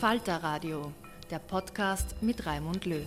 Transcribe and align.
Falter 0.00 0.36
Radio, 0.42 0.92
der 1.30 1.38
Podcast 1.38 2.16
mit 2.20 2.44
Raimund 2.44 2.84
Löw. 2.84 3.00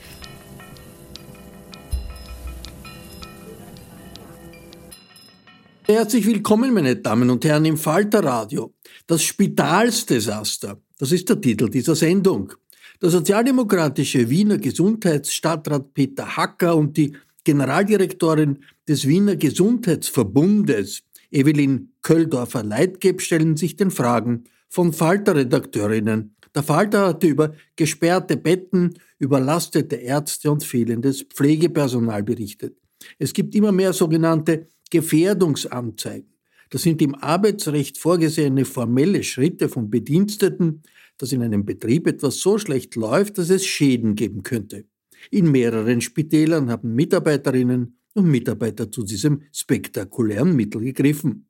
Herzlich 5.83 6.25
willkommen, 6.25 6.73
meine 6.73 6.95
Damen 6.95 7.29
und 7.29 7.45
Herren, 7.45 7.65
im 7.65 7.77
Falter 7.77 8.23
Radio. 8.23 8.73
Das 9.05 9.21
Spitalsdesaster, 9.21 10.81
das 10.97 11.11
ist 11.11 11.29
der 11.29 11.39
Titel 11.39 11.69
dieser 11.69 11.93
Sendung. 11.93 12.53
Der 12.99 13.11
sozialdemokratische 13.11 14.27
Wiener 14.27 14.57
Gesundheitsstadtrat 14.57 15.93
Peter 15.93 16.37
Hacker 16.37 16.75
und 16.75 16.97
die 16.97 17.15
Generaldirektorin 17.43 18.63
des 18.87 19.07
Wiener 19.07 19.35
Gesundheitsverbundes, 19.35 21.03
Evelyn 21.29 21.93
Köldorfer-Leitgeb, 22.01 23.21
stellen 23.21 23.57
sich 23.57 23.75
den 23.75 23.91
Fragen 23.91 24.45
von 24.69 24.91
Falter-Redakteurinnen 24.91 26.35
der 26.55 26.63
Falter 26.63 27.07
hatte 27.07 27.27
über 27.27 27.53
gesperrte 27.75 28.37
Betten, 28.37 28.95
überlastete 29.19 29.95
Ärzte 29.97 30.51
und 30.51 30.63
fehlendes 30.63 31.23
Pflegepersonal 31.23 32.23
berichtet. 32.23 32.77
Es 33.17 33.33
gibt 33.33 33.55
immer 33.55 33.71
mehr 33.71 33.93
sogenannte 33.93 34.67
Gefährdungsanzeigen. 34.89 36.33
Das 36.69 36.83
sind 36.83 37.01
im 37.01 37.15
Arbeitsrecht 37.15 37.97
vorgesehene 37.97 38.65
formelle 38.65 39.23
Schritte 39.23 39.69
von 39.69 39.89
Bediensteten, 39.89 40.83
dass 41.17 41.31
in 41.31 41.41
einem 41.41 41.65
Betrieb 41.65 42.07
etwas 42.07 42.39
so 42.39 42.57
schlecht 42.57 42.95
läuft, 42.95 43.37
dass 43.37 43.49
es 43.49 43.65
Schäden 43.65 44.15
geben 44.15 44.43
könnte. 44.43 44.85
In 45.31 45.51
mehreren 45.51 46.01
Spitälern 46.01 46.69
haben 46.69 46.95
Mitarbeiterinnen 46.95 47.97
und 48.13 48.25
Mitarbeiter 48.25 48.91
zu 48.91 49.03
diesem 49.03 49.43
spektakulären 49.51 50.55
Mittel 50.55 50.81
gegriffen. 50.81 51.47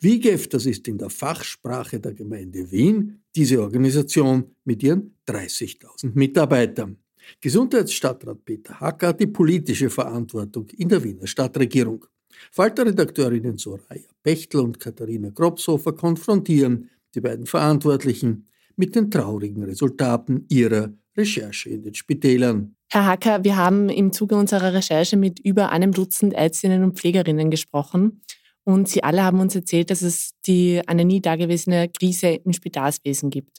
WIGEF, 0.00 0.48
das 0.48 0.66
ist 0.66 0.88
in 0.88 0.98
der 0.98 1.10
Fachsprache 1.10 2.00
der 2.00 2.14
Gemeinde 2.14 2.70
Wien, 2.70 3.21
diese 3.34 3.60
Organisation 3.62 4.54
mit 4.64 4.82
ihren 4.82 5.16
30.000 5.28 6.12
Mitarbeitern. 6.14 6.98
Gesundheitsstadtrat 7.40 8.44
Peter 8.44 8.80
Hacker 8.80 9.08
hat 9.08 9.20
die 9.20 9.26
politische 9.26 9.90
Verantwortung 9.90 10.68
in 10.76 10.88
der 10.88 11.02
Wiener 11.02 11.26
Stadtregierung. 11.26 12.04
Falterredakteurinnen 12.50 13.58
Soraya 13.58 14.08
Bechtel 14.22 14.60
und 14.60 14.80
Katharina 14.80 15.30
Kropshofer 15.30 15.92
konfrontieren 15.92 16.90
die 17.14 17.20
beiden 17.20 17.46
Verantwortlichen 17.46 18.46
mit 18.76 18.94
den 18.94 19.10
traurigen 19.10 19.64
Resultaten 19.64 20.46
ihrer 20.48 20.92
Recherche 21.16 21.68
in 21.68 21.82
den 21.82 21.94
Spitälern. 21.94 22.74
Herr 22.90 23.06
Hacker, 23.06 23.44
wir 23.44 23.56
haben 23.56 23.88
im 23.88 24.12
Zuge 24.12 24.34
unserer 24.34 24.72
Recherche 24.72 25.16
mit 25.16 25.40
über 25.40 25.70
einem 25.70 25.92
Dutzend 25.92 26.32
Ärztinnen 26.32 26.82
und 26.82 26.98
Pflegerinnen 26.98 27.50
gesprochen. 27.50 28.22
Und 28.64 28.88
sie 28.88 29.02
alle 29.02 29.24
haben 29.24 29.40
uns 29.40 29.54
erzählt, 29.54 29.90
dass 29.90 30.02
es 30.02 30.32
die, 30.46 30.80
eine 30.86 31.04
nie 31.04 31.20
dagewesene 31.20 31.88
Krise 31.88 32.28
im 32.28 32.52
Spitalswesen 32.52 33.30
gibt. 33.30 33.58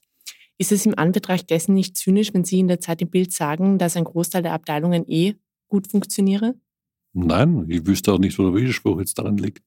Ist 0.58 0.72
es 0.72 0.86
im 0.86 0.98
Anbetracht 0.98 1.50
dessen 1.50 1.74
nicht 1.74 1.98
zynisch, 1.98 2.34
wenn 2.34 2.46
Sie 2.46 2.60
in 2.60 2.68
der 2.68 2.80
Zeit 2.80 3.02
im 3.02 3.10
Bild 3.10 3.34
sagen, 3.34 3.80
dass 3.80 3.98
ein 3.98 4.04
Großteil 4.04 4.44
der 4.44 4.54
Abteilungen 4.54 5.04
eh 5.10 5.34
gut 5.68 5.88
funktioniere? 5.90 6.56
Nein, 7.14 7.66
ich 7.70 7.86
wüsste 7.86 8.14
auch 8.14 8.20
nicht, 8.20 8.38
wo 8.38 8.44
der 8.44 8.56
Widerspruch 8.56 9.00
jetzt 9.00 9.18
daran 9.18 9.38
liegt. 9.38 9.64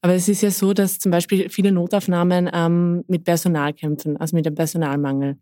Aber 0.00 0.14
es 0.14 0.28
ist 0.28 0.42
ja 0.42 0.50
so, 0.50 0.72
dass 0.72 0.98
zum 0.98 1.10
Beispiel 1.10 1.48
viele 1.48 1.72
Notaufnahmen 1.72 2.50
ähm, 2.52 3.04
mit 3.08 3.24
Personal 3.24 3.72
kämpfen, 3.72 4.16
also 4.16 4.36
mit 4.36 4.46
dem 4.46 4.54
Personalmangel. 4.54 5.38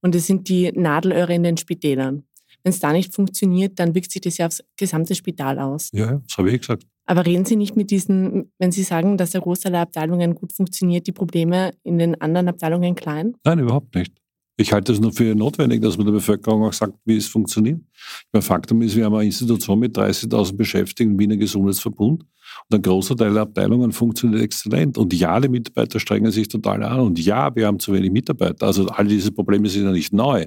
Und 0.00 0.14
es 0.14 0.26
sind 0.26 0.48
die 0.48 0.72
Nadelöhre 0.72 1.34
in 1.34 1.42
den 1.42 1.56
Spitälern. 1.56 2.24
Wenn 2.62 2.70
es 2.70 2.80
da 2.80 2.92
nicht 2.92 3.14
funktioniert, 3.14 3.78
dann 3.78 3.94
wirkt 3.94 4.10
sich 4.10 4.22
das 4.22 4.38
ja 4.38 4.46
aufs 4.46 4.62
gesamte 4.76 5.14
Spital 5.14 5.58
aus. 5.58 5.90
Ja, 5.92 6.20
das 6.26 6.36
habe 6.36 6.50
ich 6.50 6.60
gesagt. 6.60 6.86
Aber 7.08 7.24
reden 7.24 7.46
Sie 7.46 7.56
nicht 7.56 7.74
mit 7.74 7.90
diesen, 7.90 8.52
wenn 8.58 8.70
Sie 8.70 8.82
sagen, 8.82 9.16
dass 9.16 9.30
der 9.30 9.40
Großteil 9.40 9.72
der 9.72 9.80
Abteilungen 9.80 10.34
gut 10.34 10.52
funktioniert, 10.52 11.06
die 11.06 11.12
Probleme 11.12 11.72
in 11.82 11.98
den 11.98 12.20
anderen 12.20 12.48
Abteilungen 12.48 12.94
klein? 12.94 13.34
Nein, 13.44 13.60
überhaupt 13.60 13.94
nicht. 13.94 14.12
Ich 14.58 14.74
halte 14.74 14.92
es 14.92 15.00
nur 15.00 15.12
für 15.12 15.34
notwendig, 15.34 15.80
dass 15.80 15.96
man 15.96 16.04
der 16.04 16.12
Bevölkerung 16.12 16.64
auch 16.64 16.72
sagt, 16.72 16.98
wie 17.06 17.16
es 17.16 17.26
funktioniert. 17.26 17.80
Mein 18.30 18.42
Faktum 18.42 18.82
ist, 18.82 18.94
wir 18.94 19.06
haben 19.06 19.14
eine 19.14 19.24
Institution 19.24 19.78
mit 19.78 19.96
30.000 19.96 20.54
Beschäftigten, 20.56 21.18
Wiener 21.18 21.38
Gesundheitsverbund. 21.38 22.24
Und 22.24 22.74
ein 22.74 22.82
großer 22.82 23.16
Teil 23.16 23.32
der 23.32 23.42
Abteilungen 23.42 23.92
funktioniert 23.92 24.42
exzellent. 24.42 24.98
Und 24.98 25.14
ja, 25.14 25.40
die 25.40 25.48
Mitarbeiter 25.48 25.98
strengen 26.00 26.30
sich 26.30 26.48
total 26.48 26.82
an. 26.82 27.00
Und 27.00 27.18
ja, 27.18 27.54
wir 27.56 27.68
haben 27.68 27.78
zu 27.78 27.94
wenig 27.94 28.10
Mitarbeiter. 28.10 28.66
Also 28.66 28.86
all 28.88 29.06
diese 29.06 29.32
Probleme 29.32 29.68
sind 29.70 29.84
ja 29.84 29.92
nicht 29.92 30.12
neu. 30.12 30.46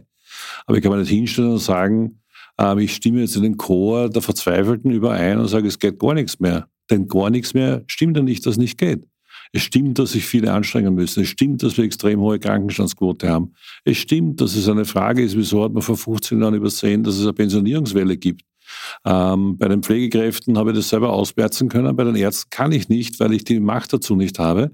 Aber 0.67 0.77
ich 0.77 0.83
kann 0.83 0.91
mir 0.91 0.99
nicht 0.99 1.09
hinstellen 1.09 1.53
und 1.53 1.59
sagen, 1.59 2.20
ich 2.77 2.93
stimme 2.93 3.21
jetzt 3.21 3.35
in 3.35 3.43
den 3.43 3.57
Chor 3.57 4.09
der 4.09 4.21
Verzweifelten 4.21 4.91
überein 4.91 5.39
und 5.39 5.47
sage, 5.47 5.67
es 5.67 5.79
geht 5.79 5.99
gar 5.99 6.13
nichts 6.13 6.39
mehr. 6.39 6.67
Denn 6.89 7.07
gar 7.07 7.29
nichts 7.29 7.53
mehr 7.53 7.83
stimmt 7.87 8.17
ja 8.17 8.23
nicht, 8.23 8.45
dass 8.45 8.53
es 8.53 8.57
nicht 8.57 8.77
geht. 8.77 9.07
Es 9.53 9.63
stimmt, 9.63 9.99
dass 9.99 10.11
sich 10.11 10.25
viele 10.25 10.53
anstrengen 10.53 10.93
müssen. 10.93 11.23
Es 11.23 11.29
stimmt, 11.29 11.63
dass 11.63 11.77
wir 11.77 11.83
extrem 11.83 12.19
hohe 12.19 12.39
Krankenstandsquote 12.39 13.29
haben. 13.29 13.53
Es 13.83 13.97
stimmt, 13.97 14.39
dass 14.39 14.55
es 14.55 14.69
eine 14.69 14.85
Frage 14.85 15.23
ist, 15.23 15.35
wieso 15.35 15.63
hat 15.63 15.73
man 15.73 15.81
vor 15.81 15.97
15 15.97 16.39
Jahren 16.39 16.53
übersehen, 16.53 17.03
dass 17.03 17.15
es 17.15 17.23
eine 17.23 17.33
Pensionierungswelle 17.33 18.17
gibt. 18.17 18.43
Ähm, 19.05 19.57
bei 19.57 19.67
den 19.67 19.83
Pflegekräften 19.83 20.57
habe 20.57 20.71
ich 20.71 20.77
das 20.77 20.89
selber 20.89 21.11
ausmerzen 21.11 21.67
können. 21.67 21.95
Bei 21.95 22.03
den 22.03 22.15
Ärzten 22.15 22.49
kann 22.49 22.71
ich 22.71 22.87
nicht, 22.87 23.19
weil 23.19 23.33
ich 23.33 23.43
die 23.43 23.59
Macht 23.59 23.91
dazu 23.91 24.15
nicht 24.15 24.39
habe. 24.39 24.71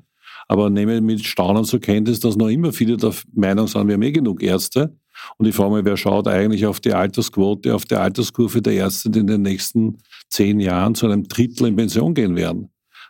Aber 0.47 0.69
nehme 0.69 1.01
mit 1.01 1.25
Staunen 1.25 1.65
zur 1.65 1.79
Kenntnis, 1.79 2.19
dass 2.19 2.37
noch 2.37 2.47
immer 2.47 2.71
viele 2.71 2.97
der 2.97 3.13
Meinung 3.33 3.67
sind, 3.67 3.87
wir 3.87 3.95
haben 3.95 4.01
eh 4.03 4.11
genug 4.11 4.43
Ärzte. 4.43 4.95
Und 5.37 5.47
ich 5.47 5.55
frage 5.55 5.75
mich, 5.75 5.85
wer 5.85 5.97
schaut 5.97 6.27
eigentlich 6.27 6.65
auf 6.65 6.79
die 6.79 6.93
Altersquote, 6.93 7.73
auf 7.73 7.85
die 7.85 7.95
Alterskurve 7.95 8.61
der 8.61 8.73
Ärzte, 8.73 9.09
die 9.09 9.19
in 9.19 9.27
den 9.27 9.41
nächsten 9.41 9.97
zehn 10.29 10.59
Jahren 10.59 10.95
zu 10.95 11.05
einem 11.05 11.27
Drittel 11.27 11.67
in 11.67 11.75
Pension 11.75 12.13
gehen 12.13 12.35
werden? 12.35 12.69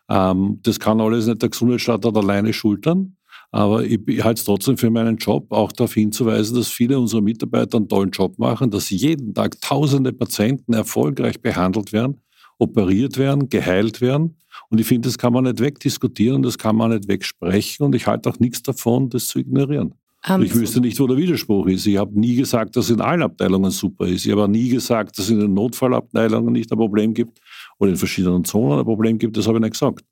Ähm, 0.10 0.60
das 0.64 0.80
kann 0.80 1.02
alles 1.02 1.28
nicht 1.28 1.42
der 1.42 1.50
Gesundheitsstandort 1.50 2.18
alleine 2.18 2.54
schultern. 2.54 3.18
Aber 3.52 3.84
ich, 3.84 4.00
ich 4.08 4.24
halte 4.24 4.40
es 4.40 4.46
trotzdem 4.46 4.78
für 4.78 4.90
meinen 4.90 5.18
Job, 5.18 5.52
auch 5.52 5.72
darauf 5.72 5.94
hinzuweisen, 5.94 6.58
dass 6.58 6.68
viele 6.68 7.00
unserer 7.00 7.22
Mitarbeiter 7.22 7.78
einen 7.78 7.88
tollen 7.88 8.12
Job 8.12 8.38
machen, 8.38 8.72
dass 8.72 8.90
jeden 8.90 9.34
Tag 9.34 9.60
tausende 9.62 10.12
Patienten 10.12 10.74
erfolgreich 10.74 11.42
behandelt 11.42 11.94
werden, 11.94 12.20
operiert 12.58 13.18
werden, 13.18 13.50
geheilt 13.50 14.02
werden. 14.02 14.38
Und 14.70 14.80
ich 14.80 14.88
finde, 14.88 15.08
das 15.08 15.18
kann 15.18 15.34
man 15.34 15.46
nicht 15.46 15.60
wegdiskutieren, 15.60 16.42
das 16.42 16.58
kann 16.58 16.76
man 16.76 16.92
nicht 16.92 17.08
wegsprechen. 17.08 17.86
Und 17.86 17.96
ich 17.96 18.08
halte 18.08 18.30
auch 18.30 18.40
nichts 18.40 18.64
davon, 18.64 19.10
das 19.10 19.28
zu 19.28 19.40
ignorieren. 19.40 19.94
Um, 20.30 20.42
ich 20.42 20.54
wüsste 20.54 20.82
nicht, 20.82 21.00
wo 21.00 21.08
der 21.08 21.18
Widerspruch 21.18 21.68
ist. 21.68 21.86
Ich 21.86 21.98
habe 21.98 22.20
nie 22.20 22.36
gesagt, 22.36 22.76
dass 22.76 22.86
es 22.86 22.92
in 22.92 23.02
allen 23.02 23.22
Abteilungen 23.22 23.72
super 23.72 24.08
ist. 24.08 24.26
Ich 24.26 24.32
habe 24.32 24.50
nie 24.50 24.70
gesagt, 24.70 25.18
dass 25.18 25.26
es 25.26 25.32
in 25.32 25.40
den 25.40 25.54
Notfallabteilungen 25.54 26.52
nicht 26.52 26.72
ein 26.72 26.78
Problem 26.78 27.14
gibt 27.14 27.40
oder 27.80 27.92
in 27.92 27.98
verschiedenen 27.98 28.44
Zonen 28.44 28.80
ein 28.80 28.86
Problem 28.86 29.18
gibt. 29.18 29.38
Das 29.38 29.48
habe 29.48 29.58
ich 29.58 29.62
nicht 29.62 29.74
gesagt. 29.74 30.04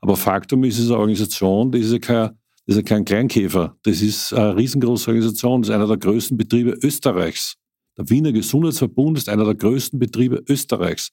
Aber 0.00 0.16
Faktum 0.16 0.64
ist, 0.64 0.78
es 0.78 0.84
ist 0.84 0.90
eine 0.90 0.98
Organisation, 0.98 1.70
die 1.70 1.78
ist 1.78 1.92
ja 1.92 1.98
kein 1.98 2.30
das 2.66 2.76
ist 2.76 2.82
ja 2.82 2.96
kein 2.96 3.04
Kleinkäfer. 3.04 3.76
Das 3.84 4.02
ist 4.02 4.32
eine 4.32 4.56
riesengroße 4.56 5.08
Organisation. 5.08 5.62
Das 5.62 5.68
ist 5.68 5.74
einer 5.74 5.86
der 5.86 5.98
größten 5.98 6.36
Betriebe 6.36 6.76
Österreichs. 6.82 7.54
Der 7.96 8.10
Wiener 8.10 8.32
Gesundheitsverbund 8.32 9.18
ist 9.18 9.28
einer 9.28 9.44
der 9.44 9.54
größten 9.54 10.00
Betriebe 10.00 10.42
Österreichs. 10.48 11.12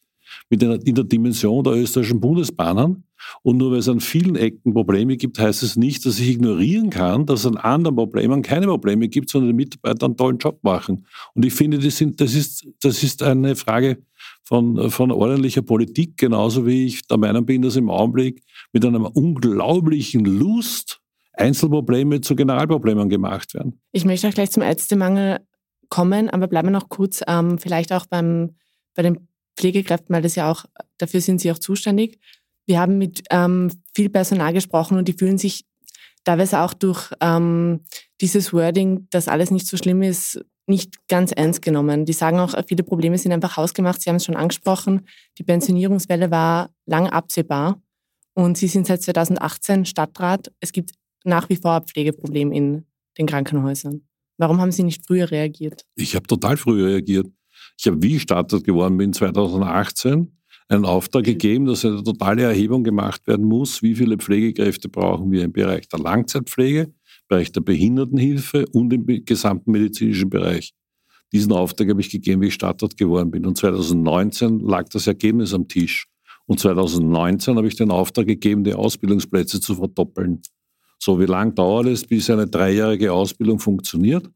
Mit 0.50 0.63
einer, 0.63 0.80
in 0.85 0.95
der 0.95 1.03
Dimension 1.03 1.63
der 1.63 1.74
österreichischen 1.74 2.19
Bundesbahnen. 2.19 3.03
Und 3.41 3.57
nur 3.57 3.71
weil 3.71 3.80
es 3.80 3.88
an 3.88 4.00
vielen 4.00 4.35
Ecken 4.35 4.74
Probleme 4.74 5.15
gibt, 5.18 5.39
heißt 5.39 5.63
es 5.63 5.75
nicht, 5.75 6.06
dass 6.06 6.19
ich 6.19 6.30
ignorieren 6.30 6.89
kann, 6.89 7.25
dass 7.25 7.41
es 7.41 7.45
an 7.45 7.57
anderen 7.57 7.95
Problemen 7.95 8.41
keine 8.41 8.68
Probleme 8.68 9.07
gibt, 9.07 9.30
sondern 9.30 9.50
die 9.50 9.56
Mitarbeiter 9.56 10.06
einen 10.06 10.18
tollen 10.18 10.38
Job 10.38 10.59
machen. 10.62 11.06
Und 11.33 11.45
ich 11.45 11.53
finde, 11.53 11.80
das, 11.80 11.97
sind, 11.97 12.19
das, 12.19 12.35
ist, 12.35 12.68
das 12.81 13.01
ist 13.01 13.24
eine 13.24 13.56
Frage 13.56 14.00
von, 14.44 14.89
von 14.91 15.12
ordentlicher 15.12 15.62
Politik, 15.62 16.18
genauso 16.18 16.65
wie 16.68 16.86
ich 16.86 17.07
der 17.07 17.18
Meinung 17.18 17.45
bin, 17.45 17.62
dass 17.62 17.75
im 17.75 17.89
Augenblick 17.89 18.44
mit 18.74 18.86
einer 18.86 19.15
unglaublichen 19.15 20.25
Lust 20.25 21.00
Einzelprobleme 21.36 22.21
zu 22.21 22.36
Generalproblemen 22.36 23.09
gemacht 23.09 23.53
werden. 23.53 23.81
Ich 23.91 24.06
möchte 24.06 24.27
auch 24.27 24.33
gleich 24.33 24.51
zum 24.51 24.62
Ärztemangel 24.62 25.39
kommen, 25.89 26.29
aber 26.29 26.47
bleiben 26.47 26.68
wir 26.68 26.71
noch 26.71 26.89
kurz 26.89 27.21
ähm, 27.27 27.57
vielleicht 27.57 27.91
auch 27.91 28.06
beim, 28.06 28.56
bei 28.95 29.03
den 29.03 29.27
Pflegekräften, 29.57 30.13
weil 30.13 30.21
das 30.21 30.35
ja 30.35 30.51
auch, 30.51 30.65
dafür 30.97 31.21
sind 31.21 31.39
Sie 31.39 31.51
auch 31.51 31.59
zuständig. 31.59 32.19
Wir 32.65 32.79
haben 32.79 32.97
mit 32.97 33.23
ähm, 33.29 33.71
viel 33.95 34.09
Personal 34.09 34.53
gesprochen 34.53 34.97
und 34.97 35.07
die 35.07 35.13
fühlen 35.13 35.38
sich 35.38 35.65
teilweise 36.23 36.61
auch 36.61 36.73
durch 36.73 37.11
ähm, 37.19 37.81
dieses 38.21 38.53
Wording, 38.53 39.07
dass 39.11 39.27
alles 39.27 39.51
nicht 39.51 39.67
so 39.67 39.77
schlimm 39.77 40.01
ist, 40.01 40.39
nicht 40.65 41.07
ganz 41.07 41.31
ernst 41.31 41.61
genommen. 41.61 42.05
Die 42.05 42.13
sagen 42.13 42.39
auch, 42.39 42.55
viele 42.67 42.83
Probleme 42.83 43.17
sind 43.17 43.33
einfach 43.33 43.57
hausgemacht. 43.57 44.01
Sie 44.01 44.09
haben 44.09 44.15
es 44.15 44.25
schon 44.25 44.38
angesprochen. 44.38 45.07
Die 45.38 45.44
Pensionierungswelle 45.44 46.31
war 46.31 46.69
lang 46.85 47.07
absehbar 47.07 47.81
und 48.33 48.57
Sie 48.57 48.67
sind 48.67 48.88
seit 48.88 49.01
2018 49.01 49.85
Stadtrat. 49.85 50.51
Es 50.61 50.71
gibt 50.71 50.91
nach 51.25 51.50
wie 51.50 51.57
vor 51.57 51.75
ein 51.75 51.83
Pflegeproblem 51.83 52.51
in 52.51 52.85
den 53.17 53.27
Krankenhäusern. 53.27 54.07
Warum 54.38 54.59
haben 54.59 54.71
Sie 54.71 54.83
nicht 54.83 55.05
früher 55.05 55.29
reagiert? 55.29 55.85
Ich 55.95 56.15
habe 56.15 56.25
total 56.27 56.57
früher 56.57 56.88
reagiert. 56.88 57.27
Ich 57.78 57.88
habe, 57.88 58.02
wie 58.02 58.16
ich 58.16 58.22
Stadtrat 58.22 58.64
geworden 58.64 58.98
bin, 58.98 59.14
2018, 59.14 60.31
einen 60.70 60.86
Auftrag 60.86 61.24
gegeben, 61.24 61.66
dass 61.66 61.86
eine 61.86 62.04
totale 62.04 62.44
Erhebung 62.44 62.84
gemacht 62.84 63.25
werden 63.28 63.46
muss, 63.46 63.81
wie 63.81 63.96
viele 63.96 64.18
Pflegekräfte 64.18 64.90
brauchen 64.90 65.31
wir 65.31 65.44
im 65.44 65.52
Bereich 65.52 65.88
der 65.90 66.00
Langzeitpflege, 66.00 66.81
im 66.81 66.94
Bereich 67.28 67.52
der 67.52 67.62
Behindertenhilfe 67.62 68.66
und 68.72 68.94
im 68.94 69.06
gesamten 69.25 69.72
medizinischen 69.72 70.30
Bereich. 70.30 70.74
Diesen 71.31 71.52
Auftrag 71.52 71.90
habe 71.90 72.02
ich 72.02 72.12
gegeben, 72.12 72.42
wie 72.42 72.48
ich 72.48 72.54
Stadtrat 72.54 72.96
geworden 72.96 73.31
bin. 73.31 73.46
Und 73.46 73.58
2019 73.58 74.60
lag 74.60 74.88
das 74.90 75.08
Ergebnis 75.08 75.54
am 75.54 75.68
Tisch. 75.68 76.08
Und 76.46 76.60
2019 76.60 77.56
habe 77.58 77.68
ich 77.68 77.75
den 77.75 77.90
Auftrag 77.90 78.28
gegeben, 78.28 78.64
die 78.64 78.74
Ausbildungsplätze 78.74 79.60
zu 79.60 79.75
verdoppeln. 79.75 80.42
So, 81.00 81.20
wie 81.20 81.25
lange 81.25 81.54
dauert 81.54 81.88
es, 81.88 82.06
bis 82.06 82.30
eine 82.30 82.48
dreijährige 82.48 83.12
Ausbildung 83.12 83.60
funktioniert? 83.60 84.30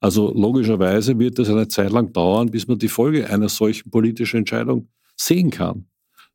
Also 0.00 0.32
logischerweise 0.34 1.18
wird 1.18 1.38
es 1.38 1.48
eine 1.48 1.68
Zeit 1.68 1.90
lang 1.90 2.12
dauern, 2.12 2.50
bis 2.50 2.66
man 2.66 2.78
die 2.78 2.88
Folge 2.88 3.28
einer 3.28 3.48
solchen 3.48 3.90
politischen 3.90 4.38
Entscheidung 4.38 4.88
sehen 5.16 5.50
kann. 5.50 5.86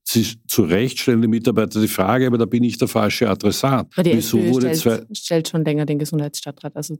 Sie 0.03 0.25
zu 0.47 0.63
Recht 0.63 0.97
stellen 0.97 1.21
die 1.21 1.27
Mitarbeiter 1.27 1.79
die 1.79 1.87
Frage, 1.87 2.25
aber 2.25 2.37
da 2.39 2.45
bin 2.45 2.63
ich 2.63 2.77
der 2.77 2.87
falsche 2.87 3.29
Adressat. 3.29 3.87
Aber 3.93 4.03
die 4.03 4.17
Wieso 4.17 4.39
SPÖ 4.39 4.51
wurde 4.51 4.75
stellt, 4.75 5.17
stellt 5.17 5.47
schon 5.49 5.63
länger 5.63 5.85
den 5.85 5.99
Gesundheitsstadtrat. 5.99 6.75
Also 6.75 6.97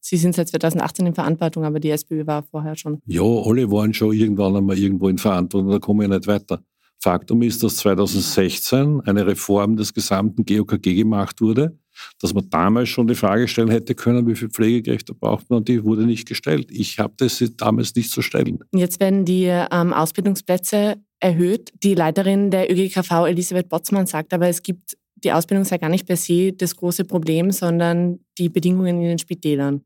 Sie 0.00 0.16
sind 0.16 0.34
seit 0.34 0.48
2018 0.48 1.06
in 1.06 1.14
Verantwortung, 1.14 1.64
aber 1.64 1.80
die 1.80 1.90
SPÖ 1.90 2.26
war 2.26 2.42
vorher 2.42 2.76
schon. 2.76 3.00
Ja, 3.06 3.22
alle 3.22 3.70
waren 3.70 3.92
schon 3.92 4.14
irgendwann 4.14 4.56
einmal 4.56 4.78
irgendwo 4.78 5.08
in 5.08 5.18
Verantwortung, 5.18 5.70
da 5.70 5.78
kommen 5.78 6.00
wir 6.00 6.08
nicht 6.08 6.26
weiter. 6.26 6.62
Faktum 7.00 7.42
ist, 7.42 7.62
dass 7.62 7.76
2016 7.76 9.02
eine 9.02 9.26
Reform 9.26 9.76
des 9.76 9.94
gesamten 9.94 10.44
GOKG 10.44 10.94
gemacht 10.94 11.40
wurde, 11.40 11.78
dass 12.20 12.34
man 12.34 12.48
damals 12.50 12.88
schon 12.88 13.06
die 13.06 13.14
Frage 13.14 13.48
stellen 13.48 13.70
hätte 13.70 13.94
können, 13.94 14.26
wie 14.26 14.34
viele 14.34 14.50
Pflegekräfte 14.50 15.14
braucht 15.14 15.48
man, 15.50 15.58
und 15.58 15.68
die 15.68 15.82
wurde 15.84 16.06
nicht 16.06 16.26
gestellt. 16.28 16.68
Ich 16.70 16.98
habe 16.98 17.14
das 17.16 17.42
damals 17.56 17.94
nicht 17.94 18.10
zu 18.10 18.22
stellen. 18.22 18.58
Jetzt 18.72 19.00
werden 19.00 19.24
die 19.24 19.44
ähm, 19.44 19.92
Ausbildungsplätze 19.92 20.96
erhöht. 21.20 21.72
Die 21.82 21.94
Leiterin 21.94 22.50
der 22.50 22.70
ÖGKV, 22.70 23.26
Elisabeth 23.26 23.68
Botzmann, 23.68 24.06
sagt 24.06 24.32
aber, 24.32 24.48
es 24.48 24.62
gibt 24.62 24.96
die 25.24 25.32
Ausbildung 25.32 25.64
sei 25.64 25.78
gar 25.78 25.88
nicht 25.88 26.06
per 26.06 26.16
se 26.16 26.52
das 26.52 26.76
große 26.76 27.04
Problem, 27.04 27.50
sondern 27.50 28.20
die 28.38 28.48
Bedingungen 28.48 29.02
in 29.02 29.08
den 29.08 29.18
Spitälern 29.18 29.82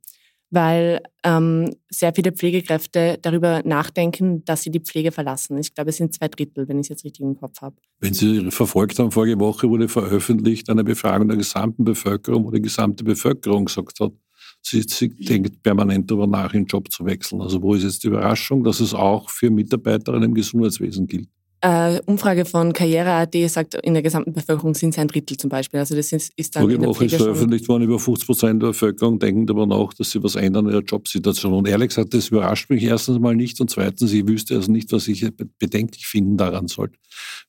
weil 0.52 1.00
ähm, 1.24 1.74
sehr 1.88 2.12
viele 2.14 2.30
Pflegekräfte 2.30 3.18
darüber 3.22 3.62
nachdenken, 3.64 4.44
dass 4.44 4.62
sie 4.62 4.70
die 4.70 4.80
Pflege 4.80 5.10
verlassen. 5.10 5.56
Ich 5.56 5.74
glaube, 5.74 5.90
es 5.90 5.96
sind 5.96 6.12
zwei 6.12 6.28
Drittel, 6.28 6.68
wenn 6.68 6.78
ich 6.78 6.84
es 6.84 6.88
jetzt 6.90 7.04
richtig 7.04 7.22
im 7.22 7.36
Kopf 7.36 7.62
habe. 7.62 7.76
Wenn 8.00 8.12
Sie 8.12 8.50
verfolgt 8.50 8.98
haben, 8.98 9.10
vorige 9.10 9.40
Woche 9.40 9.68
wurde 9.70 9.88
veröffentlicht 9.88 10.68
eine 10.68 10.84
Befragung 10.84 11.28
der 11.28 11.38
gesamten 11.38 11.84
Bevölkerung, 11.84 12.44
wo 12.44 12.50
die 12.50 12.60
gesamte 12.60 13.02
Bevölkerung 13.02 13.64
gesagt 13.64 13.98
hat, 14.00 14.12
sie, 14.60 14.82
sie 14.82 15.08
denkt 15.08 15.62
permanent 15.62 16.10
darüber 16.10 16.26
nach, 16.26 16.52
ihren 16.52 16.66
Job 16.66 16.92
zu 16.92 17.06
wechseln. 17.06 17.40
Also 17.40 17.62
wo 17.62 17.74
ist 17.74 17.84
jetzt 17.84 18.04
die 18.04 18.08
Überraschung, 18.08 18.62
dass 18.62 18.80
es 18.80 18.92
auch 18.92 19.30
für 19.30 19.50
Mitarbeiterinnen 19.50 20.30
im 20.30 20.34
Gesundheitswesen 20.34 21.06
gilt? 21.06 21.30
Äh, 21.62 22.00
Umfrage 22.06 22.44
von 22.44 22.72
Karriere.at 22.72 23.34
sagt, 23.46 23.74
in 23.76 23.94
der 23.94 24.02
gesamten 24.02 24.32
Bevölkerung 24.32 24.74
sind 24.74 24.90
es 24.90 24.98
ein 24.98 25.06
Drittel 25.06 25.36
zum 25.36 25.48
Beispiel. 25.48 25.78
Also 25.78 25.94
das 25.94 26.12
ist, 26.12 26.32
ist 26.36 26.56
dann 26.56 26.64
Vorige 26.64 26.84
Woche 26.84 27.04
ist 27.04 27.14
veröffentlicht 27.14 27.68
worden, 27.68 27.84
über 27.84 28.00
50 28.00 28.26
Prozent 28.26 28.62
der 28.62 28.68
Bevölkerung 28.68 29.20
denken 29.20 29.46
darüber 29.46 29.66
nach, 29.66 29.94
dass 29.94 30.10
sie 30.10 30.22
was 30.22 30.34
ändern 30.34 30.66
in 30.66 30.72
ihrer 30.72 30.82
Jobsituation. 30.82 31.52
Und 31.52 31.68
ehrlich 31.68 31.88
gesagt, 31.88 32.14
das 32.14 32.28
überrascht 32.28 32.68
mich 32.68 32.82
erstens 32.82 33.20
mal 33.20 33.36
nicht 33.36 33.60
und 33.60 33.70
zweitens, 33.70 34.12
ich 34.12 34.26
wüsste 34.26 34.56
also 34.56 34.72
nicht, 34.72 34.92
was 34.92 35.06
ich 35.06 35.24
bedenklich 35.58 36.06
finden 36.06 36.36
daran 36.36 36.66
sollte. 36.66 36.98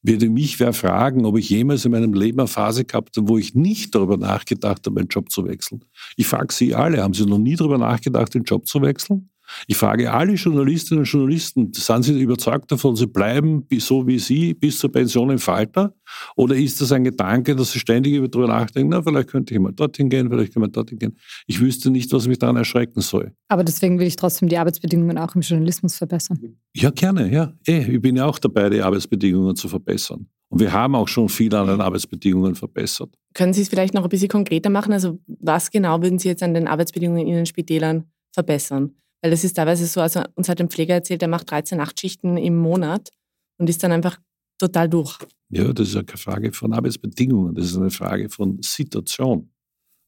Würde 0.04 0.30
mich 0.30 0.60
wer 0.60 0.74
fragen, 0.74 1.26
ob 1.26 1.38
ich 1.38 1.50
jemals 1.50 1.84
in 1.86 1.92
meinem 1.92 2.14
Leben 2.14 2.40
eine 2.40 2.48
Phase 2.48 2.86
gehabt 2.86 3.18
habe, 3.18 3.28
wo 3.28 3.40
ich 3.40 3.56
nicht 3.56 3.96
darüber 3.96 4.18
nachgedacht 4.18 4.86
habe, 4.86 4.96
meinen 4.96 5.08
Job 5.08 5.32
zu 5.32 5.46
wechseln. 5.46 5.84
Ich 6.18 6.28
frage 6.28 6.54
Sie 6.54 6.76
alle, 6.76 7.02
haben 7.02 7.14
Sie 7.14 7.26
noch 7.26 7.40
nie 7.40 7.56
darüber 7.56 7.80
nachgedacht, 7.80 8.36
den 8.36 8.44
Job 8.44 8.68
zu 8.68 8.82
wechseln? 8.82 9.30
Ich 9.68 9.78
frage 9.78 10.12
alle 10.12 10.34
Journalistinnen 10.34 11.00
und 11.00 11.06
Journalisten, 11.06 11.72
sind 11.74 12.04
Sie 12.04 12.20
überzeugt 12.20 12.72
davon, 12.72 12.96
Sie 12.96 13.08
bleiben 13.08 13.66
so 13.78 14.06
wie 14.08 14.20
Sie 14.20 14.54
bis 14.54 14.80
zur 14.80 14.92
Pension 14.92 15.30
im 15.30 15.40
Falter? 15.40 15.94
Oder 16.36 16.56
ist 16.56 16.82
das 16.82 16.92
ein 16.92 17.04
Gedanke, 17.04 17.56
dass 17.56 17.72
Sie 17.72 17.80
ständig 17.80 18.16
darüber 18.32 18.48
nachdenken, 18.48 18.90
na, 18.90 19.02
vielleicht 19.02 19.30
könnte 19.30 19.54
ich 19.54 19.60
mal 19.60 19.74
dorthin 19.74 20.10
gehen, 20.10 20.30
vielleicht 20.30 20.54
kann 20.54 20.62
man 20.62 20.72
dorthin 20.72 21.00
gehen. 21.00 21.18
Ich 21.48 21.60
wüsste 21.60 21.90
nicht, 21.90 22.12
was 22.14 22.28
mich 22.28 22.40
daran 22.40 22.56
erschrecken 22.56 23.02
soll. 23.02 23.34
Aber 23.48 23.64
deswegen 23.64 24.00
will 24.00 24.08
ich 24.08 24.16
trotzdem 24.16 24.50
die 24.50 24.58
Arbeitsbedingungen 24.58 25.18
auch 25.18 25.36
im 25.36 25.42
Journalismus 25.42 25.98
verbessern. 25.98 26.40
Ja, 26.76 26.90
gerne, 26.90 27.32
ja. 27.32 27.54
Eh, 27.68 27.96
ich 27.96 28.02
bin 28.02 28.16
ja 28.16 28.26
auch 28.26 28.40
dabei, 28.40 28.70
die 28.70 28.82
Arbeitsbedingungen 28.82 29.56
zu 29.56 29.68
verbessern. 29.68 30.28
Und 30.54 30.60
wir 30.60 30.72
haben 30.72 30.94
auch 30.94 31.08
schon 31.08 31.30
viel 31.30 31.54
an 31.56 31.66
den 31.66 31.82
Arbeitsbedingungen 31.82 32.54
verbessert. 32.54 33.10
Können 33.34 33.54
Sie 33.54 33.64
es 33.64 33.70
vielleicht 33.70 33.96
noch 33.96 34.04
ein 34.04 34.10
bisschen 34.10 34.28
konkreter 34.28 34.70
machen? 34.70 34.94
Also 34.94 35.18
was 35.26 35.72
genau 35.72 36.00
würden 36.02 36.20
Sie 36.20 36.28
jetzt 36.28 36.44
an 36.44 36.54
den 36.54 36.68
Arbeitsbedingungen 36.68 37.26
in 37.26 37.34
den 37.34 37.46
Spitälern 37.48 38.04
verbessern? 38.32 38.92
Weil 39.24 39.32
das 39.32 39.46
ist 39.46 39.54
teilweise 39.54 39.88
so, 39.88 40.02
also 40.02 40.22
uns 40.36 40.50
hat 40.50 40.60
ein 40.60 40.70
Pfleger 40.70 40.96
erzählt, 40.96 41.22
der 41.22 41.30
macht 41.30 41.50
13 41.50 41.78
Nachtschichten 41.78 42.36
im 42.36 42.58
Monat 42.58 43.10
und 43.58 43.70
ist 43.70 43.82
dann 43.82 43.94
einfach 43.94 44.20
total 44.60 44.90
durch. 44.90 45.18
Ja, 45.50 45.72
das 45.72 45.88
ist 45.88 45.96
ja 45.96 46.04
keine 46.04 46.18
Frage 46.18 46.52
von 46.52 46.74
Arbeitsbedingungen, 46.74 47.56
das 47.56 47.66
ist 47.68 47.78
eine 47.78 47.90
Frage 47.90 48.30
von 48.30 48.62
Situation. 48.62 49.50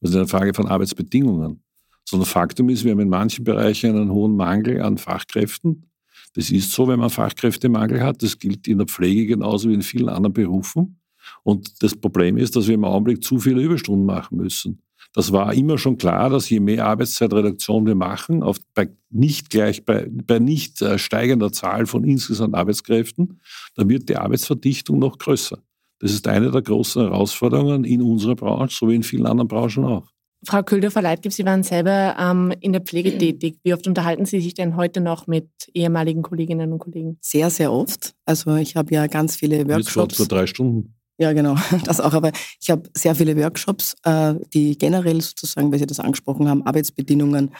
Das 0.02 0.12
ist 0.12 0.18
eine 0.18 0.28
Frage 0.28 0.54
von 0.54 0.68
Arbeitsbedingungen. 0.68 1.64
Sondern 2.04 2.28
Faktum 2.28 2.68
ist, 2.68 2.84
wir 2.84 2.92
haben 2.92 3.00
in 3.00 3.10
manchen 3.10 3.46
Bereichen 3.46 3.96
einen 3.96 4.12
hohen 4.12 4.36
Mangel 4.36 4.82
an 4.82 4.98
Fachkräften. 4.98 5.90
Das 6.34 6.52
ist 6.52 6.74
so, 6.74 6.88
wenn 6.90 7.00
man 7.00 7.10
Fachkräftemangel 7.10 8.04
hat. 8.04 8.22
Das 8.22 8.38
gilt 8.38 8.68
in 8.68 8.80
der 8.80 8.88
Pflege 8.88 9.26
genauso 9.26 9.70
wie 9.70 9.74
in 9.74 9.82
vielen 9.82 10.10
anderen 10.10 10.34
Berufen. 10.34 11.00
Und 11.44 11.82
das 11.82 11.96
Problem 11.96 12.38
ist, 12.38 12.56
dass 12.56 12.68
wir 12.68 12.76
im 12.76 12.84
Augenblick 12.84 13.24
zu 13.24 13.40
viele 13.40 13.62
Überstunden 13.62 14.06
machen 14.06 14.38
müssen. 14.38 14.82
Das 15.16 15.32
war 15.32 15.54
immer 15.54 15.78
schon 15.78 15.98
klar, 15.98 16.30
dass 16.30 16.50
je 16.50 16.60
mehr 16.60 16.86
Arbeitszeitreduktion 16.86 17.86
wir 17.88 17.96
machen, 17.96 18.44
auf, 18.44 18.58
bei 18.74 18.90
nicht 19.10 19.50
gleich 19.50 19.86
bei, 19.86 20.08
bei 20.10 20.40
nicht 20.40 20.82
äh, 20.82 21.00
steigender 21.00 21.54
Zahl 21.54 21.86
von 21.86 22.04
insgesamt 22.04 22.54
Arbeitskräften, 22.54 23.40
dann 23.76 23.88
wird 23.88 24.10
die 24.10 24.18
Arbeitsverdichtung 24.18 25.00
noch 25.00 25.18
größer. 25.18 25.58
Das 26.00 26.12
ist 26.12 26.28
eine 26.28 26.52
der 26.52 26.62
großen 26.62 27.02
Herausforderungen 27.02 27.86
in 27.86 28.02
unserer 28.02 28.36
Branche, 28.36 28.76
so 28.78 28.90
wie 28.90 28.96
in 28.96 29.04
vielen 29.04 29.26
anderen 29.26 29.48
Branchen 29.48 29.86
auch. 29.86 30.12
Frau 30.46 30.62
Köldorfer-Leitgeb, 30.62 31.32
Sie 31.32 31.46
waren 31.46 31.64
selber 31.64 32.18
ähm, 32.20 32.54
in 32.60 32.74
der 32.74 32.82
Pflege 32.82 33.18
tätig. 33.18 33.58
Wie 33.64 33.74
oft 33.74 33.88
unterhalten 33.88 34.26
Sie 34.26 34.42
sich 34.42 34.54
denn 34.54 34.76
heute 34.76 35.00
noch 35.00 35.28
mit 35.28 35.50
ehemaligen 35.74 36.24
Kolleginnen 36.24 36.74
und 36.74 36.80
Kollegen? 36.80 37.18
Sehr, 37.22 37.50
sehr 37.50 37.72
oft. 37.72 38.14
Also 38.26 38.56
ich 38.58 38.76
habe 38.76 38.94
ja 38.94 39.08
ganz 39.08 39.38
viele 39.38 39.68
Workshops. 39.68 40.18
Jetzt 40.18 40.18
vor 40.18 40.28
drei 40.28 40.46
Stunden. 40.46 40.94
Ja, 41.18 41.32
genau, 41.34 41.56
das 41.86 42.00
auch. 42.00 42.14
Aber 42.14 42.32
ich 42.62 42.70
habe 42.70 42.90
sehr 42.94 43.16
viele 43.16 43.36
Workshops, 43.38 43.96
äh, 44.04 44.36
die 44.54 44.78
generell 44.78 45.22
sozusagen, 45.22 45.72
weil 45.72 45.80
Sie 45.80 45.86
das 45.86 46.00
angesprochen 46.00 46.50
haben, 46.50 46.66
Arbeitsbedingungen 46.66 47.52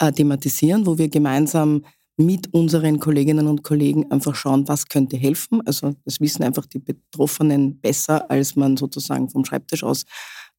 äh, 0.00 0.12
thematisieren, 0.12 0.86
wo 0.86 0.98
wir 0.98 1.08
gemeinsam 1.08 1.84
mit 2.18 2.52
unseren 2.54 2.98
Kolleginnen 2.98 3.46
und 3.46 3.62
Kollegen 3.62 4.10
einfach 4.10 4.34
schauen, 4.34 4.66
was 4.68 4.86
könnte 4.86 5.16
helfen. 5.18 5.60
Also 5.66 5.94
das 6.04 6.18
wissen 6.18 6.42
einfach 6.42 6.64
die 6.66 6.78
Betroffenen 6.78 7.78
besser, 7.78 8.30
als 8.30 8.56
man 8.56 8.76
sozusagen 8.76 9.28
vom 9.28 9.44
Schreibtisch 9.44 9.84
aus 9.84 10.04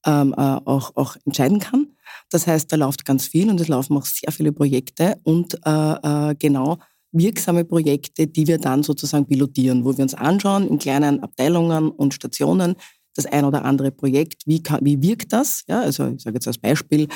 ähm, 0.06 0.34
äh, 0.38 0.42
auch, 0.42 0.96
auch 0.96 1.16
entscheiden 1.26 1.60
kann. 1.60 1.88
Das 2.30 2.46
heißt, 2.46 2.72
da 2.72 2.76
läuft 2.76 3.06
ganz 3.06 3.26
viel 3.28 3.50
und 3.50 3.60
es 3.60 3.68
laufen 3.68 3.98
auch 3.98 4.06
sehr 4.06 4.32
viele 4.32 4.52
Projekte 4.52 5.20
und 5.24 5.60
genau 6.40 6.78
wirksame 7.12 7.66
Projekte, 7.66 8.28
die 8.28 8.48
wir 8.48 8.58
dann 8.58 8.84
sozusagen 8.84 9.26
pilotieren, 9.26 9.86
wo 9.86 9.96
wir 9.98 10.04
uns 10.04 10.14
anschauen 10.14 10.68
in 10.68 10.78
kleinen 10.78 11.22
Abteilungen 11.22 11.90
und 11.90 12.14
Stationen, 12.14 12.76
das 13.18 13.26
ein 13.26 13.46
oder 13.46 13.66
andere 13.66 13.92
Projekt, 13.92 14.44
wie, 14.46 14.62
kann, 14.62 14.80
wie 14.84 15.02
wirkt 15.02 15.34
das? 15.34 15.64
Ja, 15.68 15.82
also 15.82 16.08
ich 16.08 16.22
sage 16.22 16.36
jetzt 16.36 16.48
als 16.48 16.58
Beispiel 16.58 17.08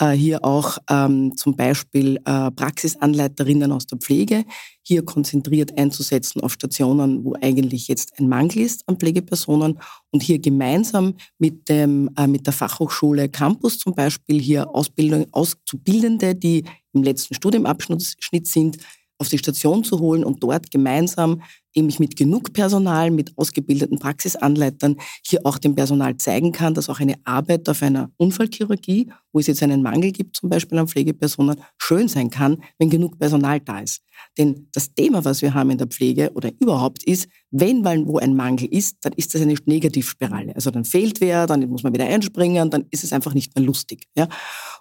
äh, 0.00 0.12
hier 0.12 0.44
auch 0.44 0.78
ähm, 0.88 1.36
zum 1.36 1.56
Beispiel 1.56 2.18
äh, 2.24 2.50
Praxisanleiterinnen 2.50 3.72
aus 3.72 3.86
der 3.86 3.98
Pflege, 3.98 4.44
hier 4.82 5.04
konzentriert 5.04 5.76
einzusetzen 5.76 6.40
auf 6.40 6.52
Stationen, 6.52 7.24
wo 7.24 7.34
eigentlich 7.40 7.88
jetzt 7.88 8.18
ein 8.18 8.28
Mangel 8.28 8.58
ist 8.58 8.88
an 8.88 8.96
Pflegepersonen 8.96 9.78
und 10.10 10.22
hier 10.22 10.38
gemeinsam 10.38 11.14
mit, 11.38 11.68
dem, 11.68 12.10
äh, 12.16 12.26
mit 12.26 12.46
der 12.46 12.52
Fachhochschule 12.52 13.28
Campus 13.28 13.78
zum 13.78 13.94
Beispiel 13.94 14.40
hier 14.40 14.74
Ausbildung, 14.74 15.26
Auszubildende, 15.32 16.34
die 16.34 16.64
im 16.94 17.02
letzten 17.02 17.34
Studienabschnitt 17.34 18.46
sind, 18.46 18.78
auf 19.18 19.28
die 19.28 19.38
Station 19.38 19.84
zu 19.84 19.98
holen 19.98 20.24
und 20.24 20.42
dort 20.42 20.70
gemeinsam 20.70 21.42
ich 21.86 22.00
mit 22.00 22.16
genug 22.16 22.52
Personal, 22.52 23.10
mit 23.10 23.32
ausgebildeten 23.36 23.98
Praxisanleitern 23.98 24.96
hier 25.24 25.40
auch 25.44 25.58
dem 25.58 25.74
Personal 25.74 26.16
zeigen 26.16 26.50
kann, 26.50 26.74
dass 26.74 26.88
auch 26.88 26.98
eine 26.98 27.14
Arbeit 27.24 27.68
auf 27.68 27.82
einer 27.82 28.10
Unfallchirurgie, 28.16 29.12
wo 29.32 29.38
es 29.38 29.46
jetzt 29.46 29.62
einen 29.62 29.82
Mangel 29.82 30.10
gibt, 30.12 30.36
zum 30.36 30.48
Beispiel 30.48 30.78
an 30.78 30.88
Pflegepersonen, 30.88 31.60
schön 31.76 32.08
sein 32.08 32.30
kann, 32.30 32.62
wenn 32.78 32.90
genug 32.90 33.18
Personal 33.18 33.60
da 33.60 33.80
ist. 33.80 34.02
Denn 34.36 34.68
das 34.72 34.92
Thema, 34.94 35.24
was 35.24 35.42
wir 35.42 35.54
haben 35.54 35.70
in 35.70 35.78
der 35.78 35.86
Pflege 35.86 36.32
oder 36.34 36.50
überhaupt 36.58 37.04
ist, 37.04 37.28
wenn 37.50 37.82
mal 37.82 38.04
wo 38.06 38.18
ein 38.18 38.34
Mangel 38.34 38.66
ist, 38.66 38.96
dann 39.02 39.12
ist 39.12 39.34
das 39.34 39.42
eine 39.42 39.54
Negativspirale. 39.64 40.54
Also 40.54 40.70
dann 40.70 40.84
fehlt 40.84 41.20
wer, 41.20 41.46
dann 41.46 41.68
muss 41.68 41.82
man 41.82 41.92
wieder 41.92 42.06
einspringen, 42.06 42.70
dann 42.70 42.86
ist 42.90 43.04
es 43.04 43.12
einfach 43.12 43.34
nicht 43.34 43.54
mehr 43.54 43.64
lustig. 43.64 44.08
Ja? 44.16 44.28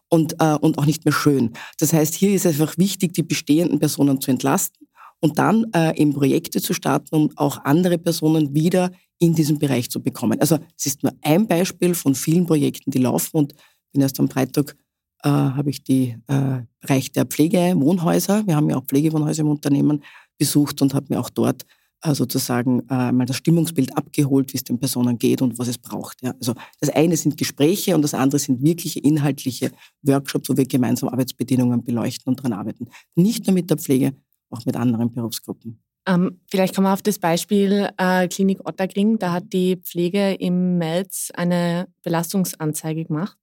Und, 0.09 0.35
äh, 0.39 0.55
und 0.55 0.77
auch 0.77 0.85
nicht 0.85 1.03
mehr 1.03 1.13
schön. 1.13 1.51
Das 1.79 1.91
heißt, 1.91 2.13
hier 2.13 2.33
ist 2.33 2.45
es 2.45 2.59
einfach 2.59 2.77
wichtig, 2.77 3.13
die 3.13 3.23
bestehenden 3.23 3.77
Personen 3.79 4.21
zu 4.21 4.31
entlasten 4.31 4.87
und 5.19 5.37
dann 5.37 5.65
äh, 5.75 5.99
eben 5.99 6.13
Projekte 6.13 6.61
zu 6.61 6.73
starten, 6.73 7.13
um 7.13 7.29
auch 7.35 7.63
andere 7.65 7.97
Personen 7.97 8.53
wieder 8.53 8.91
in 9.19 9.33
diesen 9.33 9.59
Bereich 9.59 9.89
zu 9.89 10.01
bekommen. 10.01 10.39
Also 10.39 10.59
es 10.77 10.85
ist 10.85 11.03
nur 11.03 11.11
ein 11.21 11.47
Beispiel 11.47 11.93
von 11.95 12.15
vielen 12.15 12.45
Projekten, 12.45 12.91
die 12.91 12.99
laufen 12.99 13.37
und 13.37 13.53
bin 13.91 14.01
erst 14.01 14.19
am 14.19 14.29
Freitag 14.29 14.77
äh, 15.23 15.29
habe 15.29 15.69
ich 15.69 15.83
die 15.83 16.15
äh, 16.27 16.61
Bereich 16.79 17.11
der 17.11 17.25
Pflegewohnhäuser, 17.25 18.45
wir 18.45 18.55
haben 18.55 18.69
ja 18.69 18.77
auch 18.77 18.85
Pflegewohnhäuser 18.85 19.41
im 19.41 19.49
Unternehmen, 19.49 20.03
besucht 20.37 20.81
und 20.81 20.93
habe 20.93 21.07
mir 21.09 21.19
auch 21.19 21.31
dort 21.31 21.65
sozusagen 22.03 22.87
äh, 22.89 23.11
mal 23.11 23.25
das 23.25 23.37
Stimmungsbild 23.37 23.97
abgeholt, 23.97 24.53
wie 24.53 24.57
es 24.57 24.63
den 24.63 24.79
Personen 24.79 25.17
geht 25.17 25.41
und 25.41 25.57
was 25.57 25.67
es 25.67 25.77
braucht. 25.77 26.23
Also 26.23 26.53
das 26.79 26.89
eine 26.89 27.17
sind 27.17 27.37
Gespräche 27.37 27.95
und 27.95 28.01
das 28.01 28.13
andere 28.13 28.39
sind 28.39 28.61
wirkliche 28.61 28.99
inhaltliche 28.99 29.71
Workshops, 30.03 30.49
wo 30.49 30.57
wir 30.57 30.65
gemeinsam 30.65 31.09
Arbeitsbedingungen 31.09 31.83
beleuchten 31.83 32.29
und 32.29 32.39
daran 32.39 32.53
arbeiten. 32.53 32.87
Nicht 33.15 33.47
nur 33.47 33.53
mit 33.53 33.69
der 33.69 33.77
Pflege, 33.77 34.13
auch 34.49 34.65
mit 34.65 34.75
anderen 34.75 35.11
Berufsgruppen. 35.11 35.79
Ähm, 36.07 36.39
vielleicht 36.49 36.73
kommen 36.73 36.87
wir 36.87 36.93
auf 36.93 37.01
das 37.01 37.19
Beispiel 37.19 37.89
äh, 37.97 38.27
Klinik 38.27 38.65
Ottergring. 38.65 39.19
Da 39.19 39.33
hat 39.33 39.51
die 39.51 39.75
Pflege 39.75 40.33
im 40.35 40.77
März 40.77 41.31
eine 41.33 41.87
Belastungsanzeige 42.03 43.05
gemacht, 43.05 43.37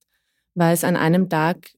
weil 0.55 0.73
es 0.73 0.85
an 0.85 0.97
einem 0.97 1.29
Tag 1.29 1.73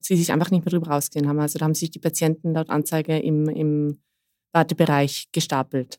sie 0.00 0.16
sich 0.16 0.32
einfach 0.32 0.50
nicht 0.50 0.64
mehr 0.64 0.70
drüber 0.70 0.90
rausgesehen 0.90 1.28
haben. 1.28 1.38
Also 1.38 1.58
da 1.58 1.64
haben 1.64 1.74
sich 1.74 1.90
die 1.90 1.98
Patienten 1.98 2.54
laut 2.54 2.70
Anzeige 2.70 3.18
im, 3.18 3.48
im 3.48 4.00
Wartebereich 4.52 5.28
gestapelt. 5.32 5.98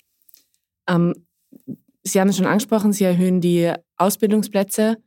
Ähm, 0.88 1.14
sie 2.04 2.20
haben 2.20 2.30
es 2.30 2.38
schon 2.38 2.46
angesprochen, 2.46 2.94
Sie 2.94 3.04
erhöhen 3.04 3.42
die 3.42 3.74
Ausbildungsplätze, 3.98 4.98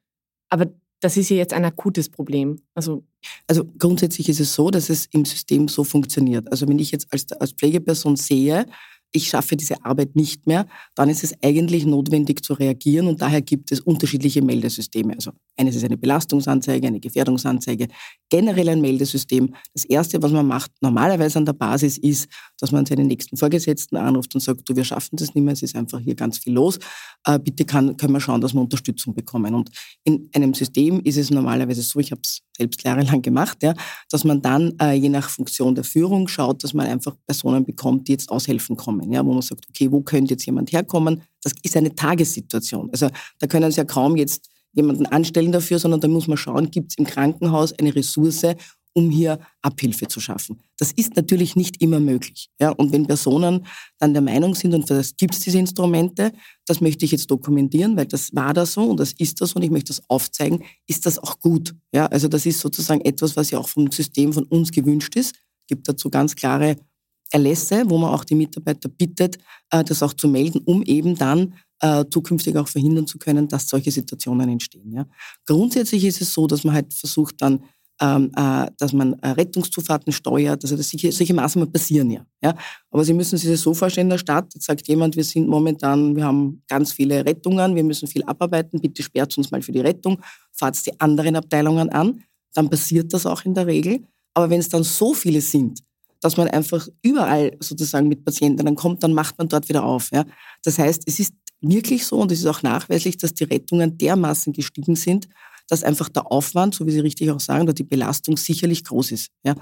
aber 0.49 0.67
das 1.01 1.17
ist 1.17 1.29
ja 1.29 1.37
jetzt 1.37 1.53
ein 1.53 1.65
akutes 1.65 2.09
Problem. 2.09 2.61
Also, 2.75 3.05
also 3.47 3.65
grundsätzlich 3.79 4.29
ist 4.29 4.41
es 4.41 4.55
so, 4.55 4.71
dass 4.71 4.89
es 4.89 5.07
im 5.07 5.25
System 5.25 5.69
so 5.69 5.85
funktioniert. 5.85 6.51
Also 6.51 6.67
wenn 6.69 6.79
ich 6.79 6.91
jetzt 6.91 7.13
als, 7.13 7.31
als 7.33 7.53
Pflegeperson 7.53 8.17
sehe, 8.17 8.67
ich 9.17 9.29
schaffe 9.29 9.57
diese 9.57 9.85
Arbeit 9.85 10.15
nicht 10.15 10.47
mehr, 10.47 10.67
dann 10.95 11.09
ist 11.09 11.25
es 11.25 11.35
eigentlich 11.43 11.87
notwendig 11.87 12.45
zu 12.45 12.53
reagieren 12.55 13.07
und 13.09 13.23
daher 13.23 13.41
gibt 13.41 13.73
es 13.73 13.81
unterschiedliche 13.81 14.43
Meldesysteme. 14.43 15.15
Also 15.15 15.33
eines 15.57 15.75
ist 15.75 15.85
eine 15.85 15.97
Belastungsanzeige, 15.97 16.87
eine 16.87 17.01
Gefährdungsanzeige, 17.01 17.89
generell 18.31 18.69
ein 18.69 18.81
Meldesystem. 18.81 19.55
Das 19.73 19.85
Erste, 19.85 20.23
was 20.23 20.33
man 20.33 20.47
macht, 20.47 20.71
normalerweise 20.83 21.39
an 21.39 21.47
der 21.47 21.55
Basis 21.55 21.99
ist, 21.99 22.29
dass 22.61 22.73
man 22.73 22.85
seinen 22.85 23.07
nächsten 23.07 23.37
Vorgesetzten 23.37 23.97
anruft 23.97 24.35
und 24.35 24.41
sagt, 24.41 24.69
du, 24.69 24.77
wir 24.77 24.85
schaffen 24.85 25.17
das 25.17 25.35
nicht 25.35 25.45
mehr, 25.45 25.55
es 25.55 25.63
ist 25.63 25.75
einfach 25.75 26.01
hier 26.01 26.15
ganz 26.15 26.39
viel 26.39 26.53
los, 26.53 26.79
äh, 27.25 27.39
bitte 27.39 27.65
kann, 27.65 27.97
können 27.97 28.13
wir 28.13 28.21
schauen, 28.21 28.41
dass 28.41 28.55
wir 28.55 28.61
Unterstützung 28.61 29.15
bekommen. 29.15 29.55
Und 29.55 29.71
in 30.05 30.29
einem 30.35 30.53
System 30.55 31.01
ist 31.01 31.17
es 31.17 31.31
normalerweise 31.31 31.83
so, 31.83 31.99
ich 31.99 32.11
habe 32.11 32.21
es 32.23 32.43
selbst 32.57 32.83
jahrelang 32.83 33.23
gemacht, 33.23 33.63
ja, 33.63 33.75
dass 34.11 34.25
man 34.25 34.43
dann 34.43 34.73
äh, 34.81 34.93
je 34.93 35.09
nach 35.09 35.29
Funktion 35.29 35.75
der 35.75 35.85
Führung 35.85 36.29
schaut, 36.29 36.65
dass 36.65 36.75
man 36.75 36.87
einfach 36.87 37.15
Personen 37.27 37.65
bekommt, 37.65 38.09
die 38.09 38.13
jetzt 38.13 38.31
aushelfen 38.31 38.77
kommen, 38.77 39.13
ja, 39.13 39.25
wo 39.25 39.33
man 39.33 39.43
sagt, 39.43 39.67
okay, 39.69 39.91
wo 39.91 40.01
könnte 40.01 40.35
jetzt 40.35 40.47
jemand 40.47 40.73
herkommen? 40.73 41.23
Das 41.43 41.53
ist 41.63 41.77
eine 41.77 41.95
Tagessituation. 41.95 42.91
Also 42.91 43.09
da 43.39 43.47
können 43.47 43.71
Sie 43.71 43.79
ja 43.79 43.85
kaum 43.85 44.17
jetzt 44.17 44.49
jemanden 44.73 45.07
anstellen 45.07 45.53
dafür, 45.53 45.79
sondern 45.79 46.01
da 46.01 46.09
muss 46.09 46.29
man 46.29 46.37
schauen, 46.37 46.71
gibt 46.71 46.93
es 46.93 46.99
im 46.99 47.07
Krankenhaus 47.07 47.73
eine 47.73 47.95
Ressource, 47.95 48.47
um 48.97 49.11
hier 49.11 49.39
Abhilfe 49.61 50.09
zu 50.09 50.21
schaffen. 50.21 50.59
Das 50.79 50.91
ist 50.91 51.17
natürlich 51.17 51.55
nicht 51.55 51.83
immer 51.83 52.01
möglich. 52.01 52.49
Ja? 52.59 52.71
Und 52.71 52.93
wenn 52.93 53.07
Personen 53.07 53.67
dann 53.99 54.15
der 54.15 54.23
Meinung 54.23 54.55
sind, 54.55 54.73
und 54.73 54.89
das 54.89 55.17
gibt 55.17 55.35
es 55.35 55.41
diese 55.41 55.59
Instrumente, 55.59 56.33
das 56.65 56.81
möchte 56.81 57.05
ich 57.05 57.13
jetzt 57.13 57.31
dokumentieren, 57.31 57.95
weil 57.97 58.07
das 58.07 58.35
war 58.35 58.55
da 58.55 58.65
so 58.65 58.85
und 58.85 58.99
das 58.99 59.13
ist 59.13 59.43
das 59.43 59.53
und 59.53 59.63
ich 59.63 59.71
möchte 59.71 59.93
das 59.93 60.03
aufzeigen, 60.09 60.65
ist 60.87 61.05
das 61.05 61.19
auch 61.19 61.39
gut. 61.41 61.75
Ja? 61.93 62.07
Also 62.07 62.27
das 62.27 62.47
ist 62.47 62.61
sozusagen 62.61 63.03
etwas, 63.03 63.37
was 63.37 63.51
ja 63.51 63.59
auch 63.59 63.69
vom 63.69 63.93
System 63.93 64.33
von 64.33 64.45
uns 64.45 64.73
gewünscht 64.73 65.15
ist. 65.15 65.35
Es 65.35 65.67
gibt 65.69 65.87
dazu 65.87 66.09
ganz 66.09 66.35
klare 66.35 66.77
Erlässe, 67.31 67.83
wo 67.89 67.99
man 67.99 68.15
auch 68.15 68.25
die 68.25 68.35
Mitarbeiter 68.35 68.89
bittet, 68.89 69.37
äh, 69.71 69.85
das 69.85 70.03
auch 70.03 70.15
zu 70.15 70.27
melden, 70.27 70.63
um 70.65 70.83
eben 70.85 71.17
dann 71.17 71.55
äh, 71.81 72.07
zukünftig 72.09 72.57
auch 72.57 72.69
verhindern 72.69 73.07
zu 73.07 73.19
können, 73.19 73.47
dass 73.47 73.69
solche 73.69 73.91
Situationen 73.91 74.49
entstehen. 74.49 74.91
Ja. 74.93 75.07
Grundsätzlich 75.45 76.05
ist 76.05 76.23
es 76.23 76.33
so, 76.33 76.47
dass 76.47 76.65
man 76.65 76.75
halt 76.75 76.95
versucht 76.95 77.43
dann 77.43 77.63
ähm, 78.01 78.31
äh, 78.37 78.67
dass 78.79 78.93
man 78.93 79.15
äh, 79.21 79.29
Rettungszufahrten 79.29 80.13
steuert. 80.13 80.63
Also 80.63 80.77
das, 80.77 80.91
solche, 80.91 81.13
solche 81.13 81.35
Maßnahmen 81.35 81.73
passieren 81.73 82.11
ja, 82.11 82.27
ja. 82.43 82.55
Aber 82.91 83.05
Sie 83.05 83.15
müssen 83.15 83.39
sich 83.39 83.51
das 83.51 83.61
so 83.61 83.75
vorstellen 83.75 84.07
in 84.07 84.11
der 84.11 84.19
Stadt. 84.19 84.53
Jetzt 84.55 84.67
sagt 84.67 84.87
jemand, 84.89 85.17
wir 85.17 85.25
sind 85.25 85.49
momentan, 85.49 86.15
wir 86.15 86.25
haben 86.25 86.63
ganz 86.69 86.93
viele 86.93 87.25
Rettungen, 87.25 87.75
wir 87.75 87.85
müssen 87.85 88.07
viel 88.07 88.23
abarbeiten, 88.25 88.81
bitte 88.81 89.03
sperrt 89.03 89.37
uns 89.39 89.51
mal 89.51 89.63
für 89.63 89.73
die 89.73 89.81
Rettung, 89.81 90.21
fahrt 90.53 90.85
die 90.85 90.99
anderen 91.01 91.37
Abteilungen 91.37 91.89
an. 91.91 92.23
Dann 92.55 92.69
passiert 92.69 93.13
das 93.13 93.27
auch 93.27 93.45
in 93.45 93.55
der 93.55 93.67
Regel. 93.67 94.01
Aber 94.35 94.51
wenn 94.51 94.61
es 94.61 94.69
dann 94.69 94.83
so 94.83 95.15
viele 95.15 95.41
sind, 95.41 95.83
dass 96.21 96.37
man 96.37 96.49
einfach 96.49 96.87
überall 97.03 97.57
sozusagen 97.61 98.09
mit 98.09 98.25
Patienten 98.25 98.65
dann 98.65 98.75
kommt, 98.75 99.03
dann 99.03 99.13
macht 99.13 99.39
man 99.39 99.49
dort 99.49 99.69
wieder 99.69 99.85
auf. 99.85 100.11
Ja. 100.13 100.25
Das 100.63 100.79
heißt, 100.79 101.05
es 101.07 101.21
ist 101.21 101.35
wirklich 101.61 102.05
so 102.05 102.19
und 102.19 102.33
es 102.33 102.41
ist 102.41 102.47
auch 102.47 102.63
nachweislich, 102.63 103.17
dass 103.17 103.35
die 103.35 103.45
Rettungen 103.45 103.97
dermaßen 103.97 104.53
gestiegen 104.53 104.97
sind, 104.97 105.29
dass 105.69 105.83
einfach 105.83 106.09
der 106.09 106.31
Aufwand, 106.31 106.75
so 106.75 106.87
wie 106.87 106.91
Sie 106.91 107.01
richtig 107.01 107.31
auch 107.31 107.41
sagen, 107.41 107.65
oder 107.65 107.73
die 107.73 107.85
Belastung 107.85 108.37
sicherlich 108.37 108.85
groß 108.85 109.13
ist. 109.13 109.31
Ja? 109.45 109.55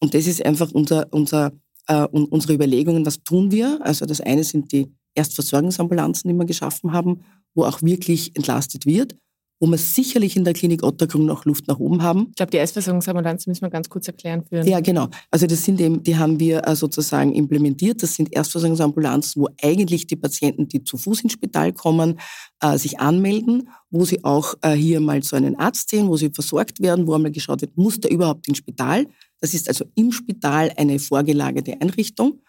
Und 0.00 0.14
das 0.14 0.26
ist 0.26 0.44
einfach 0.44 0.72
unser, 0.72 1.06
unser, 1.12 1.52
äh, 1.86 2.06
unsere 2.06 2.54
Überlegungen, 2.54 3.06
was 3.06 3.22
tun 3.22 3.50
wir? 3.50 3.80
Also 3.82 4.06
das 4.06 4.20
eine 4.20 4.44
sind 4.44 4.72
die 4.72 4.92
Erstversorgungsambulanzen, 5.14 6.28
die 6.28 6.36
wir 6.36 6.46
geschaffen 6.46 6.92
haben, 6.92 7.22
wo 7.54 7.64
auch 7.64 7.82
wirklich 7.82 8.34
entlastet 8.34 8.86
wird 8.86 9.16
wo 9.62 9.68
wir 9.68 9.78
sicherlich 9.78 10.36
in 10.36 10.42
der 10.42 10.54
Klinik 10.54 10.82
Ottergrund 10.82 11.24
noch 11.24 11.44
Luft 11.44 11.68
nach 11.68 11.78
oben 11.78 12.02
haben. 12.02 12.26
Ich 12.30 12.34
glaube, 12.34 12.50
die 12.50 12.56
Erstversorgungsambulanzen 12.56 13.48
müssen 13.48 13.62
wir 13.62 13.70
ganz 13.70 13.88
kurz 13.88 14.08
erklären. 14.08 14.42
Für 14.44 14.66
ja, 14.66 14.80
genau. 14.80 15.06
Also 15.30 15.46
das 15.46 15.64
sind 15.64 15.80
eben, 15.80 16.02
die 16.02 16.16
haben 16.16 16.40
wir 16.40 16.66
äh, 16.66 16.74
sozusagen 16.74 17.32
implementiert. 17.32 18.02
Das 18.02 18.14
sind 18.14 18.34
Erstversorgungsambulanzen, 18.34 19.40
wo 19.40 19.48
eigentlich 19.62 20.08
die 20.08 20.16
Patienten, 20.16 20.66
die 20.66 20.82
zu 20.82 20.96
Fuß 20.96 21.20
ins 21.20 21.34
Spital 21.34 21.72
kommen, 21.72 22.18
äh, 22.60 22.76
sich 22.76 22.98
anmelden, 22.98 23.68
wo 23.90 24.04
sie 24.04 24.24
auch 24.24 24.54
äh, 24.62 24.72
hier 24.72 24.98
mal 24.98 25.22
zu 25.22 25.36
einem 25.36 25.54
Arzt 25.56 25.90
sehen, 25.90 26.08
wo 26.08 26.16
sie 26.16 26.30
versorgt 26.30 26.82
werden, 26.82 27.06
wo 27.06 27.14
einmal 27.14 27.30
geschaut 27.30 27.60
wird, 27.60 27.76
muss 27.76 28.00
der 28.00 28.10
überhaupt 28.10 28.48
ins 28.48 28.58
Spital? 28.58 29.06
Das 29.40 29.54
ist 29.54 29.68
also 29.68 29.84
im 29.94 30.10
Spital 30.10 30.72
eine 30.76 30.98
vorgelagerte 30.98 31.80
Einrichtung. 31.80 32.40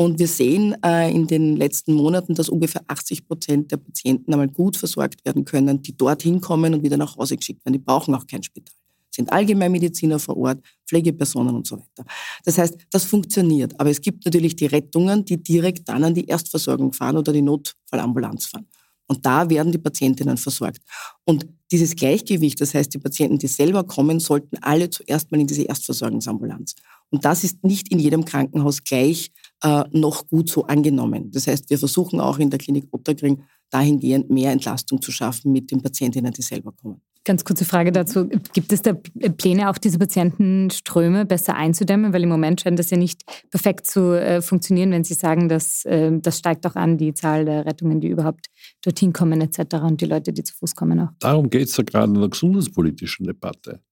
Und 0.00 0.18
wir 0.18 0.28
sehen 0.28 0.74
äh, 0.82 1.14
in 1.14 1.26
den 1.26 1.58
letzten 1.58 1.92
Monaten, 1.92 2.34
dass 2.34 2.48
ungefähr 2.48 2.80
80 2.86 3.26
Prozent 3.26 3.70
der 3.70 3.76
Patienten 3.76 4.32
einmal 4.32 4.48
gut 4.48 4.78
versorgt 4.78 5.22
werden 5.26 5.44
können, 5.44 5.82
die 5.82 5.94
dorthin 5.94 6.40
kommen 6.40 6.72
und 6.72 6.82
wieder 6.82 6.96
nach 6.96 7.18
Hause 7.18 7.36
geschickt 7.36 7.62
werden. 7.66 7.74
Die 7.74 7.80
brauchen 7.80 8.14
auch 8.14 8.26
kein 8.26 8.42
Spital. 8.42 8.74
Sind 9.10 9.30
Allgemeinmediziner 9.30 10.18
vor 10.18 10.38
Ort, 10.38 10.64
Pflegepersonen 10.86 11.54
und 11.54 11.66
so 11.66 11.76
weiter. 11.76 12.08
Das 12.46 12.56
heißt, 12.56 12.78
das 12.90 13.04
funktioniert. 13.04 13.78
Aber 13.78 13.90
es 13.90 14.00
gibt 14.00 14.24
natürlich 14.24 14.56
die 14.56 14.64
Rettungen, 14.64 15.22
die 15.26 15.36
direkt 15.36 15.86
dann 15.90 16.02
an 16.02 16.14
die 16.14 16.24
Erstversorgung 16.24 16.94
fahren 16.94 17.18
oder 17.18 17.34
die 17.34 17.42
Notfallambulanz 17.42 18.46
fahren. 18.46 18.66
Und 19.06 19.26
da 19.26 19.50
werden 19.50 19.70
die 19.70 19.76
Patientinnen 19.76 20.38
versorgt. 20.38 20.80
Und 21.24 21.46
dieses 21.70 21.94
Gleichgewicht, 21.94 22.58
das 22.58 22.72
heißt, 22.72 22.94
die 22.94 22.98
Patienten, 22.98 23.38
die 23.38 23.48
selber 23.48 23.84
kommen, 23.84 24.18
sollten 24.18 24.56
alle 24.62 24.88
zuerst 24.88 25.30
mal 25.30 25.40
in 25.42 25.46
diese 25.46 25.64
Erstversorgungsambulanz. 25.64 26.74
Und 27.10 27.24
das 27.24 27.44
ist 27.44 27.64
nicht 27.64 27.90
in 27.92 27.98
jedem 27.98 28.24
Krankenhaus 28.24 28.84
gleich 28.84 29.32
äh, 29.62 29.84
noch 29.92 30.28
gut 30.28 30.48
so 30.48 30.64
angenommen. 30.66 31.30
Das 31.32 31.46
heißt, 31.46 31.70
wir 31.70 31.78
versuchen 31.78 32.20
auch 32.20 32.38
in 32.38 32.50
der 32.50 32.58
Klinik 32.58 32.86
Otterkring 32.92 33.42
dahingehend 33.70 34.30
mehr 34.30 34.52
Entlastung 34.52 35.00
zu 35.00 35.12
schaffen 35.12 35.52
mit 35.52 35.70
den 35.70 35.80
Patientinnen, 35.82 36.32
die 36.32 36.42
selber 36.42 36.72
kommen. 36.72 37.00
Ganz 37.24 37.44
kurze 37.44 37.66
Frage 37.66 37.92
dazu. 37.92 38.28
Gibt 38.54 38.72
es 38.72 38.80
da 38.80 38.94
Pläne, 38.94 39.68
auch 39.68 39.76
diese 39.76 39.98
Patientenströme 39.98 41.26
besser 41.26 41.54
einzudämmen? 41.54 42.14
Weil 42.14 42.22
im 42.22 42.30
Moment 42.30 42.62
scheint 42.62 42.78
das 42.78 42.88
ja 42.88 42.96
nicht 42.96 43.22
perfekt 43.50 43.86
zu 43.86 44.18
äh, 44.18 44.40
funktionieren, 44.40 44.90
wenn 44.90 45.04
Sie 45.04 45.12
sagen, 45.12 45.50
dass 45.50 45.84
äh, 45.84 46.10
das 46.18 46.38
steigt 46.38 46.66
auch 46.66 46.76
an, 46.76 46.96
die 46.96 47.12
Zahl 47.12 47.44
der 47.44 47.66
Rettungen, 47.66 48.00
die 48.00 48.08
überhaupt 48.08 48.46
dorthin 48.82 49.12
kommen 49.12 49.42
etc. 49.42 49.76
und 49.82 50.00
die 50.00 50.06
Leute, 50.06 50.32
die 50.32 50.42
zu 50.42 50.54
Fuß 50.54 50.74
kommen 50.74 50.98
auch. 50.98 51.10
Darum 51.18 51.50
geht 51.50 51.68
es 51.68 51.76
ja 51.76 51.84
gerade 51.84 52.10
in 52.10 52.18
der 52.18 52.30
gesundheitspolitischen 52.30 53.26
Debatte. 53.26 53.82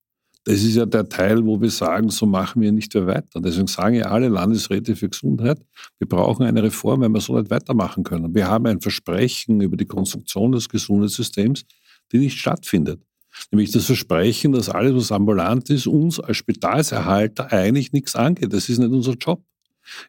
Das 0.49 0.63
ist 0.63 0.77
ja 0.77 0.87
der 0.87 1.07
Teil, 1.07 1.45
wo 1.45 1.61
wir 1.61 1.69
sagen, 1.69 2.09
so 2.09 2.25
machen 2.25 2.63
wir 2.63 2.73
nicht 2.73 2.95
mehr 2.95 3.07
weiter. 3.07 3.39
Deswegen 3.39 3.67
sagen 3.67 3.97
ja 3.97 4.07
alle 4.07 4.29
Landesräte 4.29 4.97
für 4.97 5.11
Gesundheit, 5.11 5.61
wir 5.99 6.09
brauchen 6.09 6.47
eine 6.47 6.63
Reform, 6.63 7.03
wenn 7.03 7.13
wir 7.13 7.21
so 7.21 7.39
nicht 7.39 7.51
weitermachen 7.51 8.03
können. 8.03 8.35
Wir 8.35 8.49
haben 8.49 8.65
ein 8.65 8.81
Versprechen 8.81 9.61
über 9.61 9.77
die 9.77 9.85
Konstruktion 9.85 10.53
des 10.53 10.71
Gesundheitssystems, 10.71 11.67
die 12.11 12.19
nicht 12.19 12.39
stattfindet. 12.39 13.03
Nämlich 13.51 13.73
das 13.73 13.85
Versprechen, 13.85 14.53
dass 14.53 14.71
alles, 14.71 14.95
was 14.95 15.13
ambulant 15.13 15.69
ist, 15.69 15.87
uns 15.87 16.19
als 16.19 16.39
Spitalserhalter 16.39 17.53
eigentlich 17.53 17.93
nichts 17.93 18.17
angeht. 18.17 18.51
Das 18.51 18.71
ist 18.71 18.79
nicht 18.79 18.91
unser 18.91 19.17
Job. 19.17 19.45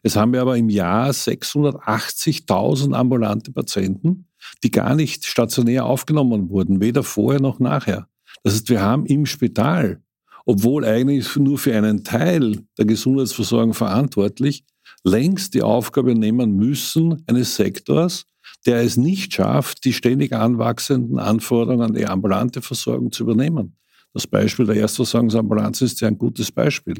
Jetzt 0.02 0.16
haben 0.16 0.32
wir 0.32 0.40
aber 0.40 0.56
im 0.56 0.70
Jahr 0.70 1.10
680.000 1.10 2.94
ambulante 2.94 3.52
Patienten, 3.52 4.24
die 4.64 4.70
gar 4.70 4.94
nicht 4.94 5.26
stationär 5.26 5.84
aufgenommen 5.84 6.48
wurden, 6.48 6.80
weder 6.80 7.02
vorher 7.02 7.42
noch 7.42 7.60
nachher. 7.60 8.08
Das 8.42 8.54
heißt, 8.54 8.70
wir 8.70 8.80
haben 8.80 9.04
im 9.04 9.26
Spital 9.26 10.00
obwohl 10.50 10.84
eigentlich 10.84 11.36
nur 11.36 11.58
für 11.58 11.76
einen 11.76 12.02
Teil 12.02 12.64
der 12.76 12.84
Gesundheitsversorgung 12.84 13.72
verantwortlich, 13.72 14.64
längst 15.04 15.54
die 15.54 15.62
Aufgabe 15.62 16.16
nehmen 16.16 16.56
müssen 16.56 17.22
eines 17.28 17.54
Sektors, 17.54 18.26
der 18.66 18.82
es 18.82 18.96
nicht 18.96 19.32
schafft, 19.32 19.84
die 19.84 19.92
ständig 19.92 20.32
anwachsenden 20.32 21.20
Anforderungen 21.20 21.82
an 21.82 21.94
die 21.94 22.04
ambulante 22.04 22.62
Versorgung 22.62 23.12
zu 23.12 23.22
übernehmen. 23.22 23.76
Das 24.12 24.26
Beispiel 24.26 24.66
der 24.66 24.74
Erstversorgungsambulanz 24.74 25.82
ist 25.82 26.00
ja 26.00 26.08
ein 26.08 26.18
gutes 26.18 26.50
Beispiel. 26.50 26.96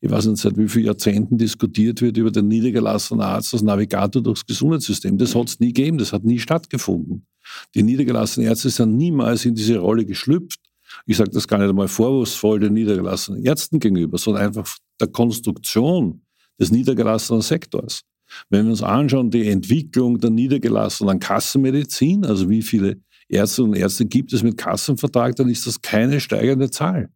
Ich 0.00 0.10
weiß 0.10 0.24
nicht, 0.24 0.40
seit 0.40 0.56
wie 0.56 0.66
vielen 0.66 0.86
Jahrzehnten 0.86 1.36
diskutiert 1.36 2.00
wird 2.00 2.16
über 2.16 2.30
den 2.30 2.48
niedergelassenen 2.48 3.20
Arzt 3.20 3.52
als 3.52 3.62
Navigator 3.62 4.22
durchs 4.22 4.46
Gesundheitssystem. 4.46 5.18
Das 5.18 5.34
hat 5.34 5.48
es 5.50 5.60
nie 5.60 5.74
gegeben, 5.74 5.98
das 5.98 6.14
hat 6.14 6.24
nie 6.24 6.38
stattgefunden. 6.38 7.26
Die 7.74 7.82
niedergelassenen 7.82 8.48
Ärzte 8.48 8.70
sind 8.70 8.96
niemals 8.96 9.44
in 9.44 9.54
diese 9.54 9.76
Rolle 9.76 10.06
geschlüpft 10.06 10.58
ich 11.06 11.16
sage 11.16 11.30
das 11.30 11.48
gar 11.48 11.58
nicht 11.58 11.68
einmal 11.68 11.88
vorwurfsvoll 11.88 12.60
den 12.60 12.74
niedergelassenen 12.74 13.44
Ärzten 13.44 13.80
gegenüber, 13.80 14.18
sondern 14.18 14.44
einfach 14.44 14.76
der 15.00 15.08
Konstruktion 15.08 16.22
des 16.58 16.70
niedergelassenen 16.70 17.42
Sektors. 17.42 18.02
Wenn 18.48 18.64
wir 18.64 18.70
uns 18.70 18.82
anschauen, 18.82 19.30
die 19.30 19.48
Entwicklung 19.48 20.18
der 20.18 20.30
niedergelassenen 20.30 21.18
Kassenmedizin, 21.18 22.24
also 22.24 22.48
wie 22.48 22.62
viele 22.62 23.00
Ärzte 23.28 23.64
und 23.64 23.74
Ärzte 23.74 24.06
gibt 24.06 24.32
es 24.32 24.42
mit 24.42 24.56
Kassenvertrag, 24.56 25.36
dann 25.36 25.48
ist 25.48 25.66
das 25.66 25.80
keine 25.80 26.20
steigende 26.20 26.70
Zahl. 26.70 27.10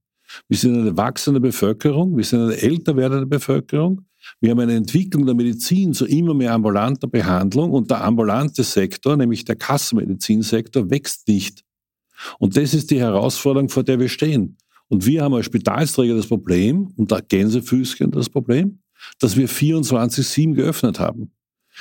Wir 0.48 0.58
sind 0.58 0.78
eine 0.78 0.96
wachsende 0.96 1.40
Bevölkerung, 1.40 2.16
wir 2.16 2.24
sind 2.24 2.40
eine 2.42 2.56
älter 2.56 2.96
werdende 2.96 3.26
Bevölkerung, 3.26 4.02
wir 4.40 4.50
haben 4.50 4.60
eine 4.60 4.74
Entwicklung 4.74 5.24
der 5.24 5.34
Medizin 5.34 5.94
zu 5.94 6.04
immer 6.06 6.34
mehr 6.34 6.52
ambulanter 6.52 7.06
Behandlung 7.06 7.70
und 7.70 7.90
der 7.90 8.04
ambulante 8.04 8.62
Sektor, 8.62 9.16
nämlich 9.16 9.44
der 9.44 9.56
Kassenmedizinsektor, 9.56 10.90
wächst 10.90 11.28
nicht. 11.28 11.64
Und 12.38 12.56
das 12.56 12.74
ist 12.74 12.90
die 12.90 13.00
Herausforderung, 13.00 13.68
vor 13.68 13.84
der 13.84 13.98
wir 14.00 14.08
stehen. 14.08 14.56
Und 14.88 15.06
wir 15.06 15.22
haben 15.22 15.34
als 15.34 15.46
Spitalsträger 15.46 16.14
das 16.14 16.26
Problem, 16.26 16.92
und 16.96 17.12
da 17.12 17.20
Gänsefüßchen 17.20 18.10
das 18.10 18.28
Problem, 18.28 18.80
dass 19.18 19.36
wir 19.36 19.48
24-7 19.48 20.54
geöffnet 20.54 20.98
haben. 20.98 21.30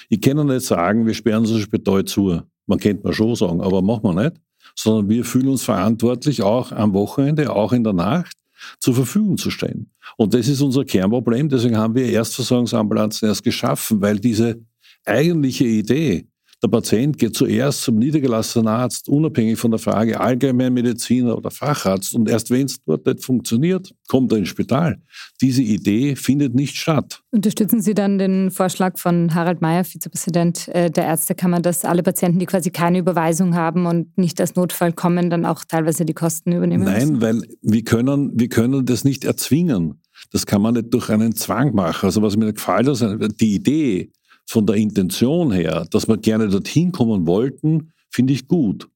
Ich 0.10 0.22
kann 0.22 0.46
nicht 0.46 0.66
sagen, 0.66 1.06
wir 1.06 1.14
sperren 1.14 1.42
unser 1.42 1.60
Spital 1.60 2.06
zu. 2.06 2.42
Man 2.68 2.80
könnte 2.80 3.04
mal 3.04 3.14
schon 3.14 3.36
sagen, 3.36 3.62
aber 3.62 3.82
machen 3.82 4.04
wir 4.04 4.24
nicht. 4.24 4.42
Sondern 4.76 5.10
wir 5.10 5.24
fühlen 5.26 5.48
uns 5.48 5.64
verantwortlich, 5.64 6.42
auch 6.44 6.72
am 6.72 6.94
Wochenende, 6.94 7.56
auch 7.56 7.72
in 7.72 7.84
der 7.84 7.94
Nacht, 7.94 8.36
zur 8.80 8.94
Verfügung 8.96 9.38
zu 9.38 9.50
stehen. 9.50 9.92
Und 10.18 10.34
das 10.34 10.48
ist 10.48 10.62
unser 10.62 10.84
Kernproblem. 10.84 11.50
Deswegen 11.50 11.78
haben 11.78 11.96
wir 11.96 12.06
Erstversorgungsambulanzen 12.06 13.28
erst 13.28 13.44
geschaffen, 13.44 14.02
weil 14.02 14.20
diese 14.20 14.60
eigentliche 15.06 15.66
Idee, 15.66 16.28
der 16.64 16.70
Patient 16.70 17.20
geht 17.20 17.36
zuerst 17.36 17.84
zum 17.84 18.00
niedergelassenen 18.00 18.68
Arzt, 18.68 19.10
unabhängig 19.10 19.60
von 19.60 19.70
der 19.70 19.80
Frage 19.80 20.20
Allgemeinmediziner 20.20 21.38
oder 21.38 21.52
Facharzt. 21.52 22.16
Und 22.16 22.28
erst 22.28 22.50
wenn 22.50 22.66
es 22.66 22.84
dort 22.84 23.06
nicht 23.06 23.24
funktioniert, 23.24 23.94
kommt 24.08 24.32
er 24.32 24.40
ins 24.40 24.50
Spital. 24.50 25.00
Diese 25.40 25.62
Idee 25.62 26.16
findet 26.16 26.56
nicht 26.56 26.76
statt. 26.76 27.22
Unterstützen 27.30 27.80
Sie 27.80 27.94
dann 27.94 28.18
den 28.18 28.50
Vorschlag 28.50 28.98
von 28.98 29.36
Harald 29.36 29.62
Mayer, 29.62 29.84
Vizepräsident 29.84 30.68
äh, 30.70 30.90
der 30.90 31.06
Ärztekammer, 31.06 31.60
dass 31.60 31.86
alle 31.86 32.02
Patienten, 32.02 32.40
die 32.40 32.48
quasi 32.48 32.72
keine 32.72 32.98
Überweisung 32.98 33.56
haben 33.56 33.86
und 33.86 34.18
nicht 34.18 34.42
als 34.42 34.56
Notfall 34.56 34.94
kommen, 34.94 35.30
dann 35.30 35.46
auch 35.46 35.64
teilweise 35.64 36.06
die 36.06 36.16
Kosten 36.16 36.54
übernehmen 36.54 36.86
Nein, 36.86 37.10
müssen? 37.10 37.22
weil 37.22 37.42
wir 37.62 37.84
können, 37.84 38.32
wir 38.34 38.50
können 38.50 38.84
das 38.84 39.04
nicht 39.04 39.26
erzwingen. 39.26 40.02
Das 40.32 40.48
kann 40.48 40.64
man 40.64 40.74
nicht 40.74 40.92
durch 40.92 41.12
einen 41.12 41.36
Zwang 41.36 41.76
machen. 41.76 42.08
Also 42.08 42.24
was 42.24 42.36
mir 42.36 42.52
gefällt, 42.52 42.88
ist 42.88 43.06
die 43.40 43.54
Idee, 43.54 44.12
von 44.48 44.66
der 44.66 44.78
Intention 44.78 45.52
her, 45.52 45.86
dass 45.92 46.08
wir 46.08 46.18
gerne 46.18 46.48
dorthin 46.48 46.92
kommen 46.92 47.28
wollten, 47.28 47.92
finde 48.10 48.34
ich 48.34 48.48
gut. 48.48 48.90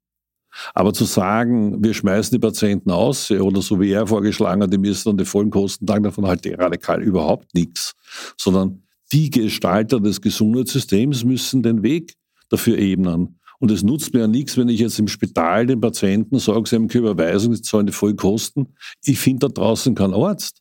Aber 0.73 0.93
zu 0.93 1.05
sagen, 1.05 1.83
wir 1.83 1.93
schmeißen 1.93 2.35
die 2.35 2.39
Patienten 2.39 2.91
aus 2.91 3.31
oder 3.31 3.61
so 3.61 3.79
wie 3.79 3.91
er 3.91 4.07
vorgeschlagen 4.07 4.63
hat, 4.63 4.73
die 4.73 4.77
müssen 4.77 5.09
dann 5.09 5.17
die 5.17 5.25
vollen 5.25 5.49
Kosten 5.49 5.85
tragen, 5.85 6.03
davon 6.03 6.25
halte 6.25 6.49
ich 6.49 6.59
radikal 6.59 7.01
überhaupt 7.01 7.53
nichts. 7.53 7.93
Sondern 8.37 8.83
die 9.11 9.29
Gestalter 9.29 9.99
des 9.99 10.21
Gesundheitssystems 10.21 11.23
müssen 11.23 11.63
den 11.63 11.83
Weg 11.83 12.15
dafür 12.49 12.77
ebnen. 12.77 13.39
Und 13.59 13.71
es 13.71 13.83
nutzt 13.83 14.13
mir 14.13 14.21
ja 14.21 14.27
nichts, 14.27 14.57
wenn 14.57 14.69
ich 14.69 14.79
jetzt 14.79 14.99
im 14.99 15.07
Spital 15.07 15.67
den 15.67 15.79
Patienten 15.79 16.39
sage, 16.39 16.67
sie 16.67 16.75
haben 16.75 16.87
keine 16.87 17.09
Überweisung, 17.09 17.53
sie 17.53 17.61
zahlen 17.61 17.85
die 17.85 17.91
vollen 17.91 18.15
Kosten. 18.15 18.73
Ich 19.05 19.19
finde 19.19 19.47
da 19.47 19.53
draußen 19.53 19.93
keinen 19.93 20.13
Arzt. 20.13 20.60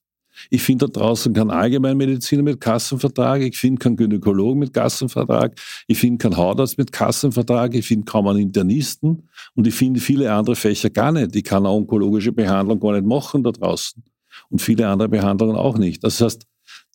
Ich 0.50 0.62
finde 0.62 0.86
da 0.86 1.00
draußen 1.00 1.32
keinen 1.32 1.50
Allgemeinmediziner 1.50 2.42
mit 2.42 2.60
Kassenvertrag, 2.60 3.40
ich 3.42 3.56
finde 3.56 3.78
keinen 3.78 3.96
Gynäkologen 3.96 4.58
mit 4.58 4.74
Kassenvertrag, 4.74 5.58
ich 5.86 5.98
finde 5.98 6.18
keinen 6.18 6.36
Hautarzt 6.36 6.76
mit 6.76 6.90
Kassenvertrag, 6.90 7.74
ich 7.74 7.86
finde 7.86 8.04
kaum 8.04 8.26
einen 8.26 8.40
Internisten 8.40 9.28
und 9.54 9.66
ich 9.66 9.74
finde 9.74 10.00
viele 10.00 10.32
andere 10.32 10.56
Fächer 10.56 10.90
gar 10.90 11.12
nicht. 11.12 11.34
Ich 11.36 11.44
kann 11.44 11.64
eine 11.64 11.74
onkologische 11.74 12.32
Behandlung 12.32 12.80
gar 12.80 12.92
nicht 12.92 13.06
machen 13.06 13.44
da 13.44 13.52
draußen 13.52 14.02
und 14.50 14.60
viele 14.60 14.88
andere 14.88 15.08
Behandlungen 15.08 15.56
auch 15.56 15.78
nicht. 15.78 16.02
Das 16.02 16.20
heißt, 16.20 16.44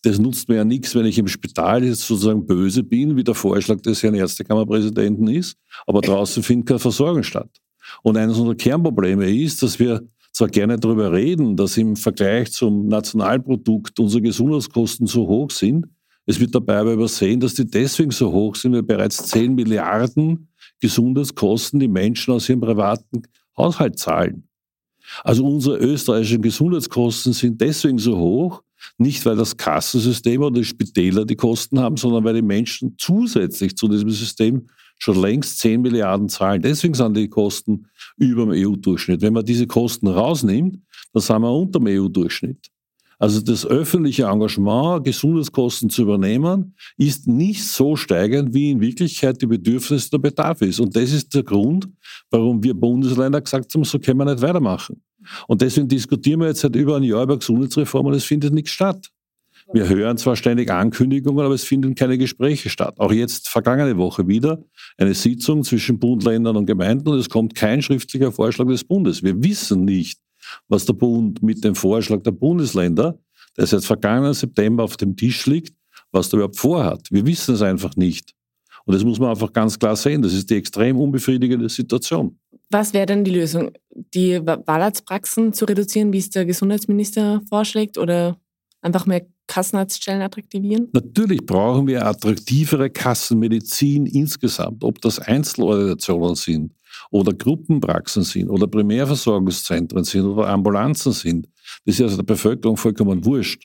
das 0.03 0.19
nutzt 0.19 0.49
mir 0.49 0.55
ja 0.57 0.65
nichts, 0.65 0.93
wenn 0.93 1.05
ich 1.05 1.17
im 1.17 1.27
Spital 1.27 1.83
jetzt 1.83 2.05
sozusagen 2.05 2.45
böse 2.45 2.83
bin, 2.83 3.15
wie 3.15 3.23
der 3.23 3.33
Vorschlag 3.33 3.81
des 3.81 4.03
Herrn 4.03 4.13
Ärztekammerpräsidenten 4.13 5.27
ist, 5.27 5.57
aber 5.87 6.01
draußen 6.01 6.43
findet 6.43 6.67
keine 6.67 6.79
Versorgung 6.79 7.23
statt. 7.23 7.49
Und 8.03 8.17
eines 8.17 8.37
unserer 8.37 8.55
Kernprobleme 8.55 9.29
ist, 9.31 9.63
dass 9.63 9.79
wir 9.79 10.01
zwar 10.35 10.49
gerne 10.49 10.77
darüber 10.77 11.13
reden, 11.13 11.55
dass 11.55 11.77
im 11.77 11.95
Vergleich 11.95 12.51
zum 12.51 12.89
Nationalprodukt 12.89 13.97
unsere 14.01 14.21
Gesundheitskosten 14.21 15.07
so 15.07 15.27
hoch 15.27 15.49
sind. 15.49 15.85
Es 16.25 16.41
wird 16.41 16.53
dabei 16.53 16.79
aber 16.79 16.91
übersehen, 16.91 17.39
dass 17.39 17.53
die 17.53 17.65
deswegen 17.65 18.11
so 18.11 18.33
hoch 18.33 18.55
sind, 18.55 18.73
weil 18.73 18.83
bereits 18.83 19.27
10 19.27 19.55
Milliarden 19.55 20.49
Gesundheitskosten 20.81 21.79
die 21.79 21.87
Menschen 21.87 22.33
aus 22.33 22.49
ihrem 22.49 22.59
privaten 22.59 23.23
Haushalt 23.55 23.97
zahlen. 23.97 24.49
Also 25.23 25.45
unsere 25.45 25.77
österreichischen 25.77 26.41
Gesundheitskosten 26.41 27.31
sind 27.31 27.61
deswegen 27.61 27.97
so 27.97 28.17
hoch, 28.17 28.61
nicht 28.97 29.25
weil 29.25 29.37
das 29.37 29.55
Kassensystem 29.55 30.41
oder 30.41 30.59
die 30.59 30.65
Spitäler 30.65 31.23
die 31.23 31.37
Kosten 31.37 31.79
haben, 31.79 31.95
sondern 31.95 32.25
weil 32.25 32.33
die 32.33 32.41
Menschen 32.41 32.95
zusätzlich 32.97 33.77
zu 33.77 33.87
diesem 33.87 34.09
System 34.09 34.67
schon 34.97 35.21
längst 35.21 35.59
10 35.59 35.81
Milliarden 35.81 36.29
zahlen. 36.29 36.61
Deswegen 36.61 36.93
sind 36.93 37.15
die 37.15 37.29
Kosten 37.29 37.87
über 38.17 38.45
dem 38.45 38.51
EU-Durchschnitt. 38.51 39.21
Wenn 39.21 39.33
man 39.33 39.45
diese 39.45 39.67
Kosten 39.67 40.07
rausnimmt, 40.07 40.79
dann 41.13 41.21
sind 41.21 41.41
wir 41.41 41.51
unter 41.51 41.79
dem 41.79 41.87
EU-Durchschnitt. 41.87 42.69
Also 43.17 43.41
das 43.41 43.65
öffentliche 43.65 44.23
Engagement, 44.23 45.05
Gesundheitskosten 45.05 45.89
zu 45.89 46.01
übernehmen, 46.01 46.75
ist 46.97 47.27
nicht 47.27 47.63
so 47.63 47.95
steigend, 47.95 48.53
wie 48.53 48.71
in 48.71 48.81
Wirklichkeit 48.81 49.41
die 49.41 49.45
Bedürfnisse 49.45 50.09
der 50.11 50.17
Bedarf 50.17 50.61
ist. 50.61 50.79
Und 50.79 50.95
das 50.95 51.13
ist 51.13 51.33
der 51.33 51.43
Grund, 51.43 51.87
warum 52.29 52.61
wir 52.61 52.73
Bundesländer 52.73 53.39
gesagt 53.39 53.73
haben, 53.73 53.85
so 53.85 53.99
können 53.99 54.19
wir 54.19 54.25
nicht 54.25 54.41
weitermachen. 54.41 55.01
Und 55.47 55.61
deswegen 55.61 55.87
diskutieren 55.87 56.41
wir 56.41 56.47
jetzt 56.47 56.59
seit 56.59 56.75
über 56.75 56.97
einem 56.97 57.05
Jahr 57.05 57.23
über 57.23 57.39
Gesundheitsreform 57.39 58.07
und 58.07 58.13
es 58.13 58.25
findet 58.25 58.53
nichts 58.53 58.71
statt. 58.71 59.09
Wir 59.73 59.89
hören 59.89 60.17
zwar 60.17 60.35
ständig 60.35 60.69
Ankündigungen, 60.69 61.43
aber 61.43 61.55
es 61.55 61.63
finden 61.63 61.95
keine 61.95 62.17
Gespräche 62.17 62.69
statt. 62.69 62.99
Auch 62.99 63.11
jetzt 63.11 63.49
vergangene 63.49 63.97
Woche 63.97 64.27
wieder 64.27 64.63
eine 64.97 65.13
Sitzung 65.13 65.63
zwischen 65.63 65.99
Bund, 65.99 66.23
Ländern 66.23 66.55
und 66.55 66.65
Gemeinden 66.67 67.09
und 67.09 67.17
es 67.17 67.29
kommt 67.29 67.55
kein 67.55 67.81
schriftlicher 67.81 68.31
Vorschlag 68.31 68.67
des 68.67 68.83
Bundes. 68.83 69.23
Wir 69.23 69.43
wissen 69.43 69.83
nicht, 69.83 70.19
was 70.67 70.85
der 70.85 70.93
Bund 70.93 71.41
mit 71.41 71.63
dem 71.63 71.73
Vorschlag 71.73 72.21
der 72.21 72.31
Bundesländer, 72.31 73.17
der 73.57 73.65
seit 73.65 73.83
vergangenen 73.83 74.33
September 74.33 74.83
auf 74.83 74.97
dem 74.97 75.15
Tisch 75.15 75.45
liegt, 75.47 75.75
was 76.11 76.29
der 76.29 76.37
überhaupt 76.37 76.57
vorhat. 76.57 77.07
Wir 77.11 77.25
wissen 77.25 77.55
es 77.55 77.61
einfach 77.61 77.95
nicht. 77.95 78.33
Und 78.85 78.93
das 78.93 79.03
muss 79.03 79.19
man 79.19 79.31
einfach 79.31 79.51
ganz 79.51 79.79
klar 79.79 79.95
sehen. 79.95 80.21
Das 80.21 80.33
ist 80.33 80.49
die 80.49 80.55
extrem 80.55 80.99
unbefriedigende 80.99 81.69
Situation. 81.69 82.37
Was 82.69 82.93
wäre 82.93 83.07
denn 83.07 83.23
die 83.23 83.31
Lösung? 83.31 83.71
Die 84.13 84.39
Wahlarztpraxen 84.45 85.53
zu 85.53 85.65
reduzieren, 85.65 86.13
wie 86.13 86.19
es 86.19 86.29
der 86.29 86.45
Gesundheitsminister 86.45 87.41
vorschlägt, 87.49 87.97
oder 87.97 88.37
einfach 88.85 89.05
mehr 89.05 89.25
Kassenarztstellen 89.47 90.21
attraktivieren? 90.21 90.89
Natürlich 90.93 91.45
brauchen 91.45 91.87
wir 91.87 92.05
attraktivere 92.05 92.89
Kassenmedizin 92.89 94.05
insgesamt, 94.05 94.83
ob 94.83 95.01
das 95.01 95.19
Einzelorganisationen 95.19 96.35
sind 96.35 96.73
oder 97.11 97.33
Gruppenpraxen 97.33 98.23
sind 98.23 98.49
oder 98.49 98.67
Primärversorgungszentren 98.67 100.03
sind 100.03 100.25
oder 100.25 100.47
Ambulanzen 100.47 101.11
sind. 101.11 101.47
Das 101.85 101.95
ist 101.95 102.01
also 102.01 102.17
der 102.17 102.23
Bevölkerung 102.23 102.77
vollkommen 102.77 103.25
wurscht. 103.25 103.63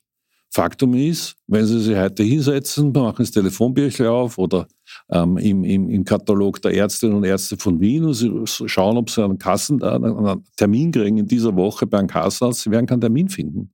Faktum 0.52 0.94
ist, 0.94 1.36
wenn 1.46 1.64
Sie 1.64 1.78
sich 1.80 1.96
heute 1.96 2.24
hinsetzen, 2.24 2.90
machen 2.90 3.18
das 3.18 3.30
Telefonbüchlein 3.30 4.08
auf 4.08 4.36
oder 4.36 4.66
ähm, 5.08 5.36
im, 5.36 5.62
im, 5.62 5.88
im, 5.88 6.04
Katalog 6.04 6.60
der 6.60 6.74
Ärztinnen 6.74 7.18
und 7.18 7.24
Ärzte 7.24 7.56
von 7.56 7.78
Wien 7.78 8.04
und 8.04 8.14
Sie 8.14 8.32
schauen, 8.44 8.96
ob 8.96 9.10
Sie 9.10 9.22
einen, 9.22 9.38
Kassen, 9.38 9.80
einen 9.80 10.44
Termin 10.56 10.90
kriegen 10.90 11.18
in 11.18 11.26
dieser 11.28 11.54
Woche 11.54 11.86
bei 11.86 11.98
einem 11.98 12.08
Kassenarzt, 12.08 12.62
Sie 12.62 12.70
werden 12.72 12.86
keinen 12.86 13.00
Termin 13.00 13.28
finden. 13.28 13.72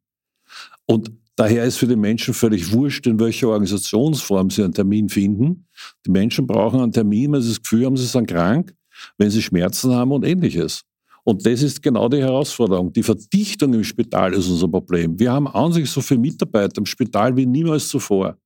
Und 0.85 1.11
daher 1.37 1.65
ist 1.65 1.77
für 1.77 1.87
die 1.87 1.97
Menschen 1.97 2.35
völlig 2.35 2.73
wurscht, 2.73 3.07
in 3.07 3.21
welcher 3.21 3.49
Organisationsform 3.49 4.51
sie 4.51 4.65
einen 4.65 4.73
Termin 4.73 5.09
finden. 5.09 5.67
Die 6.05 6.11
Menschen 6.11 6.47
brauchen 6.47 6.81
einen 6.81 6.93
Termin, 6.93 7.33
wenn 7.33 7.43
sie 7.43 7.51
das 7.51 7.63
Gefühl 7.63 7.87
haben, 7.87 7.97
sie 7.97 8.07
sind 8.07 8.27
krank, 8.27 8.75
wenn 9.19 9.31
sie 9.31 9.43
Schmerzen 9.43 9.95
haben 9.95 10.13
und 10.13 10.25
ähnliches. 10.25 10.83
Und 11.25 11.45
das 11.45 11.63
ist 11.63 11.83
genau 11.83 12.09
die 12.09 12.23
Herausforderung. 12.23 12.93
Die 12.93 13.03
Verdichtung 13.03 13.75
im 13.75 13.83
Spital 13.83 14.33
ist 14.33 14.49
unser 14.49 14.69
Problem. 14.69 15.19
Wir 15.19 15.33
haben 15.33 15.49
an 15.49 15.73
sich 15.73 15.91
so 15.91 16.01
viele 16.01 16.21
Mitarbeiter 16.21 16.79
im 16.79 16.87
Spital 16.87 17.37
wie 17.37 17.47
niemals 17.47 17.89
zuvor. 17.89 18.37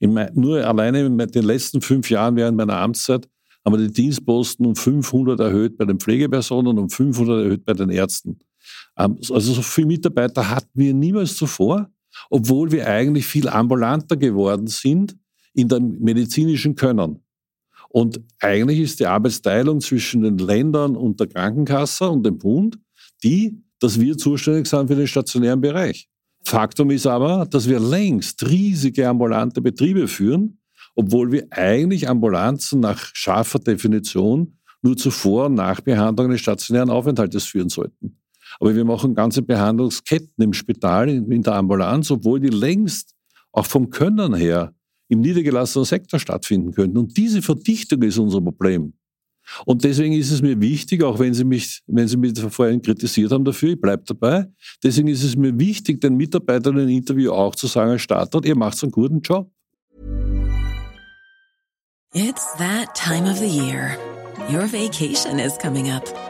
Mein, 0.00 0.30
nur 0.34 0.64
alleine 0.66 1.06
in 1.06 1.16
den 1.16 1.44
letzten 1.44 1.80
fünf 1.80 2.10
Jahren 2.10 2.36
während 2.36 2.58
meiner 2.58 2.76
Amtszeit 2.76 3.26
haben 3.64 3.74
wir 3.74 3.88
die 3.88 3.92
Dienstposten 3.92 4.66
um 4.66 4.76
500 4.76 5.40
erhöht 5.40 5.78
bei 5.78 5.86
den 5.86 5.98
Pflegepersonen 5.98 6.68
und 6.68 6.78
um 6.78 6.90
500 6.90 7.44
erhöht 7.44 7.64
bei 7.64 7.72
den 7.72 7.88
Ärzten. 7.88 8.38
Ähm, 8.98 9.16
also 9.30 9.54
so 9.54 9.62
viele 9.62 9.86
Mitarbeiter 9.86 10.48
hatten 10.50 10.70
wir 10.74 10.92
niemals 10.92 11.36
zuvor, 11.36 11.90
obwohl 12.28 12.72
wir 12.72 12.86
eigentlich 12.86 13.26
viel 13.26 13.48
ambulanter 13.48 14.16
geworden 14.16 14.66
sind 14.66 15.16
in 15.54 15.68
dem 15.68 15.98
medizinischen 16.00 16.74
Können. 16.74 17.22
Und 17.88 18.20
eigentlich 18.38 18.78
ist 18.78 19.00
die 19.00 19.06
Arbeitsteilung 19.06 19.80
zwischen 19.80 20.22
den 20.22 20.38
Ländern 20.38 20.96
und 20.96 21.18
der 21.18 21.26
Krankenkasse 21.26 22.08
und 22.08 22.24
dem 22.24 22.38
Bund 22.38 22.78
die, 23.22 23.62
dass 23.80 23.98
wir 23.98 24.16
zuständig 24.16 24.66
sind 24.66 24.88
für 24.88 24.96
den 24.96 25.06
stationären 25.06 25.60
Bereich. 25.60 26.08
Faktum 26.44 26.90
ist 26.90 27.06
aber, 27.06 27.46
dass 27.46 27.68
wir 27.68 27.80
längst 27.80 28.48
riesige 28.48 29.08
ambulante 29.08 29.60
Betriebe 29.60 30.08
führen, 30.08 30.58
obwohl 30.94 31.32
wir 31.32 31.46
eigentlich 31.50 32.08
Ambulanzen 32.08 32.80
nach 32.80 33.10
scharfer 33.12 33.58
Definition 33.58 34.56
nur 34.82 34.96
zur 34.96 35.12
Vor- 35.12 35.46
und 35.46 35.54
Nachbehandlung 35.54 36.30
des 36.30 36.40
stationären 36.40 36.90
Aufenthaltes 36.90 37.44
führen 37.44 37.68
sollten. 37.68 38.19
Aber 38.58 38.74
wir 38.74 38.84
machen 38.84 39.14
ganze 39.14 39.42
Behandlungsketten 39.42 40.42
im 40.42 40.52
Spital, 40.52 41.08
in 41.08 41.42
der 41.42 41.54
Ambulanz, 41.54 42.10
obwohl 42.10 42.40
die 42.40 42.48
längst 42.48 43.14
auch 43.52 43.66
vom 43.66 43.90
Können 43.90 44.34
her 44.34 44.74
im 45.08 45.20
niedergelassenen 45.20 45.84
Sektor 45.84 46.20
stattfinden 46.20 46.72
könnten. 46.72 46.96
Und 46.96 47.16
diese 47.16 47.42
Verdichtung 47.42 48.02
ist 48.02 48.18
unser 48.18 48.40
Problem. 48.40 48.94
Und 49.64 49.82
deswegen 49.84 50.12
ist 50.14 50.30
es 50.30 50.42
mir 50.42 50.60
wichtig, 50.60 51.02
auch 51.02 51.18
wenn 51.18 51.34
Sie 51.34 51.44
mich, 51.44 51.82
wenn 51.86 52.06
Sie 52.06 52.16
mich 52.16 52.38
vorhin 52.38 52.80
kritisiert 52.80 53.32
haben 53.32 53.44
dafür, 53.44 53.70
ich 53.70 53.80
bleibe 53.80 54.04
dabei, 54.06 54.46
deswegen 54.82 55.08
ist 55.08 55.24
es 55.24 55.36
mir 55.36 55.58
wichtig, 55.58 56.00
den 56.00 56.16
Mitarbeitern 56.16 56.78
im 56.78 56.88
Interview 56.88 57.32
auch 57.32 57.54
zu 57.54 57.66
sagen 57.66 57.90
als 57.90 58.02
Startort, 58.02 58.46
ihr 58.46 58.56
macht 58.56 58.80
einen 58.82 58.92
guten 58.92 59.20
Job. 59.20 59.50
It's 62.12 62.56
that 62.58 62.94
time 62.94 63.28
of 63.30 63.38
the 63.38 63.46
year. 63.46 63.96
Your 64.48 64.66
vacation 64.66 65.38
is 65.38 65.56
coming 65.58 65.90
up. 65.90 66.29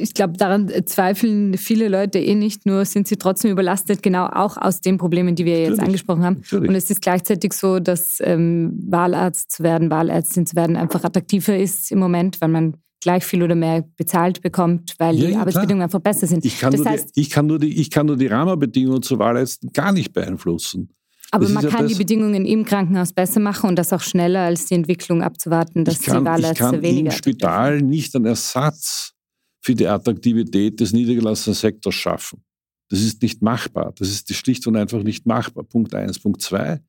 ich 0.00 0.14
glaube, 0.14 0.34
daran 0.34 0.70
zweifeln 0.86 1.58
viele 1.58 1.88
Leute 1.88 2.20
eh 2.20 2.36
nicht, 2.36 2.66
nur 2.66 2.84
sind 2.84 3.08
sie 3.08 3.16
trotzdem 3.16 3.50
überlastet, 3.50 4.00
genau 4.00 4.26
auch 4.26 4.56
aus 4.56 4.80
den 4.80 4.96
Problemen, 4.96 5.34
die 5.34 5.44
wir 5.44 5.58
jetzt 5.58 5.70
Natürlich. 5.70 5.86
angesprochen 5.86 6.24
haben. 6.24 6.36
Natürlich. 6.36 6.68
Und 6.68 6.74
es 6.76 6.88
ist 6.88 7.02
gleichzeitig 7.02 7.52
so, 7.52 7.80
dass 7.80 8.18
ähm, 8.20 8.78
Wahlarzt 8.88 9.50
zu 9.50 9.64
werden, 9.64 9.90
Wahlärztin 9.90 10.46
zu 10.46 10.54
werden 10.54 10.76
einfach 10.76 11.02
attraktiver 11.02 11.56
ist 11.56 11.90
im 11.90 11.98
Moment, 11.98 12.40
weil 12.40 12.48
man 12.48 12.74
gleich 13.00 13.24
viel 13.24 13.42
oder 13.42 13.56
mehr 13.56 13.84
bezahlt 13.96 14.40
bekommt, 14.40 14.94
weil 14.98 15.16
ja, 15.16 15.26
die 15.26 15.32
ja, 15.32 15.40
Arbeitsbedingungen 15.40 15.82
einfach 15.82 16.00
besser 16.00 16.28
sind. 16.28 16.44
Ich 16.44 16.60
kann, 16.60 16.72
das 16.72 16.86
heißt, 16.86 17.16
die, 17.16 17.20
ich, 17.20 17.30
kann 17.30 17.48
nur 17.48 17.58
die, 17.58 17.80
ich 17.80 17.90
kann 17.90 18.06
nur 18.06 18.16
die 18.16 18.28
Rahmenbedingungen 18.28 19.02
zur 19.02 19.18
Wahlärztin 19.18 19.70
gar 19.72 19.92
nicht 19.92 20.12
beeinflussen. 20.12 20.90
Aber 21.32 21.44
das 21.44 21.52
man 21.52 21.68
kann 21.68 21.82
ja 21.82 21.88
die 21.88 21.94
Bedingungen 21.96 22.46
im 22.46 22.64
Krankenhaus 22.64 23.12
besser 23.12 23.40
machen 23.40 23.68
und 23.68 23.76
das 23.76 23.92
auch 23.92 24.00
schneller 24.00 24.40
als 24.42 24.66
die 24.66 24.74
Entwicklung 24.74 25.22
abzuwarten, 25.22 25.84
dass 25.84 26.00
kann, 26.00 26.20
die 26.20 26.24
Wahlärzte 26.24 26.82
weniger. 26.82 26.86
Ich 26.86 26.94
kann 26.94 27.06
im 27.06 27.10
Spital 27.10 27.82
nicht 27.82 28.14
einen 28.14 28.26
Ersatz 28.26 29.17
für 29.60 29.74
die 29.74 29.86
Attraktivität 29.86 30.80
des 30.80 30.92
niedergelassenen 30.92 31.54
Sektors 31.54 31.94
schaffen. 31.94 32.42
Das 32.88 33.00
ist 33.00 33.22
nicht 33.22 33.42
machbar. 33.42 33.92
Das 33.98 34.08
ist 34.08 34.32
schlicht 34.34 34.66
und 34.66 34.76
einfach 34.76 35.02
nicht 35.02 35.26
machbar. 35.26 35.64
Punkt 35.64 35.94
eins. 35.94 36.18
Punkt 36.18 36.40
zwei. 36.40 36.80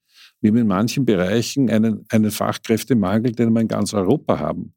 Wir 0.41 0.51
haben 0.51 0.58
in 0.58 0.67
manchen 0.67 1.05
Bereichen 1.05 1.69
einen, 1.69 2.05
einen 2.10 2.32
Fachkräftemangel, 2.32 3.34
den 3.34 3.51
wir 3.51 3.62
in 3.62 3.67
ganz 3.67 3.93
Europa 3.93 4.39
haben. 4.39 4.73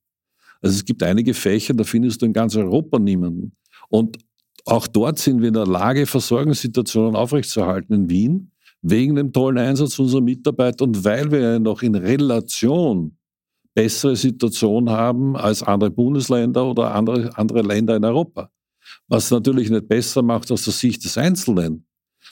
Also 0.60 0.76
es 0.76 0.84
gibt 0.84 1.02
einige 1.02 1.34
Fächer, 1.34 1.74
da 1.74 1.84
findest 1.84 2.22
du 2.22 2.26
in 2.26 2.32
ganz 2.32 2.56
Europa 2.56 2.98
niemanden. 2.98 3.52
Und 3.88 4.18
auch 4.64 4.86
dort 4.86 5.18
sind 5.18 5.40
wir 5.40 5.48
in 5.48 5.54
der 5.54 5.66
Lage, 5.66 6.06
Versorgungssituationen 6.06 7.16
aufrechtzuerhalten 7.16 7.94
in 7.94 8.10
Wien, 8.10 8.52
wegen 8.80 9.14
dem 9.14 9.32
tollen 9.32 9.58
Einsatz 9.58 9.98
unserer 9.98 10.20
Mitarbeiter 10.20 10.84
und 10.84 11.04
weil 11.04 11.30
wir 11.30 11.58
noch 11.58 11.82
in 11.82 11.94
Relation 11.94 13.16
bessere 13.74 14.16
Situation 14.16 14.90
haben 14.90 15.36
als 15.36 15.62
andere 15.62 15.90
Bundesländer 15.90 16.66
oder 16.66 16.94
andere, 16.94 17.36
andere 17.36 17.62
Länder 17.62 17.96
in 17.96 18.04
Europa. 18.04 18.50
Was 19.08 19.30
natürlich 19.30 19.70
nicht 19.70 19.88
besser 19.88 20.22
macht 20.22 20.50
aus 20.50 20.64
der 20.64 20.72
Sicht 20.72 21.04
des 21.04 21.16
Einzelnen. 21.16 21.86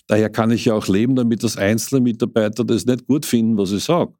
Daher 0.06 0.30
kann 0.30 0.50
ich 0.50 0.64
ja 0.64 0.74
auch 0.74 0.88
leben, 0.88 1.14
damit 1.14 1.42
das 1.42 1.56
einzelne 1.56 2.00
Mitarbeiter 2.00 2.64
das 2.64 2.84
nicht 2.86 3.06
gut 3.06 3.26
finden, 3.26 3.56
was 3.56 3.72
ich 3.72 3.84
sage. 3.84 4.12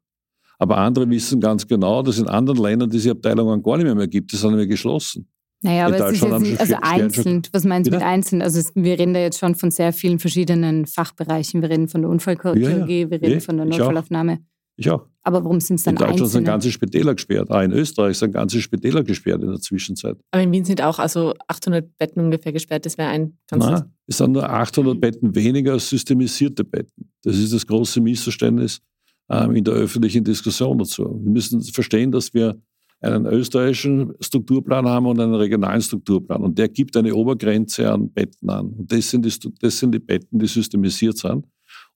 Aber 0.57 0.77
andere 0.77 1.09
wissen 1.09 1.39
ganz 1.39 1.67
genau, 1.67 2.03
dass 2.03 2.19
in 2.19 2.27
anderen 2.27 2.61
Ländern 2.61 2.89
diese 2.89 3.11
Abteilungen 3.11 3.63
gar 3.63 3.77
nicht 3.77 3.85
mehr, 3.85 3.95
mehr 3.95 4.07
gibt. 4.07 4.31
Die 4.31 4.35
sind 4.35 4.51
nämlich 4.51 4.69
geschlossen. 4.69 5.27
Naja, 5.63 5.87
aber 5.87 6.07
es 6.07 6.13
ist 6.13 6.23
jetzt 6.23 6.39
nicht, 6.39 6.59
also 6.59 6.75
einzeln, 6.81 7.41
was 7.51 7.63
meinst 7.65 7.91
du 7.91 7.95
mit 7.95 8.03
einzeln? 8.03 8.41
Also 8.41 8.59
es, 8.59 8.71
wir 8.73 8.97
reden 8.97 9.13
da 9.13 9.19
jetzt 9.19 9.39
schon 9.39 9.55
von 9.55 9.69
sehr 9.69 9.93
vielen 9.93 10.17
verschiedenen 10.17 10.87
Fachbereichen. 10.87 11.61
Wir 11.61 11.69
reden 11.69 11.87
von 11.87 12.01
der 12.01 12.09
Unfallchirurgie, 12.09 12.63
ja, 12.63 12.77
ja. 12.85 12.87
wir 12.87 13.21
reden 13.21 13.33
ja, 13.33 13.39
von 13.39 13.57
der 13.57 13.65
Notfallaufnahme. 13.67 14.39
Ich 14.77 14.89
auch. 14.89 15.07
Aber 15.23 15.43
warum 15.43 15.59
sind 15.59 15.75
es 15.75 15.83
dann 15.83 15.93
In 15.93 15.97
Deutschland 15.97 16.21
einzelne? 16.21 16.29
sind 16.31 16.43
ganze 16.45 16.71
Spitäler 16.71 17.13
gesperrt. 17.13 17.51
Auch 17.51 17.61
in 17.61 17.71
Österreich 17.71 18.17
sind 18.17 18.31
ganze 18.31 18.59
Spitäler 18.59 19.03
gesperrt 19.03 19.43
in 19.43 19.49
der 19.49 19.59
Zwischenzeit. 19.59 20.17
Aber 20.31 20.41
in 20.41 20.51
Wien 20.51 20.65
sind 20.65 20.81
auch 20.81 20.97
also 20.97 21.33
800 21.47 21.97
Betten 21.97 22.23
ungefähr 22.23 22.51
gesperrt. 22.51 22.85
Das 22.85 22.97
wäre 22.97 23.09
ein 23.09 23.37
ganzes... 23.47 23.69
Nein, 23.69 23.83
es 24.07 24.17
sind 24.17 24.31
nur 24.31 24.49
800 24.49 24.99
Betten 24.99 25.35
weniger 25.35 25.73
als 25.73 25.89
systemisierte 25.89 26.63
Betten. 26.63 27.11
Das 27.23 27.37
ist 27.37 27.53
das 27.53 27.67
große 27.67 28.01
Missverständnis 28.01 28.81
ähm, 29.29 29.55
in 29.55 29.63
der 29.63 29.75
öffentlichen 29.75 30.23
Diskussion 30.23 30.79
dazu. 30.79 31.03
Wir 31.23 31.31
müssen 31.31 31.61
verstehen, 31.61 32.11
dass 32.11 32.33
wir 32.33 32.59
einen 33.01 33.25
österreichischen 33.25 34.13
Strukturplan 34.19 34.87
haben 34.87 35.05
und 35.05 35.19
einen 35.19 35.33
regionalen 35.33 35.81
Strukturplan. 35.81 36.41
Und 36.41 36.57
der 36.57 36.69
gibt 36.69 36.95
eine 36.97 37.13
Obergrenze 37.13 37.91
an 37.91 38.11
Betten 38.11 38.49
an. 38.49 38.67
Und 38.69 38.91
das 38.91 39.09
sind 39.09 39.25
die, 39.25 39.33
das 39.59 39.77
sind 39.79 39.93
die 39.93 39.99
Betten, 39.99 40.37
die 40.37 40.47
systemisiert 40.47 41.17
sind. 41.17 41.45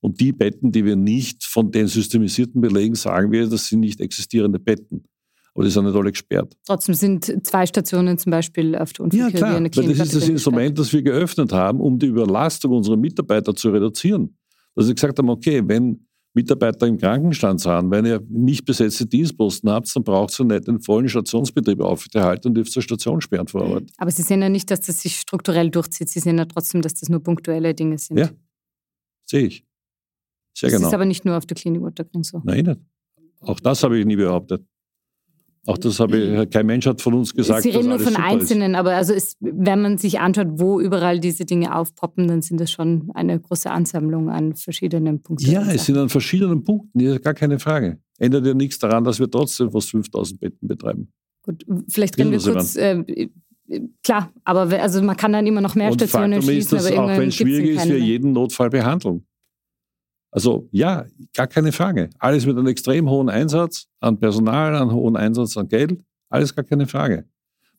Und 0.06 0.20
die 0.20 0.30
Betten, 0.30 0.70
die 0.70 0.84
wir 0.84 0.94
nicht 0.94 1.44
von 1.44 1.72
den 1.72 1.88
systemisierten 1.88 2.60
belegen, 2.60 2.94
sagen 2.94 3.32
wir, 3.32 3.48
das 3.48 3.66
sind 3.66 3.80
nicht 3.80 4.00
existierende 4.00 4.60
Betten. 4.60 5.02
Aber 5.52 5.64
die 5.64 5.70
sind 5.72 5.84
nicht 5.84 5.96
alle 5.96 6.12
gesperrt. 6.12 6.56
Trotzdem 6.64 6.94
sind 6.94 7.44
zwei 7.44 7.66
Stationen 7.66 8.16
zum 8.16 8.30
Beispiel 8.30 8.76
auf 8.76 8.92
der 8.92 9.06
Unfallchirurgie 9.06 9.34
ja, 9.34 9.44
klar, 9.44 9.56
eine 9.56 9.68
Klinik. 9.68 9.98
Das 9.98 10.06
ist 10.06 10.14
das 10.14 10.28
Instrument, 10.28 10.78
das 10.78 10.92
wir 10.92 11.02
geöffnet 11.02 11.52
haben, 11.52 11.80
um 11.80 11.98
die 11.98 12.06
Überlastung 12.06 12.70
unserer 12.70 12.96
Mitarbeiter 12.96 13.52
zu 13.52 13.70
reduzieren. 13.70 14.38
Dass 14.76 14.86
wir 14.86 14.94
gesagt 14.94 15.18
haben, 15.18 15.28
okay, 15.28 15.60
wenn 15.66 16.06
Mitarbeiter 16.34 16.86
im 16.86 16.98
Krankenstand 16.98 17.62
sind, 17.62 17.90
wenn 17.90 18.06
ihr 18.06 18.22
nicht 18.28 18.64
besetzte 18.64 19.06
Dienstposten 19.06 19.68
habt, 19.68 19.90
dann 19.96 20.04
braucht 20.04 20.38
ihr 20.38 20.44
nicht 20.44 20.68
den 20.68 20.80
vollen 20.80 21.08
Stationsbetrieb 21.08 21.80
aufrechterhalten 21.80 22.46
und 22.46 22.54
dürft 22.54 22.70
zur 22.70 22.82
Station 22.82 23.20
sperren 23.20 23.48
vor 23.48 23.62
Ort. 23.62 23.90
Aber 23.98 24.12
Sie 24.12 24.22
sehen 24.22 24.40
ja 24.40 24.48
nicht, 24.48 24.70
dass 24.70 24.82
das 24.82 25.00
sich 25.00 25.16
strukturell 25.16 25.68
durchzieht. 25.68 26.10
Sie 26.10 26.20
sehen 26.20 26.38
ja 26.38 26.44
trotzdem, 26.44 26.80
dass 26.80 26.94
das 26.94 27.08
nur 27.08 27.24
punktuelle 27.24 27.74
Dinge 27.74 27.98
sind. 27.98 28.18
Ja, 28.18 28.30
sehe 29.24 29.46
ich. 29.46 29.65
Sehr 30.56 30.70
das 30.70 30.78
genau. 30.78 30.88
ist 30.88 30.94
aber 30.94 31.04
nicht 31.04 31.24
nur 31.24 31.36
auf 31.36 31.44
der 31.44 31.54
Klinik 31.54 31.82
Otterkring 31.82 32.24
so. 32.24 32.40
Nein, 32.44 32.64
nicht. 32.64 32.80
Auch 33.40 33.60
das 33.60 33.82
habe 33.82 33.98
ich 33.98 34.06
nie 34.06 34.16
behauptet. 34.16 34.64
Auch 35.66 35.76
das 35.78 35.98
habe 35.98 36.16
ich, 36.16 36.50
kein 36.50 36.64
Mensch 36.64 36.86
hat 36.86 37.02
von 37.02 37.12
uns 37.14 37.34
gesagt. 37.34 37.62
Sie 37.62 37.70
reden 37.70 37.88
nur 37.88 37.98
von 37.98 38.16
Einzelnen, 38.16 38.72
ist. 38.72 38.78
aber 38.78 38.94
also 38.94 39.12
ist, 39.12 39.36
wenn 39.40 39.82
man 39.82 39.98
sich 39.98 40.20
anschaut, 40.20 40.46
wo 40.52 40.80
überall 40.80 41.18
diese 41.18 41.44
Dinge 41.44 41.76
aufpoppen, 41.76 42.28
dann 42.28 42.40
sind 42.40 42.60
das 42.60 42.70
schon 42.70 43.10
eine 43.14 43.38
große 43.38 43.68
Ansammlung 43.68 44.30
an 44.30 44.54
verschiedenen 44.54 45.22
Punkten. 45.22 45.50
Ja, 45.50 45.68
es 45.70 45.86
sind 45.86 45.98
an 45.98 46.08
verschiedenen 46.08 46.62
Punkten, 46.62 47.00
das 47.00 47.16
ist 47.16 47.24
gar 47.24 47.34
keine 47.34 47.58
Frage. 47.58 47.98
Ändert 48.18 48.46
ja 48.46 48.54
nichts 48.54 48.78
daran, 48.78 49.02
dass 49.04 49.18
wir 49.18 49.28
trotzdem 49.28 49.70
fast 49.72 49.90
5000 49.90 50.40
Betten 50.40 50.68
betreiben. 50.68 51.12
Gut, 51.42 51.66
vielleicht 51.88 52.16
reden 52.16 52.30
wir 52.30 52.38
kurz. 52.38 52.76
Äh, 52.76 53.28
klar, 54.04 54.32
aber 54.44 54.68
also 54.80 55.02
man 55.02 55.16
kann 55.16 55.32
dann 55.32 55.46
immer 55.46 55.60
noch 55.60 55.74
mehr 55.74 55.90
Und 55.90 56.00
Stationen 56.00 56.34
Faktum 56.34 56.48
schließen. 56.48 56.78
ist, 56.78 56.86
dass 56.86 56.96
auch 56.96 57.08
wenn 57.08 57.28
es 57.28 57.34
schwierig 57.34 57.76
ist, 57.76 57.88
wir 57.88 57.98
jeden 57.98 58.32
Notfall 58.32 58.70
behandeln. 58.70 59.26
Also 60.36 60.68
ja, 60.70 61.06
gar 61.32 61.46
keine 61.46 61.72
Frage. 61.72 62.10
Alles 62.18 62.44
mit 62.44 62.58
einem 62.58 62.66
extrem 62.66 63.08
hohen 63.08 63.30
Einsatz 63.30 63.86
an 64.00 64.20
Personal, 64.20 64.74
an 64.76 64.92
hohen 64.92 65.16
Einsatz 65.16 65.56
an 65.56 65.66
Geld, 65.66 65.98
alles 66.28 66.54
gar 66.54 66.62
keine 66.62 66.86
Frage. 66.86 67.24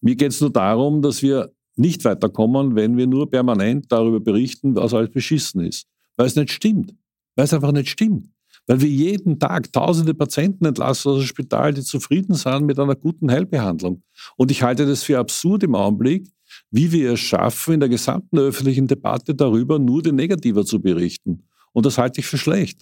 Mir 0.01 0.15
geht 0.15 0.31
es 0.31 0.41
nur 0.41 0.49
darum, 0.49 1.03
dass 1.03 1.21
wir 1.21 1.51
nicht 1.75 2.03
weiterkommen, 2.03 2.75
wenn 2.75 2.97
wir 2.97 3.05
nur 3.05 3.29
permanent 3.29 3.91
darüber 3.91 4.19
berichten, 4.19 4.75
was 4.75 4.95
alles 4.95 5.11
beschissen 5.11 5.61
ist. 5.61 5.85
Weil 6.15 6.25
es 6.25 6.35
nicht 6.35 6.51
stimmt. 6.51 6.95
Weil 7.35 7.45
es 7.45 7.53
einfach 7.53 7.71
nicht 7.71 7.89
stimmt. 7.89 8.31
Weil 8.65 8.81
wir 8.81 8.89
jeden 8.89 9.37
Tag 9.37 9.71
tausende 9.71 10.15
Patienten 10.15 10.65
entlassen 10.65 11.11
aus 11.11 11.19
dem 11.19 11.27
Spital, 11.27 11.75
die 11.75 11.83
zufrieden 11.83 12.33
sind 12.33 12.65
mit 12.65 12.79
einer 12.79 12.95
guten 12.95 13.29
Heilbehandlung. 13.29 14.01
Und 14.35 14.49
ich 14.49 14.63
halte 14.63 14.87
das 14.87 15.03
für 15.03 15.19
absurd 15.19 15.61
im 15.61 15.75
Augenblick, 15.75 16.27
wie 16.71 16.91
wir 16.91 17.13
es 17.13 17.19
schaffen, 17.19 17.75
in 17.75 17.81
der 17.81 17.89
gesamten 17.89 18.39
öffentlichen 18.39 18.87
Debatte 18.87 19.35
darüber 19.35 19.77
nur 19.77 20.01
den 20.01 20.15
Negativer 20.15 20.65
zu 20.65 20.81
berichten. 20.81 21.43
Und 21.77 21.85
das 21.85 21.99
halte 21.99 22.21
ich 22.21 22.25
für 22.25 22.39
schlecht. 22.39 22.81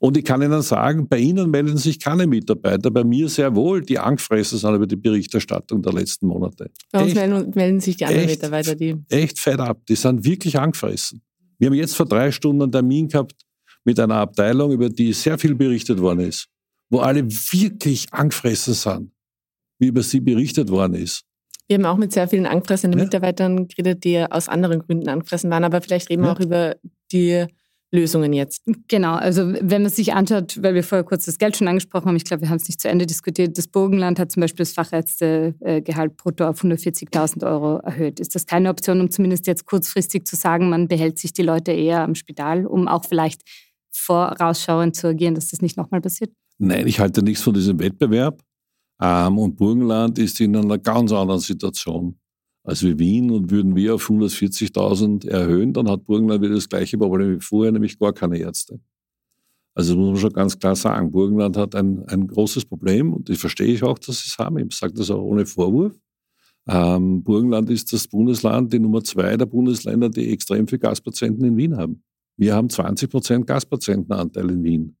Und 0.00 0.16
ich 0.16 0.24
kann 0.24 0.42
Ihnen 0.42 0.60
sagen, 0.62 1.06
bei 1.08 1.18
Ihnen 1.18 1.52
melden 1.52 1.76
sich 1.76 2.00
keine 2.00 2.26
Mitarbeiter, 2.26 2.90
bei 2.90 3.04
mir 3.04 3.28
sehr 3.28 3.54
wohl, 3.54 3.80
die 3.80 3.96
angefressen 3.96 4.58
sind 4.58 4.74
über 4.74 4.88
die 4.88 4.96
Berichterstattung 4.96 5.80
der 5.82 5.92
letzten 5.92 6.26
Monate. 6.26 6.72
Bei 6.90 7.04
uns 7.04 7.14
melden, 7.14 7.52
melden, 7.54 7.78
sich 7.78 7.98
die 7.98 8.04
anderen 8.04 8.24
echt, 8.24 8.42
Mitarbeiter, 8.42 8.74
die. 8.74 8.96
Echt 9.08 9.38
fett 9.38 9.60
ab, 9.60 9.86
die 9.88 9.94
sind 9.94 10.24
wirklich 10.24 10.58
angefressen. 10.58 11.22
Wir 11.60 11.68
haben 11.68 11.74
jetzt 11.74 11.94
vor 11.94 12.06
drei 12.06 12.32
Stunden 12.32 12.62
einen 12.62 12.72
Termin 12.72 13.06
gehabt 13.06 13.36
mit 13.84 14.00
einer 14.00 14.16
Abteilung, 14.16 14.72
über 14.72 14.88
die 14.88 15.12
sehr 15.12 15.38
viel 15.38 15.54
berichtet 15.54 16.00
worden 16.00 16.26
ist, 16.26 16.48
wo 16.90 16.98
alle 16.98 17.24
wirklich 17.24 18.12
angefressen 18.12 18.74
sind, 18.74 19.12
wie 19.78 19.86
über 19.86 20.02
sie 20.02 20.18
berichtet 20.18 20.70
worden 20.70 20.94
ist. 20.94 21.22
Wir 21.68 21.76
haben 21.76 21.86
auch 21.86 21.98
mit 21.98 22.10
sehr 22.10 22.26
vielen 22.26 22.46
angefressenen 22.46 22.98
ja. 22.98 23.04
Mitarbeitern 23.04 23.68
geredet, 23.68 24.02
die 24.02 24.18
aus 24.28 24.48
anderen 24.48 24.80
Gründen 24.80 25.08
angefressen 25.08 25.50
waren, 25.50 25.62
aber 25.62 25.80
vielleicht 25.80 26.10
reden 26.10 26.24
ja. 26.24 26.30
wir 26.30 26.32
auch 26.32 26.40
über 26.40 26.74
die 27.12 27.46
Lösungen 27.92 28.32
jetzt. 28.32 28.62
Genau, 28.88 29.14
also 29.14 29.52
wenn 29.60 29.82
man 29.82 29.90
sich 29.90 30.14
anschaut, 30.14 30.62
weil 30.62 30.74
wir 30.74 30.82
vorher 30.82 31.04
kurz 31.04 31.26
das 31.26 31.38
Geld 31.38 31.56
schon 31.56 31.68
angesprochen 31.68 32.06
haben, 32.06 32.16
ich 32.16 32.24
glaube, 32.24 32.42
wir 32.42 32.48
haben 32.48 32.56
es 32.56 32.66
nicht 32.66 32.80
zu 32.80 32.88
Ende 32.88 33.06
diskutiert, 33.06 33.58
das 33.58 33.68
Burgenland 33.68 34.18
hat 34.18 34.32
zum 34.32 34.40
Beispiel 34.40 34.64
das 34.64 34.72
Fachärztegehalt 34.72 36.16
brutto 36.16 36.46
auf 36.46 36.62
140.000 36.62 37.46
Euro 37.46 37.78
erhöht. 37.78 38.18
Ist 38.18 38.34
das 38.34 38.46
keine 38.46 38.70
Option, 38.70 39.00
um 39.00 39.10
zumindest 39.10 39.46
jetzt 39.46 39.66
kurzfristig 39.66 40.26
zu 40.26 40.36
sagen, 40.36 40.70
man 40.70 40.88
behält 40.88 41.18
sich 41.18 41.34
die 41.34 41.42
Leute 41.42 41.72
eher 41.72 42.00
am 42.00 42.14
Spital, 42.14 42.66
um 42.66 42.88
auch 42.88 43.04
vielleicht 43.04 43.42
vorausschauend 43.92 44.96
zu 44.96 45.08
agieren, 45.08 45.34
dass 45.34 45.48
das 45.48 45.60
nicht 45.60 45.76
nochmal 45.76 46.00
passiert? 46.00 46.30
Nein, 46.58 46.86
ich 46.86 46.98
halte 46.98 47.22
nichts 47.22 47.42
von 47.42 47.52
diesem 47.52 47.78
Wettbewerb. 47.78 48.42
Ähm, 49.02 49.38
und 49.38 49.56
Burgenland 49.56 50.18
ist 50.18 50.40
in 50.40 50.56
einer 50.56 50.78
ganz 50.78 51.12
anderen 51.12 51.40
Situation 51.40 52.16
als 52.64 52.82
wie 52.82 52.98
Wien 52.98 53.30
und 53.30 53.50
würden 53.50 53.74
wir 53.74 53.94
auf 53.94 54.08
140.000 54.08 55.28
erhöhen, 55.28 55.72
dann 55.72 55.88
hat 55.88 56.06
Burgenland 56.06 56.42
wieder 56.42 56.54
das 56.54 56.68
gleiche 56.68 56.96
Problem 56.96 57.36
wie 57.36 57.40
vorher, 57.40 57.72
nämlich 57.72 57.98
gar 57.98 58.12
keine 58.12 58.38
Ärzte. 58.38 58.80
Also 59.74 59.94
das 59.94 59.98
muss 59.98 60.10
man 60.10 60.20
schon 60.20 60.32
ganz 60.32 60.58
klar 60.58 60.76
sagen. 60.76 61.10
Burgenland 61.10 61.56
hat 61.56 61.74
ein, 61.74 62.04
ein 62.08 62.26
großes 62.26 62.66
Problem 62.66 63.12
und 63.14 63.30
ich 63.30 63.38
verstehe 63.38 63.72
ich 63.72 63.82
auch, 63.82 63.98
dass 63.98 64.22
sie 64.22 64.28
es 64.28 64.38
haben. 64.38 64.58
Ich 64.58 64.76
sage 64.76 64.92
das 64.92 65.10
auch 65.10 65.22
ohne 65.22 65.46
Vorwurf. 65.46 65.96
Ähm, 66.68 67.24
Burgenland 67.24 67.70
ist 67.70 67.92
das 67.92 68.06
Bundesland, 68.06 68.72
die 68.72 68.78
Nummer 68.78 69.02
zwei 69.02 69.36
der 69.36 69.46
Bundesländer, 69.46 70.08
die 70.10 70.30
extrem 70.32 70.68
viele 70.68 70.80
Gaspatienten 70.80 71.44
in 71.44 71.56
Wien 71.56 71.76
haben. 71.76 72.04
Wir 72.36 72.54
haben 72.54 72.68
20 72.68 73.10
Prozent 73.10 73.46
Gaspatientenanteil 73.46 74.50
in 74.50 74.62
Wien. 74.62 74.96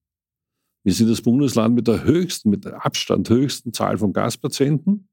Wir 0.84 0.92
sind 0.92 1.10
das 1.10 1.22
Bundesland 1.22 1.74
mit 1.74 1.86
der 1.86 2.02
höchsten, 2.02 2.50
mit 2.50 2.64
der 2.64 2.84
Abstand 2.84 3.30
höchsten 3.30 3.72
Zahl 3.72 3.98
von 3.98 4.12
Gaspatienten. 4.12 5.08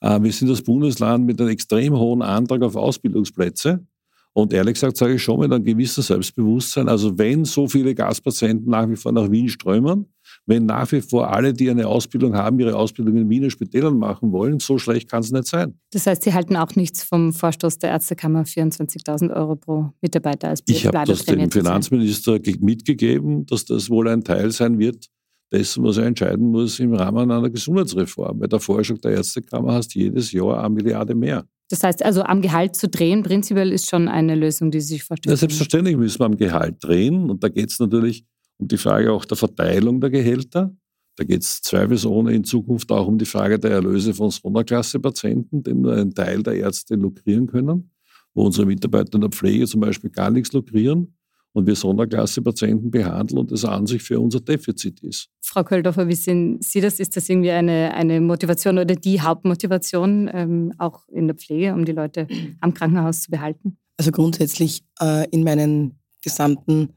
Äh, 0.00 0.22
wir 0.22 0.32
sind 0.32 0.48
das 0.48 0.62
Bundesland 0.62 1.26
mit 1.26 1.40
einem 1.40 1.50
extrem 1.50 1.96
hohen 1.96 2.22
Antrag 2.22 2.62
auf 2.62 2.76
Ausbildungsplätze. 2.76 3.84
Und 4.32 4.52
ehrlich 4.52 4.74
gesagt 4.74 4.96
sage 4.96 5.14
ich 5.14 5.22
schon 5.22 5.40
mit 5.40 5.52
einem 5.52 5.64
gewissen 5.64 6.02
Selbstbewusstsein, 6.02 6.88
also 6.88 7.18
wenn 7.18 7.44
so 7.44 7.66
viele 7.66 7.94
Gaspatienten 7.96 8.70
nach 8.70 8.88
wie 8.88 8.94
vor 8.94 9.10
nach 9.10 9.28
Wien 9.28 9.48
strömen, 9.48 10.06
wenn 10.46 10.66
nach 10.66 10.90
wie 10.92 11.00
vor 11.00 11.34
alle, 11.34 11.52
die 11.52 11.68
eine 11.68 11.88
Ausbildung 11.88 12.34
haben, 12.36 12.60
ihre 12.60 12.76
Ausbildung 12.76 13.16
in 13.16 13.28
Wiener 13.28 13.50
Spitälern 13.50 13.98
machen 13.98 14.30
wollen, 14.30 14.60
so 14.60 14.78
schlecht 14.78 15.10
kann 15.10 15.20
es 15.20 15.32
nicht 15.32 15.48
sein. 15.48 15.74
Das 15.90 16.06
heißt, 16.06 16.22
Sie 16.22 16.32
halten 16.32 16.56
auch 16.56 16.76
nichts 16.76 17.02
vom 17.02 17.32
Vorstoß 17.32 17.78
der 17.78 17.90
Ärztekammer 17.90 18.44
24.000 18.44 19.34
Euro 19.34 19.56
pro 19.56 19.90
Mitarbeiter 20.00 20.48
als 20.48 20.62
Ich 20.68 20.86
habe 20.86 21.04
das 21.06 21.24
dem 21.24 21.50
Finanzminister 21.50 22.38
mitgegeben, 22.60 23.46
dass 23.46 23.64
das 23.64 23.90
wohl 23.90 24.08
ein 24.08 24.22
Teil 24.22 24.52
sein 24.52 24.78
wird, 24.78 25.08
dessen, 25.52 25.84
was 25.84 25.98
er 25.98 26.06
entscheiden 26.06 26.50
muss 26.50 26.78
im 26.78 26.94
Rahmen 26.94 27.30
einer 27.30 27.50
Gesundheitsreform. 27.50 28.40
Weil 28.40 28.48
der 28.48 28.60
Vorschlag 28.60 28.98
der 28.98 29.12
Ärztekammer 29.12 29.74
hast 29.74 29.94
jedes 29.94 30.32
Jahr 30.32 30.60
eine 30.60 30.70
Milliarde 30.70 31.14
mehr. 31.14 31.44
Das 31.68 31.82
heißt 31.82 32.04
also, 32.04 32.22
am 32.22 32.42
Gehalt 32.42 32.74
zu 32.74 32.88
drehen, 32.88 33.22
prinzipiell 33.22 33.72
ist 33.72 33.88
schon 33.88 34.08
eine 34.08 34.34
Lösung, 34.34 34.70
die 34.70 34.80
Sie 34.80 34.94
sich 34.94 35.04
vorstellen. 35.04 35.32
Ja, 35.32 35.36
selbstverständlich 35.36 35.96
müssen 35.96 36.18
wir 36.18 36.26
am 36.26 36.36
Gehalt 36.36 36.76
drehen. 36.80 37.30
Und 37.30 37.44
da 37.44 37.48
geht 37.48 37.70
es 37.70 37.78
natürlich 37.78 38.24
um 38.58 38.68
die 38.68 38.76
Frage 38.76 39.12
auch 39.12 39.24
der 39.24 39.36
Verteilung 39.36 40.00
der 40.00 40.10
Gehälter. 40.10 40.74
Da 41.16 41.24
geht 41.24 41.42
es 41.42 41.60
zweifelsohne 41.62 42.32
in 42.32 42.44
Zukunft 42.44 42.90
auch 42.90 43.06
um 43.06 43.18
die 43.18 43.26
Frage 43.26 43.58
der 43.58 43.72
Erlöse 43.72 44.14
von 44.14 44.30
Sonderklasse-Patienten, 44.30 45.62
denn 45.62 45.82
nur 45.82 45.94
ein 45.94 46.14
Teil 46.14 46.42
der 46.42 46.54
Ärzte 46.54 46.94
lukrieren 46.94 47.46
können, 47.46 47.90
wo 48.34 48.44
unsere 48.44 48.66
Mitarbeiter 48.66 49.14
in 49.14 49.20
der 49.20 49.30
Pflege 49.30 49.66
zum 49.66 49.80
Beispiel 49.80 50.10
gar 50.10 50.30
nichts 50.30 50.52
lukrieren 50.52 51.14
und 51.52 51.66
wir 51.66 51.74
Sonderklasse-Patienten 51.74 52.90
behandeln 52.90 53.38
und 53.38 53.50
das 53.50 53.64
an 53.64 53.86
sich 53.86 54.02
für 54.02 54.20
unser 54.20 54.40
Defizit 54.40 55.00
ist. 55.00 55.28
Frau 55.40 55.64
Köldorfer, 55.64 56.06
wie 56.08 56.14
sehen 56.14 56.58
Sie 56.60 56.80
das? 56.80 57.00
Ist 57.00 57.16
das 57.16 57.28
irgendwie 57.28 57.50
eine, 57.50 57.92
eine 57.94 58.20
Motivation 58.20 58.78
oder 58.78 58.94
die 58.94 59.20
Hauptmotivation 59.20 60.30
ähm, 60.32 60.72
auch 60.78 61.08
in 61.08 61.26
der 61.26 61.36
Pflege, 61.36 61.74
um 61.74 61.84
die 61.84 61.92
Leute 61.92 62.28
am 62.60 62.72
Krankenhaus 62.74 63.22
zu 63.22 63.30
behalten? 63.30 63.78
Also 63.96 64.12
grundsätzlich 64.12 64.84
äh, 65.00 65.28
in 65.30 65.44
meinen 65.44 65.98
gesamten 66.22 66.90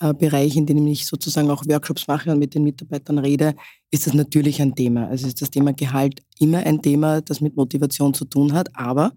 äh, 0.00 0.14
Bereich, 0.14 0.56
in 0.56 0.66
dem 0.66 0.86
ich 0.86 1.06
sozusagen 1.06 1.50
auch 1.50 1.64
Workshops 1.66 2.06
mache 2.06 2.30
und 2.30 2.38
mit 2.38 2.54
den 2.54 2.62
Mitarbeitern 2.62 3.18
rede, 3.18 3.54
ist 3.90 4.06
das 4.06 4.14
natürlich 4.14 4.62
ein 4.62 4.74
Thema. 4.74 5.08
Also 5.08 5.26
ist 5.26 5.42
das 5.42 5.50
Thema 5.50 5.72
Gehalt 5.72 6.22
immer 6.38 6.58
ein 6.58 6.80
Thema, 6.80 7.20
das 7.20 7.40
mit 7.40 7.56
Motivation 7.56 8.14
zu 8.14 8.24
tun 8.24 8.52
hat. 8.52 8.74
Aber 8.74 9.12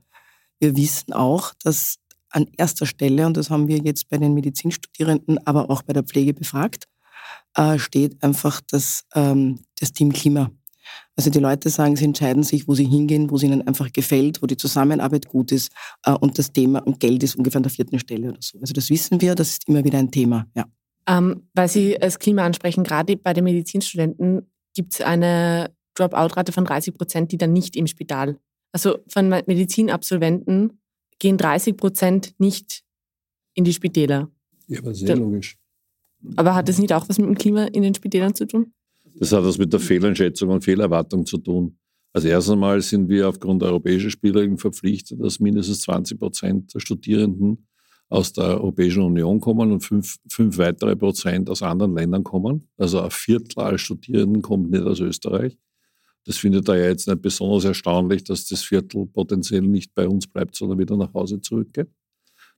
wir 0.59 0.75
wissen 0.75 1.13
auch, 1.13 1.53
dass 1.63 1.97
an 2.33 2.47
erster 2.57 2.85
Stelle, 2.85 3.25
und 3.25 3.37
das 3.37 3.49
haben 3.49 3.67
wir 3.67 3.77
jetzt 3.77 4.09
bei 4.09 4.17
den 4.17 4.33
Medizinstudierenden, 4.33 5.45
aber 5.45 5.69
auch 5.69 5.83
bei 5.83 5.93
der 5.93 6.03
Pflege 6.03 6.33
befragt, 6.33 6.85
äh, 7.55 7.77
steht 7.77 8.21
einfach 8.23 8.61
das, 8.69 9.03
ähm, 9.13 9.59
das 9.79 9.93
Teamklima. 9.93 10.51
Also 11.15 11.29
die 11.29 11.39
Leute 11.39 11.69
sagen, 11.69 11.95
sie 11.95 12.05
entscheiden 12.05 12.43
sich, 12.43 12.67
wo 12.67 12.73
sie 12.73 12.85
hingehen, 12.85 13.29
wo 13.29 13.35
es 13.35 13.43
ihnen 13.43 13.65
einfach 13.67 13.91
gefällt, 13.91 14.41
wo 14.41 14.47
die 14.47 14.57
Zusammenarbeit 14.57 15.27
gut 15.27 15.51
ist 15.51 15.71
äh, 16.05 16.11
und 16.11 16.37
das 16.37 16.51
Thema 16.51 16.79
und 16.79 16.99
Geld 16.99 17.23
ist 17.23 17.35
ungefähr 17.35 17.59
an 17.59 17.63
der 17.63 17.71
vierten 17.71 17.99
Stelle 17.99 18.29
oder 18.29 18.41
so. 18.41 18.59
Also 18.59 18.73
das 18.73 18.89
wissen 18.89 19.21
wir, 19.21 19.35
das 19.35 19.51
ist 19.51 19.67
immer 19.67 19.83
wieder 19.83 19.99
ein 19.99 20.11
Thema, 20.11 20.47
ja. 20.55 20.65
Ähm, 21.05 21.49
weil 21.53 21.67
Sie 21.67 21.97
das 21.99 22.17
Klima 22.17 22.45
ansprechen, 22.45 22.83
gerade 22.83 23.17
bei 23.17 23.33
den 23.33 23.43
Medizinstudenten 23.43 24.49
gibt 24.73 24.93
es 24.93 25.01
eine 25.01 25.75
Dropout-Rate 25.95 26.53
von 26.53 26.65
30 26.65 26.93
Prozent, 26.93 27.31
die 27.31 27.37
dann 27.37 27.51
nicht 27.51 27.75
im 27.75 27.87
Spital. 27.87 28.37
Also 28.71 28.99
von 29.09 29.27
Medizinabsolventen 29.27 30.79
gehen 31.23 31.37
30 31.37 31.77
Prozent 31.77 32.33
nicht 32.37 32.83
in 33.53 33.63
die 33.63 33.71
Spitäler. 33.71 34.29
Ja, 34.67 34.79
aber 34.79 34.93
sehr 34.93 35.15
logisch. 35.15 35.57
Aber 36.35 36.53
hat 36.53 36.67
das 36.67 36.79
nicht 36.79 36.91
auch 36.91 37.07
was 37.07 37.17
mit 37.17 37.27
dem 37.27 37.37
Klima 37.37 37.63
in 37.65 37.81
den 37.81 37.95
Spitälern 37.95 38.35
zu 38.35 38.45
tun? 38.45 38.73
Das 39.15 39.31
hat 39.31 39.43
was 39.43 39.57
mit 39.57 39.71
der 39.71 39.79
Fehleinschätzung 39.79 40.49
und 40.49 40.65
Fehlerwartung 40.65 41.25
zu 41.25 41.37
tun. 41.37 41.77
Also 42.11 42.27
erst 42.27 42.49
einmal 42.49 42.81
sind 42.81 43.07
wir 43.07 43.29
aufgrund 43.29 43.63
europäischer 43.63 44.09
Spielregeln 44.09 44.57
verpflichtet, 44.57 45.21
dass 45.21 45.39
mindestens 45.39 45.81
20 45.81 46.19
Prozent 46.19 46.73
der 46.73 46.81
Studierenden 46.81 47.67
aus 48.09 48.33
der 48.33 48.59
Europäischen 48.59 49.03
Union 49.03 49.39
kommen 49.39 49.71
und 49.71 49.79
fünf, 49.79 50.17
fünf 50.29 50.57
weitere 50.57 50.97
Prozent 50.97 51.49
aus 51.49 51.63
anderen 51.63 51.95
Ländern 51.95 52.25
kommen. 52.25 52.67
Also 52.77 52.99
ein 52.99 53.11
Viertel 53.11 53.61
aller 53.61 53.77
Studierenden 53.77 54.41
kommt 54.41 54.71
nicht 54.71 54.83
aus 54.83 54.99
Österreich. 54.99 55.57
Das 56.25 56.37
findet 56.37 56.67
er 56.69 56.77
ja 56.77 56.87
jetzt 56.87 57.07
nicht 57.07 57.21
besonders 57.21 57.65
erstaunlich, 57.65 58.23
dass 58.23 58.45
das 58.45 58.63
Viertel 58.63 59.05
potenziell 59.05 59.61
nicht 59.61 59.93
bei 59.93 60.07
uns 60.07 60.27
bleibt, 60.27 60.55
sondern 60.55 60.79
wieder 60.79 60.95
nach 60.95 61.13
Hause 61.13 61.41
zurückgeht. 61.41 61.89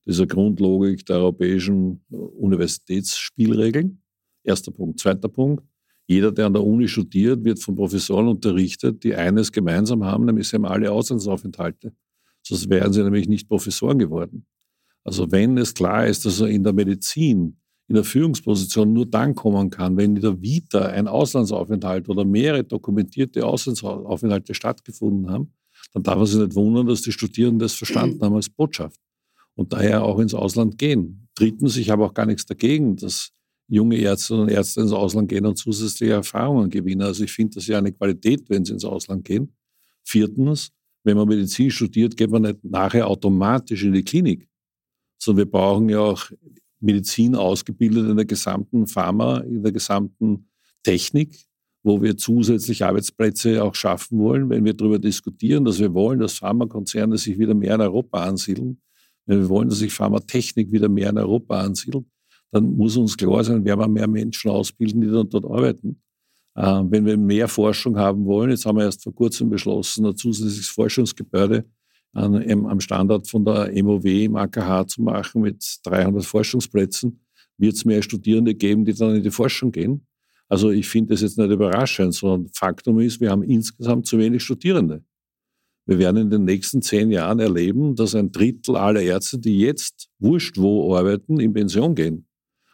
Eine 0.08 0.28
Grundlogik 0.28 1.06
der 1.06 1.18
europäischen 1.18 2.04
Universitätsspielregeln. 2.10 4.02
Erster 4.44 4.72
Punkt. 4.72 5.00
Zweiter 5.00 5.30
Punkt. 5.30 5.64
Jeder, 6.08 6.32
der 6.32 6.46
an 6.46 6.54
der 6.54 6.64
Uni 6.64 6.88
studiert, 6.88 7.44
wird 7.44 7.60
von 7.60 7.76
Professoren 7.76 8.28
unterrichtet, 8.28 9.04
die 9.04 9.16
eines 9.16 9.52
gemeinsam 9.52 10.04
haben, 10.04 10.26
nämlich 10.26 10.48
sie 10.48 10.56
haben 10.58 10.66
alle 10.66 10.92
Auslandsaufenthalte. 10.92 11.94
Sonst 12.44 12.70
wären 12.70 12.94
sie 12.94 13.04
nämlich 13.04 13.28
nicht 13.28 13.50
Professoren 13.50 13.98
geworden. 13.98 14.46
Also 15.04 15.32
wenn 15.32 15.58
es 15.58 15.74
klar 15.74 16.06
ist, 16.06 16.26
dass 16.26 16.40
in 16.42 16.64
der 16.64 16.74
Medizin 16.74 17.58
in 17.88 17.96
der 17.96 18.04
Führungsposition 18.04 18.94
nur 18.94 19.06
dann 19.06 19.36
kommen 19.36 19.70
kann, 19.70 19.96
wenn 19.98 20.16
in 20.16 20.22
der 20.22 20.42
Vita 20.42 20.88
ein 20.88 21.08
Auslandsaufenthalt 21.08 22.10
oder 22.10 22.26
mehrere 22.26 22.64
dokumentierte 22.64 23.46
Auslandsaufenthalte 23.46 24.54
stattgefunden 24.56 25.30
haben, 25.30 25.54
dann 25.94 26.04
darf 26.04 26.18
man 26.18 26.26
sich 26.26 26.40
nicht 26.40 26.56
wundern, 26.56 26.88
dass 26.88 27.04
die 27.04 27.12
Studierenden 27.12 27.60
das 27.60 27.74
verstanden 27.74 28.24
haben 28.24 28.36
als 28.36 28.50
Botschaft 28.50 29.00
und 29.56 29.72
daher 29.72 30.04
auch 30.04 30.20
ins 30.20 30.34
Ausland 30.34 30.78
gehen. 30.78 31.28
Drittens, 31.36 31.78
ich 31.78 31.90
habe 31.90 32.06
auch 32.06 32.14
gar 32.14 32.26
nichts 32.26 32.46
dagegen, 32.46 32.96
dass 32.96 33.32
junge 33.68 33.98
Ärzte 33.98 34.36
und 34.36 34.50
Ärzte 34.50 34.82
ins 34.82 34.92
Ausland 34.92 35.30
gehen 35.30 35.46
und 35.46 35.58
zusätzliche 35.58 36.14
Erfahrungen 36.14 36.70
gewinnen. 36.70 37.02
Also 37.02 37.24
ich 37.24 37.32
finde 37.32 37.56
das 37.56 37.68
ja 37.68 37.78
eine 37.78 37.92
Qualität, 37.92 38.50
wenn 38.50 38.66
sie 38.66 38.74
ins 38.74 38.86
Ausland 38.86 39.26
gehen. 39.26 39.54
Viertens, 40.04 40.72
wenn 41.04 41.18
man 41.18 41.28
Medizin 41.28 41.72
studiert, 41.72 42.18
geht 42.18 42.30
man 42.30 42.44
nicht 42.44 42.64
nachher 42.64 43.08
automatisch 43.08 43.84
in 43.84 43.94
die 43.94 44.04
Klinik, 44.04 44.48
sondern 45.18 45.46
wir 45.46 45.52
brauchen 45.52 45.90
ja 45.90 46.00
auch 46.00 46.32
Medizin 46.86 47.36
ausgebildet 47.36 48.10
in 48.10 48.16
der 48.16 48.26
gesamten 48.26 48.88
Pharma, 48.88 49.40
in 49.40 49.64
der 49.64 49.72
gesamten 49.72 50.48
Technik, 50.84 51.46
wo 51.84 52.02
wir 52.02 52.18
zusätzlich 52.18 52.84
Arbeitsplätze 52.84 53.64
auch 53.64 53.76
schaffen 53.76 54.20
wollen, 54.20 54.50
wenn 54.50 54.66
wir 54.66 54.74
darüber 54.74 55.00
diskutieren, 55.00 55.66
dass 55.66 55.80
wir 55.80 55.94
wollen, 55.94 56.20
dass 56.20 56.40
Pharmakonzerne 56.40 57.18
sich 57.18 57.38
wieder 57.38 57.54
mehr 57.54 57.76
in 57.76 57.82
Europa 57.82 58.24
ansiedeln, 58.24 58.82
wenn 59.26 59.40
wir 59.42 59.50
wollen, 59.50 59.70
dass 59.70 59.80
sich 59.80 59.94
Pharmatechnik 59.94 60.72
wieder 60.72 60.90
mehr 60.90 61.10
in 61.10 61.18
Europa 61.18 61.60
ansiedelt, 61.60 62.06
dann 62.52 62.76
muss 62.76 62.96
uns 62.96 63.18
klar 63.18 63.44
sein, 63.44 63.66
werden 63.66 63.80
wir 63.80 63.88
mehr 63.88 64.08
Menschen 64.08 64.52
ausbilden, 64.52 65.02
die 65.02 65.08
dann 65.08 65.30
dort 65.30 65.46
arbeiten. 65.46 66.02
Äh, 66.56 66.84
wenn 66.90 67.06
wir 67.06 67.18
mehr 67.18 67.48
Forschung 67.48 67.98
haben 67.98 68.26
wollen, 68.26 68.52
jetzt 68.52 68.66
haben 68.66 68.78
wir 68.78 68.86
erst 68.86 69.04
vor 69.04 69.14
kurzem 69.14 69.50
beschlossen, 69.50 70.06
ein 70.06 70.16
zusätzliches 70.16 70.70
Forschungsgebäude 70.70 71.66
an, 72.16 72.66
am 72.66 72.80
Standort 72.80 73.28
von 73.28 73.46
der 73.46 73.72
MOW 73.84 74.06
im 74.06 74.36
AKH 74.36 74.88
zu 74.88 75.02
machen 75.02 75.42
mit 75.42 75.64
300 75.84 76.24
Forschungsplätzen, 76.24 77.20
wird 77.58 77.74
es 77.76 77.86
mehr 77.86 78.02
Studierende 78.02 78.56
geben, 78.56 78.86
die 78.86 78.94
dann 78.94 79.16
in 79.16 79.24
die 79.24 79.32
Forschung 79.32 79.72
gehen. 79.72 80.06
Also 80.48 80.72
ich 80.72 80.88
finde 80.88 81.14
das 81.14 81.22
jetzt 81.22 81.38
nicht 81.38 81.52
überraschend, 81.52 82.14
sondern 82.14 82.52
Faktum 82.54 83.00
ist, 83.00 83.20
wir 83.20 83.32
haben 83.32 83.44
insgesamt 83.44 84.06
zu 84.06 84.18
wenig 84.18 84.44
Studierende. 84.44 85.04
Wir 85.88 86.00
werden 86.00 86.18
in 86.18 86.30
den 86.30 86.46
nächsten 86.46 86.82
zehn 86.82 87.12
Jahren 87.12 87.40
erleben, 87.40 87.96
dass 87.96 88.16
ein 88.16 88.32
Drittel 88.32 88.76
aller 88.76 89.02
Ärzte, 89.02 89.38
die 89.38 89.60
jetzt 89.60 90.10
wurscht 90.20 90.58
wo 90.58 90.96
arbeiten, 90.96 91.40
in 91.40 91.54
Pension 91.54 91.94
gehen. 91.96 92.28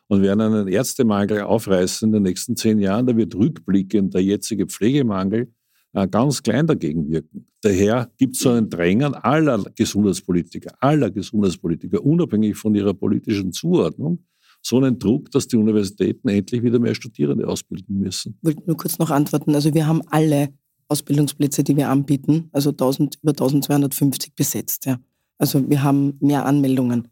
Und 0.07 0.21
werden 0.21 0.41
einen 0.41 0.67
Ärztemangel 0.67 1.41
aufreißen 1.41 2.09
in 2.09 2.13
den 2.13 2.23
nächsten 2.23 2.57
zehn 2.57 2.79
Jahren. 2.79 3.05
Da 3.05 3.15
wird 3.15 3.33
rückblickend 3.33 4.13
der 4.13 4.21
jetzige 4.21 4.67
Pflegemangel 4.67 5.53
ganz 5.93 6.41
klein 6.41 6.67
dagegen 6.67 7.09
wirken. 7.09 7.47
Daher 7.61 8.09
gibt 8.17 8.35
es 8.35 8.41
so 8.41 8.49
einen 8.49 8.69
Drängen 8.69 9.13
aller 9.13 9.63
Gesundheitspolitiker, 9.75 10.73
aller 10.79 11.11
Gesundheitspolitiker, 11.11 12.03
unabhängig 12.03 12.57
von 12.57 12.73
ihrer 12.75 12.93
politischen 12.93 13.51
Zuordnung, 13.51 14.23
so 14.61 14.77
einen 14.77 14.97
Druck, 14.97 15.31
dass 15.31 15.47
die 15.47 15.57
Universitäten 15.57 16.29
endlich 16.29 16.63
wieder 16.63 16.79
mehr 16.79 16.95
Studierende 16.95 17.47
ausbilden 17.47 17.99
müssen. 17.99 18.37
Ich 18.41 18.47
wollte 18.47 18.63
nur 18.67 18.77
kurz 18.77 18.99
noch 18.99 19.09
antworten. 19.09 19.53
Also 19.53 19.73
wir 19.73 19.87
haben 19.87 20.01
alle 20.07 20.49
Ausbildungsplätze, 20.87 21.63
die 21.63 21.75
wir 21.75 21.89
anbieten, 21.89 22.49
also 22.51 22.71
1000, 22.71 23.19
über 23.21 23.31
1250 23.31 24.35
besetzt. 24.35 24.85
Ja. 24.85 24.99
Also 25.37 25.69
wir 25.69 25.83
haben 25.83 26.17
mehr 26.19 26.45
Anmeldungen. 26.45 27.07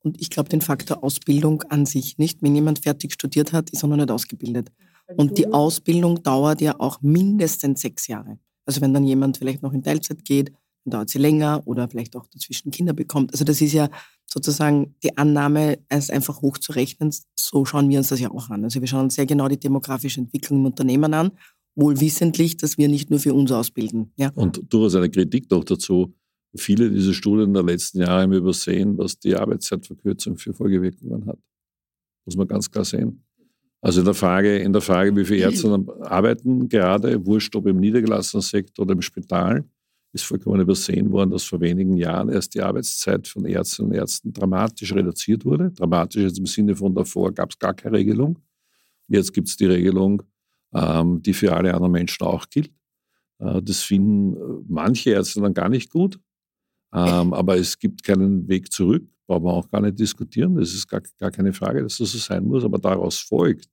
Und 0.00 0.20
ich 0.20 0.30
glaube 0.30 0.48
den 0.48 0.60
Faktor 0.60 1.02
Ausbildung 1.02 1.62
an 1.68 1.86
sich 1.86 2.18
nicht. 2.18 2.42
Wenn 2.42 2.54
jemand 2.54 2.80
fertig 2.80 3.12
studiert 3.12 3.52
hat, 3.52 3.70
ist 3.70 3.82
er 3.82 3.88
noch 3.88 3.96
nicht 3.96 4.10
ausgebildet. 4.10 4.70
Und 5.16 5.38
die 5.38 5.52
Ausbildung 5.52 6.22
dauert 6.22 6.60
ja 6.60 6.78
auch 6.78 7.00
mindestens 7.02 7.80
sechs 7.80 8.06
Jahre. 8.06 8.38
Also 8.66 8.80
wenn 8.80 8.94
dann 8.94 9.04
jemand 9.04 9.36
vielleicht 9.36 9.62
noch 9.62 9.72
in 9.72 9.82
Teilzeit 9.82 10.24
geht, 10.24 10.50
dann 10.84 10.92
dauert 10.92 11.10
sie 11.10 11.18
länger 11.18 11.62
oder 11.66 11.88
vielleicht 11.88 12.16
auch 12.16 12.26
dazwischen 12.26 12.70
Kinder 12.70 12.92
bekommt. 12.92 13.32
Also 13.32 13.44
das 13.44 13.60
ist 13.60 13.72
ja 13.72 13.90
sozusagen 14.26 14.94
die 15.02 15.16
Annahme, 15.16 15.78
es 15.88 16.10
einfach 16.10 16.42
hochzurechnen. 16.42 17.14
So 17.36 17.64
schauen 17.64 17.88
wir 17.88 17.98
uns 17.98 18.08
das 18.08 18.20
ja 18.20 18.30
auch 18.30 18.50
an. 18.50 18.64
Also 18.64 18.80
wir 18.80 18.88
schauen 18.88 19.04
uns 19.04 19.14
sehr 19.14 19.26
genau 19.26 19.48
die 19.48 19.60
demografische 19.60 20.20
Entwicklung 20.20 20.60
im 20.60 20.66
Unternehmen 20.66 21.12
an, 21.14 21.32
wohl 21.74 22.00
wissentlich, 22.00 22.56
dass 22.56 22.78
wir 22.78 22.88
nicht 22.88 23.10
nur 23.10 23.20
für 23.20 23.34
uns 23.34 23.52
ausbilden. 23.52 24.12
Ja. 24.16 24.30
Und 24.34 24.62
durchaus 24.72 24.94
eine 24.94 25.10
Kritik 25.10 25.48
doch 25.48 25.64
dazu. 25.64 26.14
Viele 26.56 26.90
dieser 26.90 27.12
Studien 27.12 27.52
der 27.52 27.64
letzten 27.64 28.00
Jahre 28.00 28.22
haben 28.22 28.32
übersehen, 28.32 28.96
was 28.96 29.18
die 29.18 29.34
Arbeitszeitverkürzung 29.34 30.36
für 30.36 30.54
Folgewirkungen 30.54 31.26
hat. 31.26 31.38
Muss 32.24 32.36
man 32.36 32.46
ganz 32.46 32.70
klar 32.70 32.84
sehen. 32.84 33.23
Also 33.84 34.00
in 34.00 34.06
der 34.06 34.14
Frage, 34.14 34.56
in 34.56 34.72
der 34.72 34.80
Frage 34.80 35.14
wie 35.14 35.26
viele 35.26 35.40
Ärzte 35.40 35.68
arbeiten 36.00 36.70
gerade, 36.70 37.26
wurscht 37.26 37.54
ob 37.54 37.66
im 37.66 37.80
niedergelassenen 37.80 38.40
Sektor 38.40 38.86
oder 38.86 38.94
im 38.94 39.02
Spital, 39.02 39.62
ist 40.14 40.24
vollkommen 40.24 40.58
übersehen 40.58 41.12
worden, 41.12 41.30
dass 41.30 41.44
vor 41.44 41.60
wenigen 41.60 41.98
Jahren 41.98 42.30
erst 42.30 42.54
die 42.54 42.62
Arbeitszeit 42.62 43.28
von 43.28 43.44
Ärztinnen 43.44 43.90
und 43.90 43.98
Ärzten 43.98 44.32
dramatisch 44.32 44.94
reduziert 44.94 45.44
wurde. 45.44 45.70
Dramatisch 45.70 46.22
jetzt 46.22 46.38
im 46.38 46.46
Sinne 46.46 46.74
von 46.74 46.94
davor 46.94 47.32
gab 47.32 47.50
es 47.50 47.58
gar 47.58 47.74
keine 47.74 47.98
Regelung. 47.98 48.38
Jetzt 49.06 49.34
gibt 49.34 49.48
es 49.48 49.56
die 49.58 49.66
Regelung, 49.66 50.22
ähm, 50.72 51.20
die 51.20 51.34
für 51.34 51.54
alle 51.54 51.74
anderen 51.74 51.92
Menschen 51.92 52.26
auch 52.26 52.48
gilt. 52.48 52.72
Äh, 53.38 53.60
das 53.60 53.82
finden 53.82 54.34
äh, 54.34 54.64
manche 54.66 55.10
Ärzte 55.10 55.42
dann 55.42 55.52
gar 55.52 55.68
nicht 55.68 55.90
gut. 55.90 56.18
Ähm, 56.94 57.34
aber 57.34 57.58
es 57.58 57.78
gibt 57.78 58.02
keinen 58.02 58.48
Weg 58.48 58.72
zurück, 58.72 59.04
braucht 59.26 59.42
man 59.42 59.52
auch 59.52 59.70
gar 59.70 59.82
nicht 59.82 59.98
diskutieren. 59.98 60.54
Das 60.54 60.72
ist 60.72 60.88
gar, 60.88 61.02
gar 61.18 61.30
keine 61.30 61.52
Frage, 61.52 61.82
dass 61.82 61.98
das 61.98 62.12
so 62.12 62.18
sein 62.18 62.44
muss. 62.44 62.64
Aber 62.64 62.78
daraus 62.78 63.18
folgt, 63.18 63.68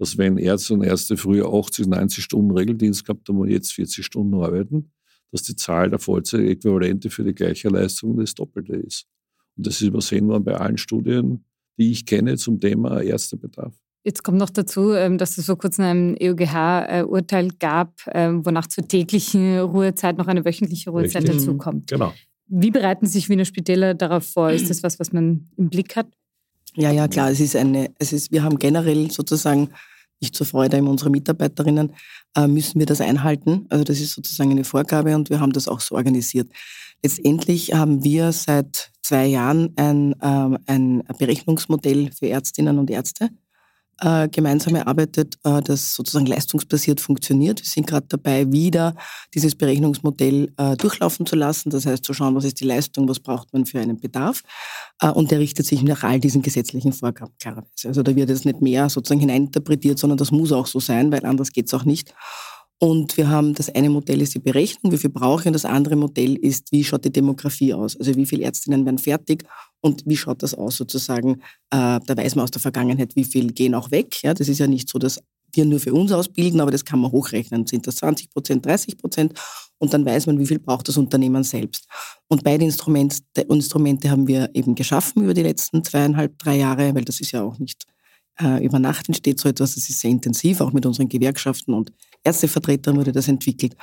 dass 0.00 0.16
wenn 0.16 0.38
Ärzte 0.38 0.72
und 0.72 0.82
Ärzte 0.82 1.18
früher 1.18 1.52
80, 1.52 1.86
90 1.86 2.24
Stunden 2.24 2.50
Regeldienst 2.52 3.04
gehabt 3.04 3.28
haben 3.28 3.38
und 3.38 3.50
jetzt 3.50 3.74
40 3.74 4.04
Stunden 4.04 4.34
arbeiten, 4.34 4.90
dass 5.30 5.42
die 5.42 5.54
Zahl 5.54 5.90
der 5.90 5.98
Vollzeitäquivalente 5.98 7.10
für 7.10 7.22
die 7.22 7.34
gleiche 7.34 7.68
Leistung 7.68 8.16
das 8.16 8.34
Doppelte 8.34 8.76
ist. 8.76 9.04
Und 9.56 9.66
das 9.66 9.74
ist 9.74 9.82
übersehen 9.82 10.26
worden 10.26 10.44
bei 10.44 10.54
allen 10.56 10.78
Studien, 10.78 11.44
die 11.78 11.90
ich 11.90 12.06
kenne 12.06 12.38
zum 12.38 12.58
Thema 12.58 13.02
Ärztebedarf. 13.02 13.74
Jetzt 14.02 14.24
kommt 14.24 14.38
noch 14.38 14.48
dazu, 14.48 14.94
ähm, 14.94 15.18
dass 15.18 15.36
es 15.36 15.44
vor 15.44 15.58
kurzem 15.58 15.84
ein 15.84 16.16
EuGH-Urteil 16.18 17.50
gab, 17.58 18.00
ähm, 18.06 18.46
wonach 18.46 18.68
zur 18.68 18.88
täglichen 18.88 19.58
Ruhezeit 19.58 20.16
noch 20.16 20.28
eine 20.28 20.46
wöchentliche 20.46 20.88
Ruhezeit 20.88 21.24
Richtig. 21.24 21.40
dazukommt. 21.40 21.90
Genau. 21.90 22.14
Wie 22.46 22.70
bereiten 22.70 23.04
sich 23.04 23.28
Wiener 23.28 23.44
Spitäler 23.44 23.92
darauf 23.92 24.26
vor? 24.26 24.50
Ist 24.50 24.70
das 24.70 24.82
was, 24.82 24.98
was 24.98 25.12
man 25.12 25.50
im 25.58 25.68
Blick 25.68 25.94
hat? 25.94 26.06
Ja, 26.74 26.90
ja, 26.90 27.06
klar. 27.06 27.30
Es 27.30 27.40
ist 27.40 27.54
eine, 27.54 27.92
es 27.98 28.14
ist, 28.14 28.32
wir 28.32 28.42
haben 28.42 28.58
generell 28.58 29.10
sozusagen 29.10 29.68
nicht 30.20 30.34
zur 30.34 30.46
Freude 30.46 30.82
unserer 30.82 31.10
Mitarbeiterinnen, 31.10 31.92
äh, 32.36 32.46
müssen 32.46 32.78
wir 32.78 32.86
das 32.86 33.00
einhalten. 33.00 33.66
Also 33.68 33.84
das 33.84 34.00
ist 34.00 34.12
sozusagen 34.12 34.50
eine 34.50 34.64
Vorgabe 34.64 35.14
und 35.14 35.30
wir 35.30 35.40
haben 35.40 35.52
das 35.52 35.68
auch 35.68 35.80
so 35.80 35.94
organisiert. 35.94 36.50
Letztendlich 37.02 37.72
haben 37.72 38.04
wir 38.04 38.32
seit 38.32 38.90
zwei 39.02 39.26
Jahren 39.26 39.72
ein, 39.76 40.14
ähm, 40.22 40.58
ein 40.66 41.02
Berechnungsmodell 41.18 42.10
für 42.12 42.28
Ärztinnen 42.28 42.78
und 42.78 42.90
Ärzte 42.90 43.30
äh, 44.00 44.28
gemeinsam 44.28 44.74
erarbeitet, 44.74 45.36
äh, 45.44 45.60
das 45.62 45.94
sozusagen 45.94 46.26
leistungsbasiert 46.26 47.00
funktioniert. 47.00 47.60
Wir 47.60 47.68
sind 47.68 47.86
gerade 47.86 48.06
dabei, 48.08 48.50
wieder 48.50 48.94
dieses 49.34 49.54
Berechnungsmodell 49.54 50.52
äh, 50.56 50.76
durchlaufen 50.76 51.26
zu 51.26 51.36
lassen. 51.36 51.70
Das 51.70 51.86
heißt, 51.86 52.04
zu 52.04 52.12
schauen, 52.12 52.34
was 52.34 52.44
ist 52.44 52.60
die 52.60 52.64
Leistung, 52.64 53.08
was 53.08 53.20
braucht 53.20 53.52
man 53.52 53.66
für 53.66 53.80
einen 53.80 54.00
Bedarf. 54.00 54.42
Äh, 55.00 55.10
und 55.10 55.30
der 55.30 55.38
richtet 55.38 55.66
sich 55.66 55.82
nach 55.82 56.02
all 56.02 56.20
diesen 56.20 56.42
gesetzlichen 56.42 56.92
Vorgaben 56.92 57.32
klarerweise. 57.40 57.88
Also 57.88 58.02
da 58.02 58.14
wird 58.14 58.30
jetzt 58.30 58.44
nicht 58.44 58.60
mehr 58.60 58.88
sozusagen 58.88 59.20
hineininterpretiert, 59.20 59.98
sondern 59.98 60.18
das 60.18 60.30
muss 60.30 60.52
auch 60.52 60.66
so 60.66 60.80
sein, 60.80 61.12
weil 61.12 61.24
anders 61.24 61.52
geht 61.52 61.66
es 61.66 61.74
auch 61.74 61.84
nicht. 61.84 62.14
Und 62.82 63.18
wir 63.18 63.28
haben, 63.28 63.54
das 63.54 63.68
eine 63.68 63.90
Modell 63.90 64.22
ist 64.22 64.34
die 64.34 64.38
Berechnung, 64.38 64.90
wie 64.90 64.96
viel 64.96 65.10
brauche 65.10 65.42
ich, 65.42 65.46
und 65.46 65.52
das 65.52 65.66
andere 65.66 65.96
Modell 65.96 66.36
ist, 66.36 66.72
wie 66.72 66.82
schaut 66.82 67.04
die 67.04 67.12
Demografie 67.12 67.74
aus? 67.74 67.94
Also 67.98 68.16
wie 68.16 68.24
viele 68.24 68.44
Ärztinnen 68.44 68.86
werden 68.86 68.96
fertig 68.96 69.44
und 69.80 70.02
wie 70.06 70.16
schaut 70.16 70.42
das 70.42 70.54
aus 70.54 70.76
sozusagen? 70.76 71.40
Äh, 71.70 72.00
da 72.04 72.16
weiß 72.16 72.34
man 72.34 72.44
aus 72.44 72.50
der 72.50 72.60
Vergangenheit, 72.60 73.16
wie 73.16 73.24
viel 73.24 73.52
gehen 73.52 73.74
auch 73.74 73.90
weg. 73.90 74.22
Ja, 74.22 74.34
das 74.34 74.48
ist 74.48 74.58
ja 74.58 74.66
nicht 74.66 74.88
so, 74.88 74.98
dass 74.98 75.20
wir 75.52 75.64
nur 75.64 75.80
für 75.80 75.92
uns 75.92 76.12
ausbilden, 76.12 76.60
aber 76.60 76.70
das 76.70 76.84
kann 76.84 77.00
man 77.00 77.10
hochrechnen. 77.10 77.66
Sind 77.66 77.86
das 77.86 77.96
20 77.96 78.30
Prozent, 78.30 78.66
30 78.66 78.98
Prozent? 78.98 79.34
Und 79.78 79.92
dann 79.94 80.04
weiß 80.04 80.26
man, 80.26 80.38
wie 80.38 80.46
viel 80.46 80.58
braucht 80.58 80.88
das 80.88 80.98
Unternehmen 80.98 81.42
selbst. 81.42 81.86
Und 82.28 82.44
beide 82.44 82.64
Instrumente, 82.64 83.22
Instrumente 83.48 84.10
haben 84.10 84.26
wir 84.28 84.50
eben 84.54 84.74
geschaffen 84.74 85.24
über 85.24 85.34
die 85.34 85.42
letzten 85.42 85.82
zweieinhalb, 85.82 86.38
drei 86.38 86.58
Jahre, 86.58 86.94
weil 86.94 87.04
das 87.04 87.20
ist 87.20 87.32
ja 87.32 87.42
auch 87.42 87.58
nicht 87.58 87.84
äh, 88.40 88.64
über 88.64 88.78
Nacht 88.78 89.08
entsteht 89.08 89.40
so 89.40 89.48
etwas. 89.48 89.74
Das 89.74 89.88
ist 89.88 90.00
sehr 90.00 90.10
intensiv, 90.10 90.60
auch 90.60 90.72
mit 90.72 90.86
unseren 90.86 91.08
Gewerkschaften 91.08 91.74
und 91.74 91.92
Ärztevertretern 92.22 92.96
wurde 92.96 93.12
das 93.12 93.28
entwickelt. 93.28 93.74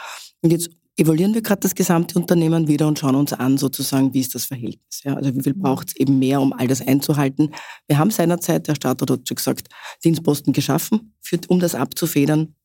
Und 0.42 0.52
jetzt 0.52 0.70
evaluieren 0.98 1.34
wir 1.34 1.42
gerade 1.42 1.62
das 1.62 1.76
gesamte 1.76 2.18
Unternehmen 2.20 2.68
wieder 2.68 2.88
und 2.88 2.98
schauen 2.98 3.16
uns 3.16 3.32
an, 3.32 3.58
sozusagen, 3.58 4.14
wie 4.14 4.20
ist 4.20 4.34
das 4.34 4.46
Verhältnis. 4.46 5.04
Ja? 5.04 5.16
Also 5.16 5.36
wie 5.36 5.44
viel 5.44 5.54
braucht 5.54 5.90
es 5.90 5.96
eben 5.96 6.20
mehr, 6.20 6.42
um 6.42 6.54
all 6.54 6.68
das 6.68 6.86
einzuhalten. 6.86 7.54
Wir 7.88 8.00
haben 8.00 8.10
seinerzeit, 8.10 8.68
der 8.68 8.76
Staat 8.76 9.02
hat 9.02 9.10
schon 9.10 9.36
gesagt, 9.36 9.70
Dienstposten 10.04 10.54
geschaffen, 10.54 11.14
für, 11.22 11.40
um 11.48 11.60
das 11.60 11.76
abzufedern. 11.76 12.56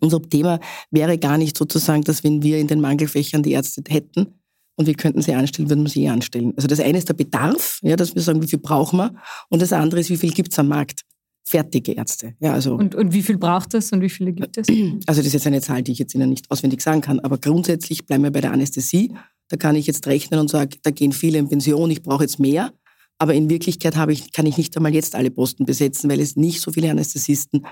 Unser 0.00 0.22
Thema 0.22 0.58
wäre 0.90 1.18
gar 1.18 1.38
nicht 1.38 1.56
sozusagen, 1.56 2.02
dass 2.02 2.24
wenn 2.24 2.42
wir 2.42 2.58
in 2.58 2.66
den 2.66 2.80
Mangelfächern 2.80 3.42
die 3.42 3.52
Ärzte 3.52 3.82
hätten 3.88 4.40
und 4.76 4.86
wir 4.86 4.94
könnten 4.94 5.22
sie 5.22 5.34
anstellen, 5.34 5.68
würden 5.70 5.84
wir 5.84 5.90
sie 5.90 6.04
eh 6.04 6.08
anstellen. 6.08 6.52
Also 6.56 6.68
das 6.68 6.80
eine 6.80 6.98
ist 6.98 7.08
der 7.08 7.14
Bedarf, 7.14 7.78
ja, 7.82 7.96
dass 7.96 8.14
wir 8.14 8.22
sagen, 8.22 8.42
wie 8.42 8.48
viel 8.48 8.58
brauchen 8.58 8.98
wir 8.98 9.14
und 9.48 9.62
das 9.62 9.72
andere 9.72 10.00
ist, 10.00 10.10
wie 10.10 10.16
viel 10.16 10.32
gibt 10.32 10.52
es 10.52 10.58
am 10.58 10.68
Markt 10.68 11.02
fertige 11.46 11.92
Ärzte. 11.92 12.34
Ja, 12.40 12.52
also, 12.52 12.74
und, 12.74 12.94
und 12.94 13.12
wie 13.12 13.22
viel 13.22 13.38
braucht 13.38 13.72
es 13.74 13.92
und 13.92 14.00
wie 14.00 14.10
viele 14.10 14.32
gibt 14.32 14.58
es? 14.58 14.66
Also 15.06 15.20
das 15.20 15.26
ist 15.26 15.32
jetzt 15.34 15.46
eine 15.46 15.60
Zahl, 15.60 15.82
die 15.82 15.92
ich 15.92 15.98
jetzt 15.98 16.14
Ihnen 16.14 16.28
nicht 16.28 16.50
auswendig 16.50 16.82
sagen 16.82 17.00
kann, 17.00 17.20
aber 17.20 17.38
grundsätzlich 17.38 18.04
bleiben 18.04 18.24
wir 18.24 18.32
bei 18.32 18.40
der 18.40 18.52
Anästhesie. 18.52 19.12
Da 19.48 19.56
kann 19.56 19.76
ich 19.76 19.86
jetzt 19.86 20.06
rechnen 20.08 20.40
und 20.40 20.50
sagen, 20.50 20.72
da 20.82 20.90
gehen 20.90 21.12
viele 21.12 21.38
in 21.38 21.48
Pension, 21.48 21.90
ich 21.90 22.02
brauche 22.02 22.24
jetzt 22.24 22.40
mehr. 22.40 22.72
Aber 23.18 23.32
in 23.32 23.48
Wirklichkeit 23.48 23.96
habe 23.96 24.12
ich, 24.12 24.32
kann 24.32 24.44
ich 24.44 24.58
nicht 24.58 24.76
einmal 24.76 24.92
jetzt 24.92 25.14
alle 25.14 25.30
Posten 25.30 25.64
besetzen, 25.64 26.10
weil 26.10 26.20
es 26.20 26.36
nicht 26.36 26.60
so 26.60 26.72
viele 26.72 26.90
Anästhesisten 26.90 27.66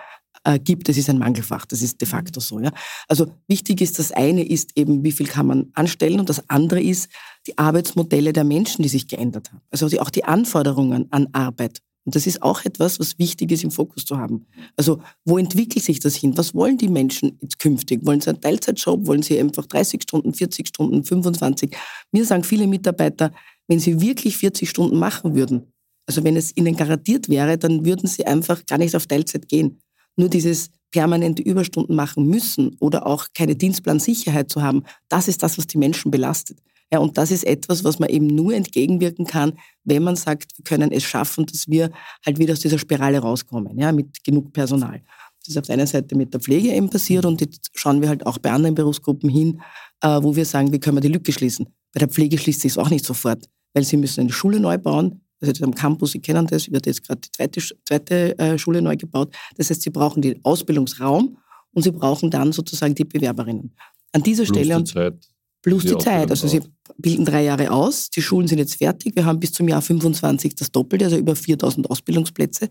äh, 0.45 0.59
gibt. 0.59 0.89
Das 0.89 0.97
ist 0.97 1.11
ein 1.11 1.19
Mangelfach, 1.19 1.67
das 1.67 1.83
ist 1.83 2.01
de 2.01 2.09
facto 2.09 2.41
so. 2.41 2.61
Ja? 2.61 2.73
Also 3.09 3.27
wichtig 3.49 3.81
ist, 3.81 3.99
das 3.99 4.13
eine 4.13 4.47
ist 4.47 4.71
eben, 4.77 5.03
wie 5.05 5.13
viel 5.13 5.27
kann 5.27 5.47
man 5.47 5.71
anstellen 5.75 6.21
und 6.21 6.29
das 6.29 6.49
andere 6.49 6.81
ist 6.81 7.11
die 7.47 7.59
Arbeitsmodelle 7.59 8.33
der 8.33 8.45
Menschen, 8.45 8.83
die 8.83 8.89
sich 8.89 9.07
geändert 9.07 9.51
haben. 9.51 9.61
Also 9.71 9.87
auch 10.01 10.11
die 10.11 10.25
Anforderungen 10.25 11.09
an 11.11 11.29
Arbeit. 11.33 11.83
Und 12.05 12.15
das 12.15 12.27
ist 12.27 12.43
auch 12.43 12.65
etwas, 12.65 13.01
was 13.01 13.19
wichtig 13.19 13.51
ist, 13.51 13.65
im 13.65 13.71
Fokus 13.71 14.05
zu 14.05 14.19
haben. 14.19 14.47
Also 14.77 15.01
wo 15.25 15.39
entwickelt 15.39 15.85
sich 15.85 16.01
das 16.01 16.15
hin? 16.17 16.37
Was 16.37 16.55
wollen 16.55 16.77
die 16.77 16.89
Menschen 16.89 17.39
jetzt 17.41 17.59
künftig? 17.59 18.05
Wollen 18.05 18.21
sie 18.21 18.31
einen 18.31 18.41
Teilzeitjob? 18.41 19.07
Wollen 19.07 19.23
sie 19.23 19.39
einfach 19.41 19.67
30 19.67 20.03
Stunden, 20.03 20.35
40 20.35 20.69
Stunden, 20.69 21.03
25? 21.03 21.75
Mir 22.13 22.25
sagen 22.25 22.45
viele 22.45 22.67
Mitarbeiter, 22.67 23.33
wenn 23.69 23.81
sie 23.81 24.01
wirklich 24.01 24.37
40 24.37 24.69
Stunden 24.69 24.99
machen 24.99 25.35
würden, 25.35 25.73
also 26.07 26.23
wenn 26.23 26.37
es 26.37 26.55
ihnen 26.57 26.77
garantiert 26.77 27.29
wäre, 27.29 27.57
dann 27.57 27.85
würden 27.85 28.07
sie 28.07 28.27
einfach 28.27 28.65
gar 28.67 28.79
nicht 28.79 28.95
auf 28.95 29.07
Teilzeit 29.07 29.49
gehen. 29.49 29.81
Nur 30.17 30.29
dieses 30.29 30.71
permanente 30.91 31.43
Überstunden 31.43 31.97
machen 31.97 32.27
müssen 32.27 32.77
oder 32.79 33.07
auch 33.07 33.27
keine 33.35 33.57
Dienstplansicherheit 33.57 34.51
zu 34.51 34.63
haben, 34.63 34.85
das 35.09 35.29
ist 35.29 35.43
das, 35.43 35.59
was 35.59 35.67
die 35.67 35.79
Menschen 35.79 36.11
belastet. 36.11 36.59
Ja, 36.93 36.99
und 36.99 37.19
das 37.19 37.31
ist 37.31 37.45
etwas, 37.45 37.83
was 37.83 37.99
man 37.99 38.09
eben 38.09 38.27
nur 38.27 38.55
entgegenwirken 38.55 39.27
kann, 39.27 39.55
wenn 39.85 40.03
man 40.03 40.17
sagt, 40.17 40.57
wir 40.57 40.65
können 40.65 40.93
es 40.93 41.03
schaffen, 41.03 41.47
dass 41.47 41.67
wir 41.69 41.91
halt 42.25 42.39
wieder 42.39 42.53
aus 42.53 42.61
dieser 42.61 42.79
Spirale 42.79 43.19
rauskommen, 43.19 43.79
ja, 43.79 43.91
mit 43.91 44.23
genug 44.23 44.53
Personal. 44.53 45.03
Das 45.41 45.49
ist 45.49 45.59
auf 45.59 45.67
der 45.67 45.75
einen 45.75 45.87
Seite 45.87 46.17
mit 46.17 46.33
der 46.33 46.41
Pflege 46.41 46.73
eben 46.73 46.89
passiert 46.89 47.25
und 47.25 47.41
jetzt 47.41 47.71
schauen 47.75 48.01
wir 48.01 48.09
halt 48.09 48.25
auch 48.27 48.39
bei 48.39 48.51
anderen 48.51 48.75
Berufsgruppen 48.75 49.29
hin, 49.29 49.61
äh, 50.01 50.23
wo 50.23 50.37
wir 50.37 50.45
sagen, 50.45 50.73
wie 50.73 50.79
können 50.79 50.97
wir 50.97 51.03
die 51.03 51.09
Lücke 51.09 51.33
schließen. 51.33 51.67
Bei 51.93 51.99
der 51.99 52.09
Pflege 52.09 52.39
schließt 52.39 52.61
sich 52.61 52.73
es 52.73 52.79
auch 52.79 52.91
nicht 52.91 53.05
sofort, 53.05 53.45
weil 53.73 53.85
sie 53.85 53.97
müssen 53.97 54.21
eine 54.21 54.33
Schule 54.33 54.61
neu 54.61 54.79
bauen, 54.79 55.21
also 55.41 55.65
am 55.65 55.75
Campus, 55.75 56.13
Sie 56.13 56.21
kennen 56.21 56.47
das, 56.47 56.71
wird 56.71 56.87
jetzt 56.87 57.07
gerade 57.07 57.21
die 57.21 57.31
zweite, 57.31 57.61
zweite 57.85 58.39
äh, 58.39 58.59
Schule 58.59 58.81
neu 58.83 58.97
gebaut. 58.97 59.35
Das 59.57 59.71
heißt, 59.71 59.83
Sie 59.83 59.91
brauchen 59.91 60.23
den 60.23 60.43
Ausbildungsraum 60.45 61.37
und 61.73 61.83
Sie 61.83 61.91
brauchen 61.91 62.31
dann 62.31 62.53
sozusagen 62.53 62.95
die 62.95 63.05
Bewerberinnen. 63.05 63.75
An 64.13 64.23
dieser 64.23 64.45
Plus 64.45 64.57
Stelle. 64.57 64.79
Die 64.79 64.85
Zeit, 64.85 65.29
plus 65.65 65.83
die 65.83 65.89
die 65.89 65.99
Zeit. 65.99 66.31
Also 66.31 66.47
Sie 66.47 66.61
bilden 66.99 67.25
drei 67.25 67.43
Jahre 67.43 67.71
aus, 67.71 68.11
die 68.11 68.23
Schulen 68.23 68.47
sind 68.47 68.59
jetzt 68.59 68.77
fertig. 68.77 69.17
Wir 69.17 69.25
haben 69.25 69.41
bis 69.41 69.53
zum 69.53 69.67
Jahr 69.67 69.83
25 69.83 70.55
das 70.55 70.71
Doppelte, 70.71 71.07
also 71.07 71.17
über 71.17 71.35
4000 71.35 71.91
Ausbildungsplätze. 71.91 72.69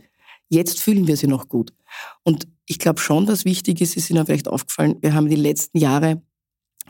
Jetzt 0.50 0.80
fühlen 0.80 1.08
wir 1.08 1.18
sie 1.18 1.28
noch 1.28 1.50
gut. 1.50 1.74
Und 2.24 2.48
ich 2.68 2.78
glaube 2.78 3.00
schon, 3.00 3.28
was 3.28 3.46
wichtig 3.46 3.82
ist, 3.82 3.98
ist 3.98 4.10
Ihnen 4.10 4.26
vielleicht 4.26 4.48
aufgefallen, 4.48 4.96
wir 5.02 5.14
haben 5.14 5.28
die 5.28 5.36
letzten 5.36 5.80
Jahre 5.80 6.22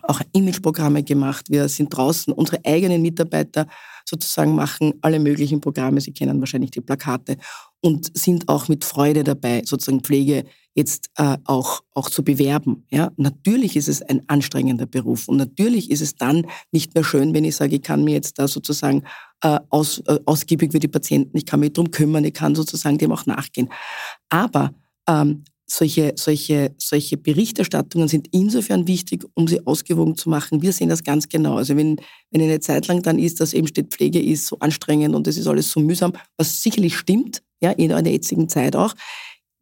auch 0.01 0.19
Imageprogramme 0.33 1.03
gemacht. 1.03 1.45
Wir 1.49 1.69
sind 1.69 1.95
draußen, 1.95 2.33
unsere 2.33 2.59
eigenen 2.65 3.01
Mitarbeiter 3.01 3.67
sozusagen 4.03 4.53
machen 4.53 4.93
alle 5.01 5.19
möglichen 5.19 5.61
Programme. 5.61 6.01
Sie 6.01 6.11
kennen 6.11 6.39
wahrscheinlich 6.41 6.71
die 6.71 6.81
Plakate 6.81 7.37
und 7.79 8.15
sind 8.17 8.49
auch 8.49 8.67
mit 8.67 8.83
Freude 8.83 9.23
dabei, 9.23 9.61
sozusagen 9.65 10.01
Pflege 10.01 10.43
jetzt 10.75 11.09
äh, 11.17 11.37
auch, 11.45 11.81
auch 11.93 12.09
zu 12.09 12.23
bewerben. 12.23 12.85
Ja? 12.89 13.11
Natürlich 13.17 13.75
ist 13.75 13.87
es 13.87 14.01
ein 14.01 14.23
anstrengender 14.27 14.85
Beruf 14.85 15.27
und 15.27 15.37
natürlich 15.37 15.91
ist 15.91 16.01
es 16.01 16.15
dann 16.15 16.47
nicht 16.71 16.95
mehr 16.95 17.03
schön, 17.03 17.33
wenn 17.33 17.43
ich 17.43 17.55
sage, 17.55 17.75
ich 17.75 17.81
kann 17.81 18.03
mir 18.03 18.13
jetzt 18.13 18.39
da 18.39 18.47
sozusagen 18.47 19.03
äh, 19.41 19.59
aus, 19.69 19.99
äh, 20.07 20.19
ausgiebig 20.25 20.71
für 20.71 20.79
die 20.79 20.87
Patienten, 20.87 21.37
ich 21.37 21.45
kann 21.45 21.59
mich 21.59 21.73
drum 21.73 21.91
kümmern, 21.91 22.23
ich 22.23 22.33
kann 22.33 22.55
sozusagen 22.55 22.97
dem 22.97 23.11
auch 23.11 23.25
nachgehen. 23.25 23.69
Aber 24.29 24.73
ähm, 25.07 25.43
solche, 25.65 26.13
solche, 26.17 26.75
solche 26.77 27.17
Berichterstattungen 27.17 28.07
sind 28.07 28.27
insofern 28.31 28.87
wichtig, 28.87 29.25
um 29.33 29.47
sie 29.47 29.65
ausgewogen 29.65 30.17
zu 30.17 30.29
machen. 30.29 30.61
Wir 30.61 30.73
sehen 30.73 30.89
das 30.89 31.03
ganz 31.03 31.29
genau. 31.29 31.55
Also 31.55 31.75
wenn, 31.75 31.97
wenn 32.31 32.41
eine 32.41 32.59
Zeit 32.59 32.87
lang 32.87 33.01
dann 33.01 33.19
ist, 33.19 33.39
dass 33.39 33.53
eben 33.53 33.67
steht, 33.67 33.93
Pflege 33.93 34.21
ist 34.21 34.47
so 34.47 34.59
anstrengend 34.59 35.15
und 35.15 35.27
es 35.27 35.37
ist 35.37 35.47
alles 35.47 35.71
so 35.71 35.79
mühsam, 35.79 36.13
was 36.37 36.61
sicherlich 36.61 36.97
stimmt, 36.97 37.41
ja, 37.61 37.71
in 37.71 37.89
der 37.89 38.11
jetzigen 38.11 38.49
Zeit 38.49 38.75
auch, 38.75 38.93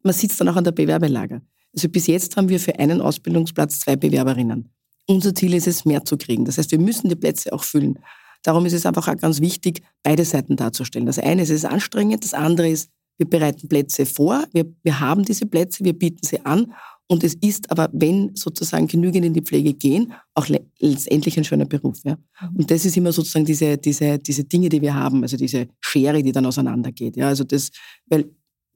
man 0.02 0.14
sitzt 0.14 0.40
dann 0.40 0.48
auch 0.48 0.56
an 0.56 0.64
der 0.64 0.72
Bewerbelager. 0.72 1.42
Also 1.74 1.88
bis 1.88 2.06
jetzt 2.06 2.36
haben 2.36 2.48
wir 2.48 2.60
für 2.60 2.78
einen 2.78 3.00
Ausbildungsplatz 3.00 3.80
zwei 3.80 3.96
Bewerberinnen. 3.96 4.70
Unser 5.06 5.34
Ziel 5.34 5.54
ist 5.54 5.66
es, 5.66 5.84
mehr 5.84 6.04
zu 6.04 6.16
kriegen. 6.16 6.44
Das 6.44 6.58
heißt, 6.58 6.70
wir 6.70 6.78
müssen 6.78 7.08
die 7.08 7.16
Plätze 7.16 7.52
auch 7.52 7.64
füllen. 7.64 7.98
Darum 8.42 8.66
ist 8.66 8.72
es 8.72 8.86
einfach 8.86 9.08
auch 9.08 9.16
ganz 9.16 9.40
wichtig, 9.40 9.82
beide 10.02 10.24
Seiten 10.24 10.56
darzustellen. 10.56 11.06
Das 11.06 11.18
eine 11.18 11.42
ist, 11.42 11.50
es 11.50 11.64
anstrengend, 11.64 12.24
das 12.24 12.34
andere 12.34 12.68
ist, 12.68 12.90
wir 13.18 13.28
bereiten 13.28 13.68
Plätze 13.68 14.06
vor, 14.06 14.44
wir, 14.52 14.66
wir 14.82 15.00
haben 15.00 15.24
diese 15.24 15.46
Plätze, 15.46 15.84
wir 15.84 15.92
bieten 15.92 16.26
sie 16.26 16.44
an 16.44 16.72
und 17.12 17.22
es 17.24 17.34
ist 17.34 17.70
aber, 17.70 17.90
wenn 17.92 18.34
sozusagen 18.34 18.86
genügend 18.86 19.24
in 19.26 19.34
die 19.34 19.42
Pflege 19.42 19.74
gehen, 19.74 20.14
auch 20.34 20.48
letztendlich 20.48 21.36
ein 21.36 21.44
schöner 21.44 21.66
Beruf. 21.66 21.98
Ja? 22.04 22.16
Und 22.56 22.70
das 22.70 22.84
ist 22.86 22.96
immer 22.96 23.12
sozusagen 23.12 23.44
diese, 23.44 23.76
diese, 23.76 24.18
diese 24.18 24.44
Dinge, 24.44 24.70
die 24.70 24.80
wir 24.80 24.94
haben, 24.94 25.22
also 25.22 25.36
diese 25.36 25.68
Schere, 25.80 26.22
die 26.22 26.32
dann 26.32 26.46
auseinandergeht. 26.46 27.16
Ja? 27.16 27.28
Also 27.28 27.44
das, 27.44 27.70
weil, 28.06 28.30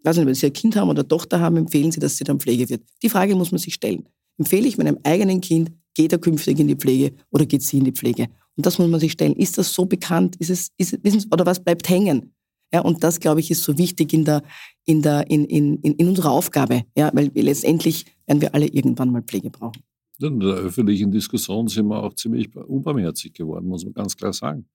weiß 0.07 0.17
nicht, 0.17 0.27
wenn 0.27 0.35
Sie 0.35 0.47
ein 0.47 0.53
Kind 0.53 0.77
haben 0.77 0.89
oder 0.89 1.01
eine 1.01 1.09
Tochter 1.09 1.41
haben, 1.41 1.57
empfehlen 1.57 1.93
Sie, 1.93 2.01
dass 2.01 2.17
sie 2.17 2.25
dann 2.25 2.41
Pflege 2.41 2.69
wird. 2.69 2.83
Die 3.03 3.09
Frage 3.09 3.35
muss 3.35 3.53
man 3.53 3.59
sich 3.59 3.75
stellen. 3.75 4.09
Empfehle 4.39 4.69
ich 4.69 4.79
meinem 4.79 4.99
eigenen 5.03 5.41
Kind, 5.41 5.73
geht 5.95 6.13
er 6.13 6.19
künftig 6.19 6.59
in 6.59 6.69
die 6.69 6.77
Pflege 6.77 7.15
oder 7.31 7.47
geht 7.47 7.63
sie 7.63 7.79
in 7.79 7.85
die 7.85 7.93
Pflege? 7.93 8.29
Und 8.57 8.67
das 8.67 8.79
muss 8.79 8.89
man 8.89 9.01
sich 9.01 9.13
stellen. 9.13 9.35
Ist 9.35 9.59
das 9.59 9.73
so 9.73 9.87
bekannt? 9.87 10.37
Ist 10.37 10.51
es, 10.51 10.71
ist, 10.77 11.03
wissen 11.03 11.21
Sie, 11.21 11.29
oder 11.31 11.45
was 11.47 11.63
bleibt 11.63 11.89
hängen? 11.89 12.33
Ja, 12.73 12.81
und 12.81 13.03
das, 13.05 13.21
glaube 13.21 13.41
ich, 13.41 13.51
ist 13.51 13.63
so 13.63 13.79
wichtig 13.79 14.13
in, 14.13 14.25
der, 14.25 14.43
in, 14.85 15.01
der, 15.01 15.31
in, 15.31 15.45
in, 15.45 15.77
in 15.77 16.09
unserer 16.09 16.31
Aufgabe, 16.31 16.83
ja, 16.97 17.11
weil 17.15 17.31
letztendlich 17.35 18.07
werden 18.27 18.41
wir 18.41 18.55
alle 18.55 18.67
irgendwann 18.67 19.11
mal 19.11 19.23
Pflege 19.23 19.51
brauchen. 19.51 19.83
In 20.21 20.41
der 20.41 20.55
öffentlichen 20.55 21.11
Diskussion 21.11 21.69
sind 21.69 21.87
wir 21.87 22.03
auch 22.03 22.15
ziemlich 22.15 22.55
unbarmherzig 22.57 23.33
geworden, 23.35 23.69
muss 23.69 23.85
man 23.85 23.93
ganz 23.93 24.17
klar 24.17 24.33
sagen. 24.33 24.67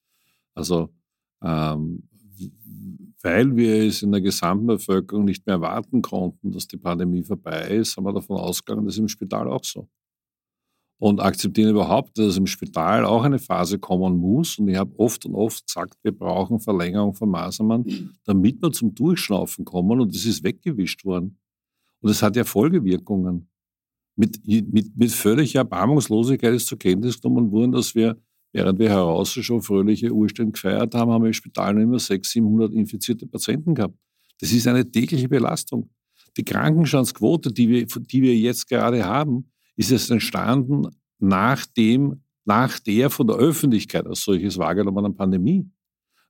Also, 0.54 0.90
ähm, 1.44 2.04
weil 3.24 3.56
wir 3.56 3.84
es 3.86 4.02
in 4.02 4.12
der 4.12 4.22
gesamten 4.22 4.68
Bevölkerung 4.68 5.26
nicht 5.26 5.46
mehr 5.46 5.56
erwarten 5.56 6.02
konnten, 6.02 6.52
dass 6.52 6.68
die 6.68 6.78
Pandemie 6.78 7.24
vorbei 7.24 7.68
ist, 7.70 7.98
haben 7.98 8.06
wir 8.06 8.14
davon 8.14 8.38
ausgegangen, 8.38 8.86
das 8.86 8.96
ist 8.96 9.00
im 9.00 9.08
Spital 9.08 9.48
auch 9.48 9.64
so 9.64 9.88
und 11.02 11.20
akzeptieren 11.20 11.72
überhaupt, 11.72 12.16
dass 12.20 12.28
es 12.28 12.38
im 12.38 12.46
Spital 12.46 13.06
auch 13.06 13.24
eine 13.24 13.40
Phase 13.40 13.80
kommen 13.80 14.18
muss. 14.18 14.60
Und 14.60 14.68
ich 14.68 14.78
habe 14.78 14.94
oft 15.00 15.26
und 15.26 15.34
oft 15.34 15.66
gesagt, 15.66 15.96
wir 16.04 16.12
brauchen 16.12 16.60
Verlängerung 16.60 17.16
von 17.16 17.28
Maßnahmen, 17.28 18.14
damit 18.26 18.62
wir 18.62 18.72
zum 18.72 18.94
Durchschnaufen 18.94 19.66
kommen. 19.66 20.00
Und 20.00 20.16
es 20.16 20.26
ist 20.26 20.44
weggewischt 20.44 21.04
worden. 21.04 21.40
Und 22.02 22.12
es 22.12 22.22
hat 22.22 22.36
ja 22.36 22.44
Folgewirkungen. 22.44 23.50
Mit, 24.16 24.46
mit, 24.46 24.96
mit 24.96 25.12
völliger 25.12 25.62
Erbarmungslosigkeit 25.62 26.54
ist 26.54 26.68
zur 26.68 26.78
Kenntnis 26.78 27.20
genommen 27.20 27.52
worden, 27.52 27.72
dass 27.72 27.96
wir, 27.96 28.22
während 28.54 28.80
wir 28.80 28.90
heraus 28.90 29.32
schon 29.32 29.62
fröhliche 29.62 30.12
Urstände 30.12 30.52
gefeiert 30.52 30.94
haben, 30.96 31.12
haben 31.12 31.24
wir 31.24 31.28
im 31.28 31.34
Spital 31.34 31.74
noch 31.74 31.82
immer 31.82 32.00
600, 32.00 32.26
700 32.26 32.74
infizierte 32.74 33.28
Patienten 33.28 33.76
gehabt. 33.76 33.96
Das 34.40 34.52
ist 34.52 34.68
eine 34.68 34.90
tägliche 34.90 35.30
Belastung. 35.30 35.90
Die 36.38 36.44
Krankenstandsquote, 36.44 37.52
die 37.52 37.70
wir, 37.70 37.86
die 37.86 38.22
wir 38.22 38.36
jetzt 38.36 38.68
gerade 38.68 39.06
haben, 39.06 39.52
ist 39.76 39.92
es 39.92 40.10
entstanden 40.10 40.88
nach 41.20 41.66
dem, 41.66 42.24
nach 42.46 42.80
der 42.80 43.10
von 43.10 43.28
der 43.28 43.36
Öffentlichkeit 43.38 44.08
als 44.08 44.24
solches 44.24 44.58
wahrgenommenen 44.58 45.16
Pandemie, 45.16 45.70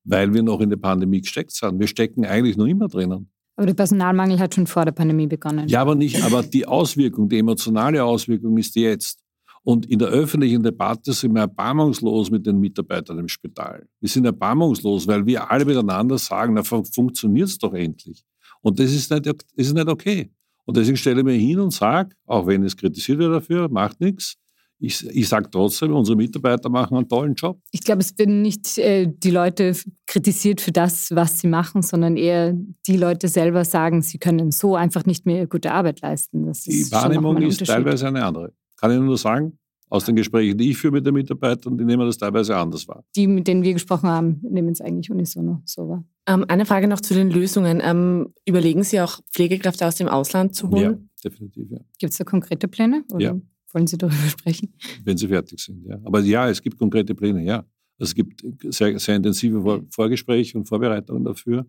weil 0.03 0.33
wir 0.33 0.43
noch 0.43 0.59
in 0.61 0.69
der 0.69 0.77
Pandemie 0.77 1.21
gesteckt 1.21 1.51
sind. 1.51 1.79
Wir 1.79 1.87
stecken 1.87 2.25
eigentlich 2.25 2.57
noch 2.57 2.65
immer 2.65 2.87
drinnen. 2.87 3.29
Aber 3.55 3.67
der 3.67 3.73
Personalmangel 3.73 4.39
hat 4.39 4.55
schon 4.55 4.67
vor 4.67 4.85
der 4.85 4.91
Pandemie 4.91 5.27
begonnen. 5.27 5.67
Ja, 5.67 5.81
aber 5.81 5.95
nicht, 5.95 6.23
aber 6.23 6.41
die 6.41 6.65
Auswirkung, 6.65 7.29
die 7.29 7.37
emotionale 7.39 8.03
Auswirkung 8.03 8.57
ist 8.57 8.75
jetzt. 8.75 9.19
Und 9.63 9.85
in 9.85 9.99
der 9.99 10.07
öffentlichen 10.07 10.63
Debatte 10.63 11.13
sind 11.13 11.33
wir 11.33 11.41
erbarmungslos 11.41 12.31
mit 12.31 12.45
den 12.45 12.59
Mitarbeitern 12.59 13.19
im 13.19 13.27
Spital. 13.27 13.87
Wir 13.99 14.09
sind 14.09 14.25
erbarmungslos, 14.25 15.07
weil 15.07 15.25
wir 15.25 15.51
alle 15.51 15.65
miteinander 15.65 16.17
sagen, 16.17 16.55
na, 16.55 16.63
funktioniert 16.63 17.47
es 17.47 17.57
doch 17.57 17.73
endlich. 17.73 18.23
Und 18.61 18.79
das 18.79 18.91
ist 18.91 19.11
nicht, 19.11 19.45
ist 19.55 19.73
nicht 19.73 19.87
okay. 19.87 20.31
Und 20.65 20.77
deswegen 20.77 20.97
stelle 20.97 21.19
ich 21.19 21.25
mir 21.25 21.33
hin 21.33 21.59
und 21.59 21.71
sage, 21.71 22.15
auch 22.25 22.47
wenn 22.47 22.63
es 22.63 22.75
kritisiert 22.75 23.19
wird 23.19 23.33
dafür, 23.33 23.69
macht 23.69 23.99
nichts. 23.99 24.35
Ich, 24.83 25.05
ich 25.07 25.29
sage 25.29 25.47
trotzdem, 25.51 25.93
unsere 25.93 26.17
Mitarbeiter 26.17 26.67
machen 26.67 26.97
einen 26.97 27.07
tollen 27.07 27.35
Job. 27.35 27.61
Ich 27.69 27.81
glaube, 27.81 28.01
es 28.01 28.17
werden 28.17 28.41
nicht 28.41 28.79
äh, 28.79 29.07
die 29.07 29.29
Leute 29.29 29.75
kritisiert 30.07 30.59
für 30.59 30.71
das, 30.71 31.11
was 31.11 31.39
sie 31.39 31.47
machen, 31.47 31.83
sondern 31.83 32.17
eher 32.17 32.55
die 32.87 32.97
Leute 32.97 33.27
selber 33.27 33.63
sagen, 33.63 34.01
sie 34.01 34.17
können 34.17 34.49
so 34.49 34.75
einfach 34.75 35.05
nicht 35.05 35.27
mehr 35.27 35.45
gute 35.45 35.71
Arbeit 35.71 36.01
leisten. 36.01 36.51
Die 36.51 36.91
Wahrnehmung 36.91 37.37
ist 37.43 37.63
teilweise 37.63 38.07
eine 38.07 38.25
andere. 38.25 38.53
Kann 38.81 38.91
ich 38.91 38.99
nur 38.99 39.17
sagen, 39.17 39.59
aus 39.91 40.05
den 40.05 40.15
Gesprächen, 40.15 40.57
die 40.57 40.71
ich 40.71 40.77
führe 40.77 40.93
mit 40.93 41.05
den 41.05 41.13
Mitarbeitern, 41.13 41.77
die 41.77 41.83
nehmen 41.83 42.05
das 42.05 42.17
teilweise 42.17 42.55
anders 42.55 42.87
wahr. 42.87 43.03
Die, 43.15 43.27
mit 43.27 43.45
denen 43.45 43.61
wir 43.61 43.73
gesprochen 43.73 44.09
haben, 44.09 44.39
nehmen 44.41 44.69
es 44.69 44.79
eigentlich 44.79 45.11
unisono 45.11 45.61
so 45.65 45.89
wahr. 45.89 46.05
Ähm, 46.27 46.45
eine 46.47 46.65
Frage 46.65 46.87
noch 46.87 47.01
zu 47.01 47.13
den 47.13 47.29
Lösungen. 47.29 47.81
Ähm, 47.83 48.33
überlegen 48.45 48.83
Sie 48.83 49.01
auch, 49.01 49.19
Pflegekräfte 49.33 49.85
aus 49.85 49.95
dem 49.95 50.07
Ausland 50.07 50.55
zu 50.55 50.69
holen? 50.69 51.09
Ja, 51.23 51.29
definitiv, 51.29 51.69
ja. 51.69 51.79
Gibt 51.99 52.13
es 52.13 52.17
da 52.17 52.23
konkrete 52.23 52.69
Pläne? 52.69 53.03
Oder 53.11 53.21
ja. 53.21 53.41
wollen 53.73 53.85
Sie 53.85 53.97
darüber 53.97 54.15
sprechen? 54.29 54.73
Wenn 55.03 55.17
sie 55.17 55.27
fertig 55.27 55.59
sind, 55.59 55.85
ja. 55.85 55.99
Aber 56.05 56.21
ja, 56.21 56.49
es 56.49 56.61
gibt 56.61 56.79
konkrete 56.79 57.13
Pläne, 57.13 57.43
ja. 57.43 57.57
Also 57.99 58.11
es 58.11 58.15
gibt 58.15 58.45
sehr, 58.73 58.97
sehr 58.97 59.17
intensive 59.17 59.61
Vor 59.61 59.81
Vorgespräche 59.89 60.57
und 60.57 60.65
Vorbereitungen 60.65 61.25
dafür. 61.25 61.65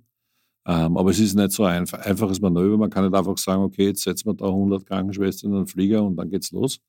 Ähm, 0.64 0.96
aber 0.96 1.10
es 1.10 1.18
ist 1.18 1.34
nicht 1.34 1.50
so 1.50 1.64
ein 1.64 1.88
einfaches 1.90 2.40
Manöver. 2.40 2.78
Man 2.78 2.88
kann 2.88 3.04
nicht 3.04 3.16
einfach 3.16 3.36
sagen, 3.36 3.62
okay, 3.64 3.86
jetzt 3.86 4.04
setzen 4.04 4.28
wir 4.28 4.34
da 4.34 4.46
100 4.46 4.86
Krankenschwestern 4.86 5.50
in 5.50 5.56
einen 5.56 5.66
Flieger 5.66 6.04
und 6.04 6.14
dann 6.14 6.30
geht's 6.30 6.52
los 6.52 6.80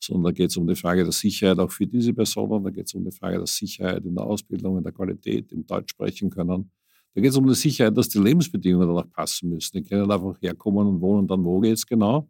sondern 0.00 0.24
da 0.24 0.32
geht 0.32 0.50
es 0.50 0.56
um 0.56 0.66
die 0.66 0.74
Frage 0.74 1.02
der 1.02 1.12
Sicherheit 1.12 1.58
auch 1.58 1.70
für 1.70 1.86
diese 1.86 2.12
Personen, 2.12 2.62
da 2.62 2.70
geht 2.70 2.86
es 2.86 2.94
um 2.94 3.04
die 3.04 3.10
Frage 3.10 3.38
der 3.38 3.46
Sicherheit 3.46 4.04
in 4.04 4.14
der 4.14 4.24
Ausbildung, 4.24 4.78
in 4.78 4.84
der 4.84 4.92
Qualität, 4.92 5.52
im 5.52 5.66
Deutsch 5.66 5.90
sprechen 5.90 6.30
können. 6.30 6.70
Da 7.14 7.20
geht 7.22 7.30
es 7.30 7.36
um 7.36 7.46
die 7.46 7.54
Sicherheit, 7.54 7.96
dass 7.96 8.08
die 8.08 8.18
Lebensbedingungen 8.18 8.88
danach 8.88 9.10
passen 9.10 9.48
müssen. 9.48 9.76
Die 9.76 9.82
können 9.82 10.10
einfach 10.10 10.40
herkommen 10.40 10.86
und 10.86 11.00
wohnen, 11.00 11.26
dann 11.26 11.44
wo 11.44 11.60
geht 11.60 11.72
es 11.72 11.86
genau. 11.86 12.28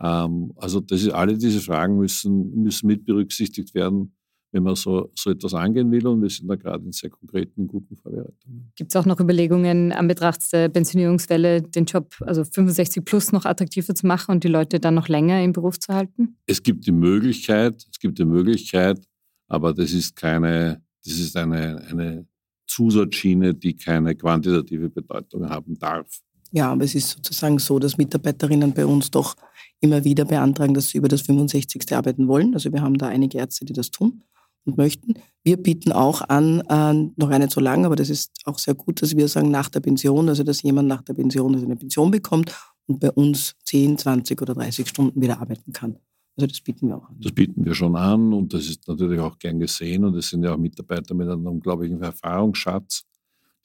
Ähm, 0.00 0.52
also 0.56 0.80
das 0.80 1.02
ist, 1.02 1.10
alle 1.10 1.36
diese 1.36 1.60
Fragen 1.60 1.98
müssen, 1.98 2.62
müssen 2.62 2.86
mit 2.86 3.04
berücksichtigt 3.04 3.74
werden, 3.74 4.14
wenn 4.52 4.62
man 4.62 4.76
so, 4.76 5.10
so 5.14 5.30
etwas 5.30 5.54
angehen 5.54 5.90
will. 5.90 6.06
Und 6.06 6.22
wir 6.22 6.28
sind 6.28 6.46
da 6.46 6.56
gerade 6.56 6.84
in 6.84 6.92
sehr 6.92 7.10
konkreten, 7.10 7.66
guten 7.66 7.96
Vorbereitungen. 7.96 8.70
Gibt 8.76 8.90
es 8.92 8.96
auch 8.96 9.06
noch 9.06 9.18
Überlegungen, 9.18 9.92
an 9.92 10.06
Betracht 10.06 10.52
der 10.52 10.68
Pensionierungswelle 10.68 11.62
den 11.62 11.86
Job, 11.86 12.14
also 12.20 12.44
65 12.44 13.04
plus, 13.04 13.32
noch 13.32 13.46
attraktiver 13.46 13.94
zu 13.94 14.06
machen 14.06 14.32
und 14.32 14.44
die 14.44 14.48
Leute 14.48 14.78
dann 14.78 14.94
noch 14.94 15.08
länger 15.08 15.42
im 15.42 15.52
Beruf 15.52 15.80
zu 15.80 15.94
halten? 15.94 16.36
Es 16.46 16.62
gibt 16.62 16.86
die 16.86 16.92
Möglichkeit, 16.92 17.86
es 17.90 17.98
gibt 17.98 18.18
die 18.18 18.26
Möglichkeit, 18.26 19.00
aber 19.48 19.72
das 19.72 19.92
ist 19.92 20.14
keine, 20.14 20.82
das 21.04 21.14
ist 21.14 21.36
eine, 21.36 21.82
eine 21.88 22.26
Zusatzschiene, 22.66 23.54
die 23.54 23.74
keine 23.74 24.14
quantitative 24.14 24.90
Bedeutung 24.90 25.48
haben 25.48 25.78
darf. 25.78 26.20
Ja, 26.54 26.70
aber 26.70 26.84
es 26.84 26.94
ist 26.94 27.08
sozusagen 27.08 27.58
so, 27.58 27.78
dass 27.78 27.96
Mitarbeiterinnen 27.96 28.74
bei 28.74 28.84
uns 28.84 29.10
doch 29.10 29.34
immer 29.80 30.04
wieder 30.04 30.26
beantragen, 30.26 30.74
dass 30.74 30.90
sie 30.90 30.98
über 30.98 31.08
das 31.08 31.22
65. 31.22 31.90
arbeiten 31.96 32.28
wollen. 32.28 32.52
Also 32.52 32.70
wir 32.70 32.82
haben 32.82 32.98
da 32.98 33.08
einige 33.08 33.38
Ärzte, 33.38 33.64
die 33.64 33.72
das 33.72 33.90
tun 33.90 34.22
und 34.64 34.76
möchten. 34.76 35.14
Wir 35.42 35.56
bieten 35.56 35.92
auch 35.92 36.22
an, 36.22 36.60
äh, 36.68 37.10
noch 37.16 37.30
eine 37.30 37.48
zu 37.48 37.60
lang, 37.60 37.84
aber 37.84 37.96
das 37.96 38.10
ist 38.10 38.32
auch 38.44 38.58
sehr 38.58 38.74
gut, 38.74 39.02
dass 39.02 39.16
wir 39.16 39.28
sagen, 39.28 39.50
nach 39.50 39.68
der 39.68 39.80
Pension, 39.80 40.28
also 40.28 40.42
dass 40.42 40.62
jemand 40.62 40.88
nach 40.88 41.02
der 41.02 41.14
Pension 41.14 41.54
also 41.54 41.66
eine 41.66 41.76
Pension 41.76 42.10
bekommt 42.10 42.54
und 42.86 43.00
bei 43.00 43.10
uns 43.10 43.54
10, 43.64 43.98
20 43.98 44.40
oder 44.40 44.54
30 44.54 44.88
Stunden 44.88 45.20
wieder 45.20 45.40
arbeiten 45.40 45.72
kann. 45.72 45.96
Also 46.36 46.46
das 46.46 46.60
bieten 46.60 46.88
wir 46.88 46.96
auch 46.96 47.08
an. 47.08 47.16
Das 47.20 47.32
bieten 47.32 47.64
wir 47.64 47.74
schon 47.74 47.96
an 47.96 48.32
und 48.32 48.54
das 48.54 48.66
ist 48.68 48.88
natürlich 48.88 49.20
auch 49.20 49.38
gern 49.38 49.58
gesehen 49.58 50.04
und 50.04 50.16
es 50.16 50.30
sind 50.30 50.44
ja 50.44 50.54
auch 50.54 50.58
Mitarbeiter 50.58 51.14
mit 51.14 51.28
einem 51.28 51.46
unglaublichen 51.46 52.00
Erfahrungsschatz, 52.02 53.04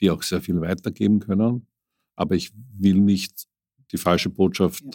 die 0.01 0.11
auch 0.11 0.21
sehr 0.21 0.41
viel 0.41 0.59
weitergeben 0.59 1.19
können. 1.19 1.67
Aber 2.15 2.35
ich 2.35 2.51
will 2.77 2.99
nicht 2.99 3.47
die 3.91 3.97
falsche 3.97 4.29
Botschaft 4.29 4.83
ja. 4.83 4.91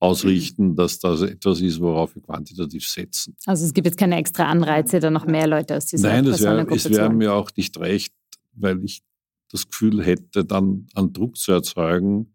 Ausrichten, 0.00 0.74
dass 0.74 0.98
das 0.98 1.20
etwas 1.20 1.60
ist, 1.60 1.80
worauf 1.80 2.14
wir 2.14 2.22
quantitativ 2.22 2.88
setzen. 2.88 3.36
Also 3.44 3.66
es 3.66 3.74
gibt 3.74 3.86
jetzt 3.86 3.98
keine 3.98 4.16
extra 4.16 4.46
Anreize, 4.46 4.98
da 4.98 5.10
noch 5.10 5.26
mehr 5.26 5.46
Leute 5.46 5.76
aus 5.76 5.86
dieser 5.86 6.08
Nein, 6.08 6.24
das 6.24 6.40
wär, 6.40 6.66
es 6.70 6.90
wäre 6.90 7.12
mir 7.12 7.34
auch 7.34 7.50
nicht 7.54 7.78
recht, 7.78 8.12
weil 8.54 8.82
ich 8.82 9.02
das 9.50 9.68
Gefühl 9.68 10.02
hätte, 10.02 10.44
dann 10.44 10.86
einen 10.94 11.12
Druck 11.12 11.36
zu 11.36 11.52
erzeugen, 11.52 12.34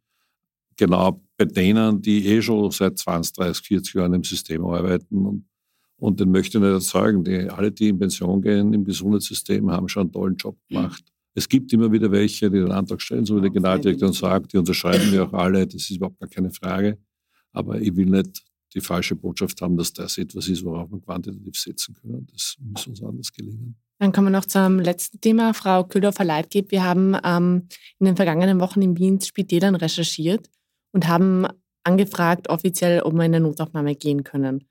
genau 0.78 1.22
bei 1.38 1.46
denen, 1.46 2.02
die 2.02 2.28
eh 2.28 2.42
schon 2.42 2.70
seit 2.70 3.00
20, 3.00 3.34
30, 3.34 3.68
40 3.68 3.94
Jahren 3.96 4.14
im 4.14 4.24
System 4.24 4.64
arbeiten 4.66 5.26
und, 5.26 5.46
und 5.98 6.20
den 6.20 6.30
möchte 6.30 6.60
ich 6.60 6.64
nicht 6.64 6.72
erzeugen. 6.72 7.24
Die, 7.24 7.50
alle, 7.50 7.72
die 7.72 7.90
in 7.90 7.98
Pension 7.98 8.42
gehen 8.42 8.74
im 8.74 8.86
Gesundheitssystem, 8.86 9.72
haben 9.72 9.90
schon 9.90 10.04
einen 10.04 10.12
tollen 10.12 10.36
Job 10.36 10.58
gemacht. 10.70 11.04
Es 11.34 11.50
gibt 11.50 11.74
immer 11.74 11.92
wieder 11.92 12.12
welche, 12.12 12.50
die 12.52 12.60
den 12.60 12.72
Antrag 12.72 13.02
stellen, 13.02 13.26
so 13.26 13.38
wie 13.38 13.42
der 13.42 13.50
Generaldirektor 13.50 14.14
sagt, 14.14 14.54
die 14.54 14.58
unterschreiben 14.58 15.12
wir 15.12 15.24
auch 15.24 15.34
alle, 15.34 15.66
das 15.66 15.90
ist 15.90 15.92
überhaupt 15.92 16.20
gar 16.20 16.30
keine 16.30 16.52
Frage. 16.52 16.98
Aber 17.56 17.82
ich 17.82 17.96
will 17.96 18.08
nicht 18.08 18.44
die 18.74 18.82
falsche 18.82 19.16
Botschaft 19.16 19.62
haben, 19.62 19.78
dass 19.78 19.94
das 19.94 20.18
etwas 20.18 20.48
ist, 20.50 20.64
worauf 20.66 20.92
wir 20.92 21.00
quantitativ 21.00 21.56
setzen 21.56 21.96
können. 21.96 22.28
Das 22.32 22.58
muss 22.60 22.86
uns 22.88 23.02
anders 23.02 23.32
gelingen. 23.32 23.76
Dann 24.00 24.12
kommen 24.12 24.28
wir 24.28 24.38
noch 24.38 24.46
zum 24.46 24.80
letzten 24.80 25.22
Thema. 25.22 25.54
Frau 25.54 25.86
Köhldorfer-Leitgeb, 25.86 26.72
wir 26.72 26.84
haben 26.84 27.16
ähm, 27.24 27.70
in 28.00 28.06
den 28.08 28.18
vergangenen 28.18 28.60
Wochen 28.60 28.82
in 28.82 28.98
Wien 28.98 29.22
Spitälern 29.22 29.76
recherchiert 29.76 30.50
und 30.92 31.08
haben 31.08 31.48
angefragt 31.86 32.50
offiziell, 32.50 33.02
ob 33.02 33.14
wir 33.14 33.24
in 33.24 33.34
eine 33.34 33.40
Notaufnahme 33.40 33.96
gehen 33.96 34.24
können. 34.24 34.68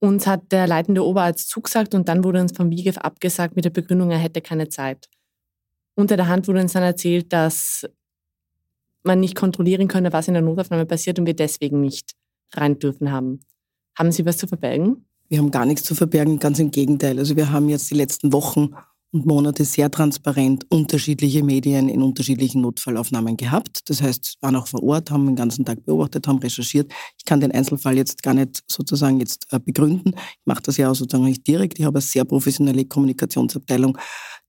Uns 0.00 0.26
hat 0.26 0.52
der 0.52 0.66
leitende 0.66 1.04
Oberarzt 1.04 1.48
zugesagt 1.48 1.94
und 1.94 2.08
dann 2.08 2.22
wurde 2.22 2.42
uns 2.42 2.52
vom 2.52 2.70
WIGEF 2.70 2.98
abgesagt 2.98 3.56
mit 3.56 3.64
der 3.64 3.70
Begründung, 3.70 4.10
er 4.10 4.18
hätte 4.18 4.42
keine 4.42 4.68
Zeit. 4.68 5.08
Unter 5.94 6.18
der 6.18 6.28
Hand 6.28 6.46
wurde 6.48 6.60
uns 6.60 6.74
dann 6.74 6.82
erzählt, 6.82 7.32
dass 7.32 7.86
man 9.06 9.20
nicht 9.20 9.34
kontrollieren 9.34 9.88
könne, 9.88 10.12
was 10.12 10.28
in 10.28 10.34
der 10.34 10.42
Notaufnahme 10.42 10.86
passiert 10.86 11.18
und 11.18 11.26
wir 11.26 11.34
deswegen 11.34 11.80
nicht 11.80 12.12
rein 12.54 12.78
dürfen 12.78 13.10
haben. 13.10 13.40
Haben 13.96 14.12
Sie 14.12 14.26
was 14.26 14.36
zu 14.36 14.46
verbergen? 14.46 15.06
Wir 15.28 15.38
haben 15.38 15.50
gar 15.50 15.66
nichts 15.66 15.84
zu 15.84 15.94
verbergen, 15.94 16.38
ganz 16.38 16.58
im 16.58 16.70
Gegenteil. 16.70 17.18
Also 17.18 17.36
wir 17.36 17.50
haben 17.50 17.68
jetzt 17.68 17.90
die 17.90 17.96
letzten 17.96 18.32
Wochen 18.32 18.74
und 19.12 19.26
Monate 19.26 19.64
sehr 19.64 19.90
transparent 19.90 20.66
unterschiedliche 20.68 21.42
Medien 21.42 21.88
in 21.88 22.02
unterschiedlichen 22.02 22.60
Notfallaufnahmen 22.60 23.36
gehabt. 23.36 23.88
Das 23.88 24.02
heißt, 24.02 24.36
waren 24.40 24.56
auch 24.56 24.66
vor 24.66 24.82
Ort, 24.82 25.10
haben 25.10 25.26
den 25.26 25.36
ganzen 25.36 25.64
Tag 25.64 25.84
beobachtet, 25.84 26.26
haben 26.28 26.38
recherchiert. 26.38 26.92
Ich 27.16 27.24
kann 27.24 27.40
den 27.40 27.52
Einzelfall 27.52 27.96
jetzt 27.96 28.22
gar 28.22 28.34
nicht 28.34 28.62
sozusagen 28.66 29.18
jetzt 29.18 29.46
äh, 29.52 29.58
begründen. 29.58 30.12
Ich 30.14 30.46
mache 30.46 30.62
das 30.62 30.76
ja 30.76 30.90
auch 30.90 30.94
sozusagen 30.94 31.24
nicht 31.24 31.46
direkt. 31.46 31.78
Ich 31.78 31.84
habe 31.84 31.96
eine 31.96 32.02
sehr 32.02 32.24
professionelle 32.24 32.84
Kommunikationsabteilung, 32.84 33.96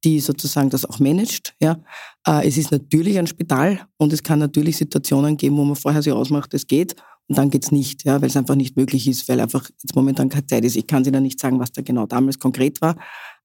die 0.04 0.20
sozusagen 0.20 0.70
das 0.70 0.86
auch 0.86 1.00
managt. 1.00 1.56
Ja. 1.62 1.80
Äh, 2.26 2.48
es 2.48 2.58
ist 2.58 2.72
natürlich 2.72 3.18
ein 3.18 3.28
Spital 3.28 3.80
und 3.98 4.14
es 4.14 4.24
kann 4.24 4.40
natürlich 4.40 4.78
Situationen 4.78 5.38
geben, 5.38 5.58
wo 5.58 5.66
man 5.66 5.76
vorher 5.76 6.02
sich 6.02 6.14
ausmacht, 6.14 6.54
es 6.54 6.68
geht 6.68 6.96
und 7.28 7.38
dann 7.38 7.50
geht's 7.50 7.72
nicht, 7.72 8.04
ja, 8.06 8.22
weil 8.22 8.30
es 8.30 8.38
einfach 8.38 8.56
nicht 8.56 8.78
möglich 8.78 9.08
ist, 9.08 9.28
weil 9.28 9.40
einfach 9.40 9.70
jetzt 9.82 9.96
momentan 9.96 10.30
keine 10.30 10.46
Zeit 10.46 10.64
ist. 10.64 10.76
Ich 10.76 10.88
kann 10.88 11.04
Ihnen 11.04 11.24
nicht 11.24 11.40
sagen, 11.40 11.60
was 11.60 11.72
da 11.72 11.82
genau 11.82 12.06
damals 12.06 12.40
konkret 12.40 12.80
war, 12.82 12.96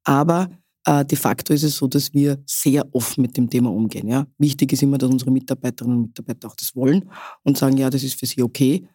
aber 0.05 0.51
äh, 0.85 1.05
de 1.05 1.17
facto 1.17 1.53
ist 1.53 1.63
es 1.63 1.77
so, 1.77 1.87
dass 1.87 2.13
wir 2.13 2.43
sehr 2.47 2.87
offen 2.95 3.23
mit 3.23 3.37
dem 3.37 3.49
Thema 3.49 3.71
umgehen. 3.71 4.09
Ja. 4.09 4.27
Wichtig 4.39 4.73
ist 4.73 4.83
immer, 4.83 4.99
dass 4.99 5.11
unsere 5.11 5.31
Mitarbeiterinnen 5.31 5.99
und 5.99 6.07
Mitarbeiter 6.09 6.49
auch 6.49 6.57
das 6.57 6.75
wollen 6.75 7.11
und 7.45 7.57
sagen, 7.57 7.77
ja, 7.77 7.91
das 7.91 8.03
ist 8.03 8.19
für 8.19 8.27
sie 8.27 8.43
okay, 8.43 8.87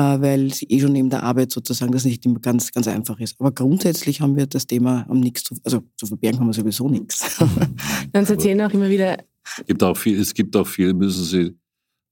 weil 0.00 0.52
sie 0.52 0.66
eh 0.66 0.80
schon 0.80 0.92
neben 0.92 1.10
der 1.10 1.22
Arbeit 1.22 1.50
sozusagen 1.50 1.92
das 1.92 2.04
nicht 2.04 2.24
immer 2.26 2.40
ganz, 2.40 2.72
ganz 2.72 2.88
einfach 2.88 3.18
ist. 3.20 3.40
Aber 3.40 3.52
grundsätzlich 3.52 4.20
haben 4.20 4.36
wir 4.36 4.46
das 4.46 4.66
Thema 4.66 5.06
am 5.08 5.20
nichts 5.20 5.44
zu, 5.44 5.56
also 5.64 5.82
zu 5.96 6.06
verbergen 6.06 6.40
haben 6.40 6.48
wir 6.48 6.54
sowieso 6.54 6.88
nichts. 6.88 7.38
Dann 8.12 8.26
erzählen 8.26 8.60
auch 8.62 8.72
immer 8.72 8.88
wieder. 8.88 9.18
Es 9.58 9.66
gibt 9.66 9.82
auch 9.82 9.96
viel, 9.96 10.20
es 10.20 10.34
gibt 10.34 10.56
auch 10.56 10.66
viel, 10.66 10.92
müssen 10.92 11.24
Sie 11.24 11.58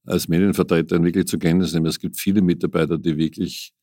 als 0.05 0.27
Medienvertreter 0.27 1.03
wirklich 1.03 1.25
zur 1.25 1.39
Kenntnis 1.39 1.73
nehmen. 1.73 1.85
Es 1.87 1.99
gibt 1.99 2.19
viele 2.19 2.41
Mitarbeiter, 2.41 2.97
die 2.97 3.17
wirklich 3.17 3.73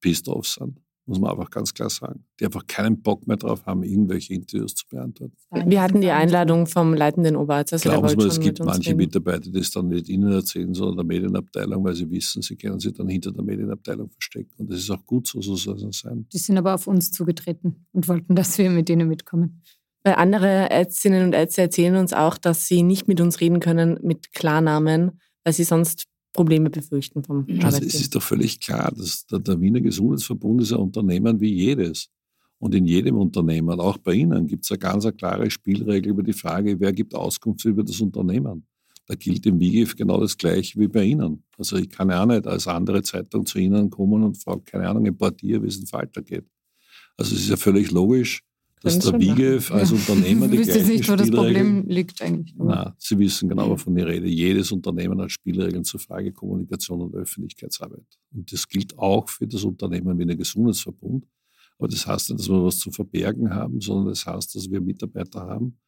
pissed 0.00 0.28
off 0.28 0.46
sind 0.46 0.78
muss 1.06 1.18
man 1.18 1.32
einfach 1.32 1.50
ganz 1.50 1.74
klar 1.74 1.90
sagen, 1.90 2.24
die 2.38 2.44
einfach 2.44 2.66
keinen 2.66 3.02
Bock 3.02 3.26
mehr 3.26 3.36
drauf 3.36 3.66
haben, 3.66 3.82
irgendwelche 3.82 4.34
Interviews 4.34 4.74
zu 4.74 4.86
beantworten. 4.88 5.36
Wir 5.66 5.82
hatten 5.82 6.00
die 6.00 6.10
Einladung 6.10 6.66
vom 6.66 6.94
leitenden 6.94 7.36
Oberarzt. 7.36 7.72
Also 7.72 7.88
Glauben 7.88 8.08
Sie 8.08 8.16
mir, 8.16 8.26
es 8.26 8.40
gibt 8.40 8.60
manche 8.60 8.90
reden. 8.90 8.98
Mitarbeiter, 8.98 9.50
die 9.50 9.58
es 9.58 9.70
dann 9.72 9.88
nicht 9.88 10.08
Ihnen 10.08 10.32
erzählen, 10.32 10.72
sondern 10.72 10.96
der 10.96 11.04
Medienabteilung, 11.04 11.82
weil 11.84 11.94
sie 11.94 12.10
wissen, 12.10 12.42
sie 12.42 12.56
können 12.56 12.78
sich 12.78 12.92
dann 12.92 13.08
hinter 13.08 13.32
der 13.32 13.42
Medienabteilung 13.42 14.10
verstecken. 14.10 14.52
Und 14.58 14.70
das 14.70 14.78
ist 14.78 14.90
auch 14.90 15.04
gut 15.04 15.26
so, 15.26 15.40
so 15.40 15.56
soll 15.56 15.88
es 15.88 15.98
sein. 15.98 16.26
Die 16.32 16.38
sind 16.38 16.56
aber 16.56 16.74
auf 16.74 16.86
uns 16.86 17.10
zugetreten 17.10 17.86
und 17.92 18.08
wollten, 18.08 18.36
dass 18.36 18.58
wir 18.58 18.70
mit 18.70 18.88
denen 18.88 19.08
mitkommen. 19.08 19.62
Weil 20.04 20.14
andere 20.14 20.70
Ärztinnen 20.70 21.24
und 21.24 21.34
Ärzte 21.34 21.62
erzählen 21.62 21.96
uns 21.96 22.12
auch, 22.12 22.36
dass 22.36 22.66
sie 22.66 22.82
nicht 22.82 23.06
mit 23.06 23.20
uns 23.20 23.40
reden 23.40 23.60
können 23.60 23.98
mit 24.02 24.32
Klarnamen, 24.32 25.20
weil 25.44 25.52
sie 25.52 25.64
sonst 25.64 26.06
Probleme 26.32 26.70
befürchten 26.70 27.22
vom 27.22 27.46
also 27.62 27.82
Es 27.82 27.94
ist 27.94 28.14
doch 28.14 28.22
völlig 28.22 28.60
klar, 28.60 28.92
dass 28.96 29.26
der, 29.26 29.38
der 29.38 29.60
Wiener 29.60 29.80
Gesundheitsverbund 29.80 30.62
ist 30.62 30.72
ein 30.72 30.78
Unternehmen 30.78 31.40
wie 31.40 31.52
jedes. 31.52 32.08
Und 32.58 32.74
in 32.74 32.86
jedem 32.86 33.16
Unternehmen, 33.16 33.80
auch 33.80 33.98
bei 33.98 34.14
Ihnen, 34.14 34.46
gibt 34.46 34.64
es 34.64 34.70
eine 34.70 34.78
ganz 34.78 35.04
eine 35.04 35.14
klare 35.14 35.50
Spielregel 35.50 36.12
über 36.12 36.22
die 36.22 36.32
Frage, 36.32 36.78
wer 36.78 36.92
gibt 36.92 37.14
Auskunft 37.14 37.64
über 37.64 37.82
das 37.82 38.00
Unternehmen. 38.00 38.66
Da 39.06 39.16
gilt 39.16 39.44
im 39.46 39.58
WIGIF 39.58 39.96
genau 39.96 40.20
das 40.20 40.38
Gleiche 40.38 40.78
wie 40.78 40.86
bei 40.86 41.02
Ihnen. 41.02 41.42
Also 41.58 41.76
ich 41.76 41.88
kann 41.88 42.08
ja 42.08 42.22
auch 42.22 42.26
nicht 42.26 42.46
als 42.46 42.68
andere 42.68 43.02
Zeitung 43.02 43.44
zu 43.44 43.58
Ihnen 43.58 43.90
kommen 43.90 44.22
und 44.22 44.40
frage, 44.40 44.62
keine 44.62 44.88
Ahnung, 44.88 45.06
im 45.06 45.16
Portier, 45.16 45.62
wie 45.62 45.66
es 45.66 45.78
in 45.78 45.86
Falter 45.86 46.22
geht. 46.22 46.46
Also 47.16 47.34
es 47.34 47.42
ist 47.42 47.50
ja 47.50 47.56
völlig 47.56 47.90
logisch, 47.90 48.42
dass 48.82 48.98
der 48.98 49.18
WIGEF 49.18 49.70
als 49.70 49.90
ja. 49.90 49.96
Unternehmer 49.96 50.48
die 50.48 50.58
gleichen 50.58 50.86
nicht, 50.86 51.08
wo 51.08 51.16
das 51.16 51.30
Problem 51.30 51.86
liegt 51.86 52.20
eigentlich. 52.20 52.54
Nein, 52.56 52.92
Sie 52.98 53.18
wissen 53.18 53.48
genau, 53.48 53.70
wovon 53.70 53.96
ich 53.96 54.04
rede. 54.04 54.26
Jedes 54.26 54.72
Unternehmen 54.72 55.20
hat 55.20 55.30
Spielregeln 55.30 55.84
zur 55.84 56.00
Frage 56.00 56.32
Kommunikation 56.32 57.00
und 57.00 57.14
Öffentlichkeitsarbeit. 57.14 58.06
Und 58.32 58.52
das 58.52 58.68
gilt 58.68 58.98
auch 58.98 59.28
für 59.28 59.46
das 59.46 59.64
Unternehmen 59.64 60.18
wie 60.18 60.22
ein 60.22 60.36
Gesundheitsverbund. 60.36 61.26
Aber 61.78 61.88
das 61.88 62.06
heißt 62.06 62.30
nicht, 62.30 62.40
dass 62.40 62.48
wir 62.48 62.64
was 62.64 62.78
zu 62.78 62.90
verbergen 62.90 63.50
haben, 63.54 63.80
sondern 63.80 64.08
das 64.08 64.26
heißt, 64.26 64.54
dass 64.54 64.70
wir 64.70 64.80
Mitarbeiter 64.80 65.40
haben, 65.40 65.78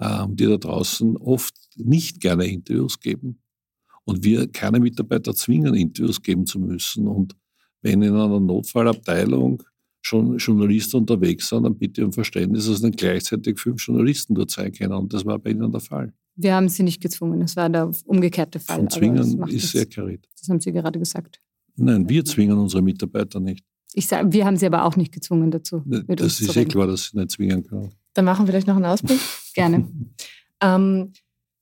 ähm, 0.00 0.36
die 0.36 0.46
da 0.46 0.56
draußen 0.56 1.16
oft 1.16 1.54
nicht 1.76 2.20
gerne 2.20 2.46
Interviews 2.46 3.00
geben. 3.00 3.42
Und 4.04 4.24
wir 4.24 4.50
keine 4.50 4.80
Mitarbeiter 4.80 5.34
zwingen, 5.34 5.74
Interviews 5.74 6.22
geben 6.22 6.46
zu 6.46 6.58
müssen. 6.58 7.06
Und 7.06 7.36
wenn 7.82 8.02
in 8.02 8.14
einer 8.14 8.40
Notfallabteilung 8.40 9.62
schon 10.02 10.36
Journalisten 10.36 10.98
unterwegs 10.98 11.48
sind, 11.48 11.62
dann 11.62 11.76
bitte 11.76 12.04
um 12.04 12.12
Verständnis, 12.12 12.66
dass 12.66 12.82
nicht 12.82 12.98
gleichzeitig 12.98 13.58
fünf 13.58 13.86
Journalisten 13.86 14.34
dort 14.34 14.50
sein 14.50 14.72
können. 14.72 14.92
Und 14.92 15.12
das 15.12 15.24
war 15.24 15.38
bei 15.38 15.50
Ihnen 15.50 15.70
der 15.70 15.80
Fall. 15.80 16.12
Wir 16.34 16.54
haben 16.54 16.68
Sie 16.68 16.82
nicht 16.82 17.00
gezwungen, 17.00 17.40
das 17.40 17.56
war 17.56 17.68
der 17.68 17.90
umgekehrte 18.04 18.58
Fall. 18.58 18.78
Von 18.78 18.90
zwingen 18.90 19.42
ist 19.48 19.70
sehr 19.70 19.86
korrekt. 19.86 20.28
Das 20.38 20.48
haben 20.48 20.60
Sie 20.60 20.72
gerade 20.72 20.98
gesagt. 20.98 21.40
Nein, 21.76 22.08
wir 22.08 22.24
zwingen 22.24 22.58
unsere 22.58 22.82
Mitarbeiter 22.82 23.40
nicht. 23.40 23.64
Ich 23.94 24.06
sage, 24.06 24.32
wir 24.32 24.46
haben 24.46 24.56
sie 24.56 24.66
aber 24.66 24.84
auch 24.84 24.96
nicht 24.96 25.12
gezwungen 25.12 25.50
dazu. 25.50 25.82
Das 25.84 26.40
ist 26.40 26.56
eh 26.56 26.64
klar, 26.64 26.86
dass 26.86 27.10
sie 27.10 27.18
nicht 27.18 27.30
zwingen 27.30 27.62
können. 27.66 27.92
Dann 28.14 28.24
machen 28.24 28.46
wir 28.46 28.52
vielleicht 28.52 28.66
noch 28.66 28.76
einen 28.76 28.86
Ausblick. 28.86 29.20
Gerne. 29.54 29.88
ähm, 30.60 31.12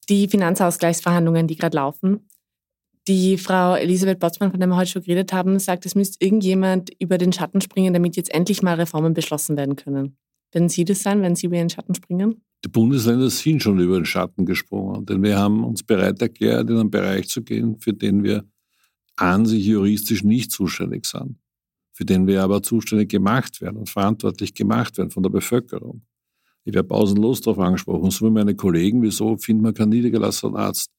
die 0.08 0.28
Finanzausgleichsverhandlungen, 0.28 1.46
die 1.46 1.56
gerade 1.56 1.76
laufen, 1.76 2.28
die 3.10 3.38
Frau 3.38 3.74
Elisabeth 3.74 4.20
Botzmann, 4.20 4.52
von 4.52 4.60
der 4.60 4.68
wir 4.68 4.76
heute 4.76 4.92
schon 4.92 5.02
geredet 5.02 5.32
haben, 5.32 5.58
sagt, 5.58 5.84
es 5.84 5.96
müsste 5.96 6.24
irgendjemand 6.24 6.90
über 7.00 7.18
den 7.18 7.32
Schatten 7.32 7.60
springen, 7.60 7.92
damit 7.92 8.16
jetzt 8.16 8.32
endlich 8.32 8.62
mal 8.62 8.74
Reformen 8.74 9.14
beschlossen 9.14 9.56
werden 9.56 9.74
können. 9.74 10.16
Werden 10.52 10.68
Sie 10.68 10.84
das 10.84 11.02
sein, 11.02 11.20
wenn 11.20 11.34
Sie 11.34 11.46
über 11.46 11.56
Ihren 11.56 11.70
Schatten 11.70 11.94
springen? 11.96 12.44
Die 12.64 12.68
Bundesländer 12.68 13.28
sind 13.28 13.62
schon 13.64 13.80
über 13.80 13.96
den 13.96 14.04
Schatten 14.04 14.46
gesprungen, 14.46 15.06
denn 15.06 15.24
wir 15.24 15.36
haben 15.36 15.64
uns 15.64 15.82
bereit 15.82 16.22
erklärt, 16.22 16.70
in 16.70 16.76
einen 16.76 16.90
Bereich 16.90 17.28
zu 17.28 17.42
gehen, 17.42 17.78
für 17.80 17.92
den 17.92 18.22
wir 18.22 18.44
an 19.16 19.44
sich 19.44 19.66
juristisch 19.66 20.22
nicht 20.22 20.52
zuständig 20.52 21.04
sind, 21.04 21.36
für 21.92 22.04
den 22.04 22.28
wir 22.28 22.44
aber 22.44 22.62
zuständig 22.62 23.10
gemacht 23.10 23.60
werden 23.60 23.76
und 23.76 23.90
verantwortlich 23.90 24.54
gemacht 24.54 24.98
werden 24.98 25.10
von 25.10 25.24
der 25.24 25.30
Bevölkerung. 25.30 26.02
Ich 26.64 26.74
werde 26.74 26.86
pausenlos 26.86 27.40
darauf 27.40 27.58
angesprochen, 27.58 28.10
so 28.12 28.26
wie 28.26 28.30
meine 28.30 28.54
Kollegen, 28.54 29.02
wieso 29.02 29.36
findet 29.36 29.62
man 29.64 29.74
keinen 29.74 29.88
niedergelassenen 29.88 30.54
Arzt? 30.54 30.90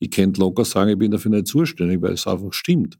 Ich 0.00 0.10
könnte 0.10 0.40
locker 0.40 0.64
sagen, 0.64 0.90
ich 0.90 0.98
bin 0.98 1.12
dafür 1.12 1.30
nicht 1.30 1.46
zuständig, 1.46 2.02
weil 2.02 2.14
es 2.14 2.26
einfach 2.26 2.52
stimmt. 2.52 2.98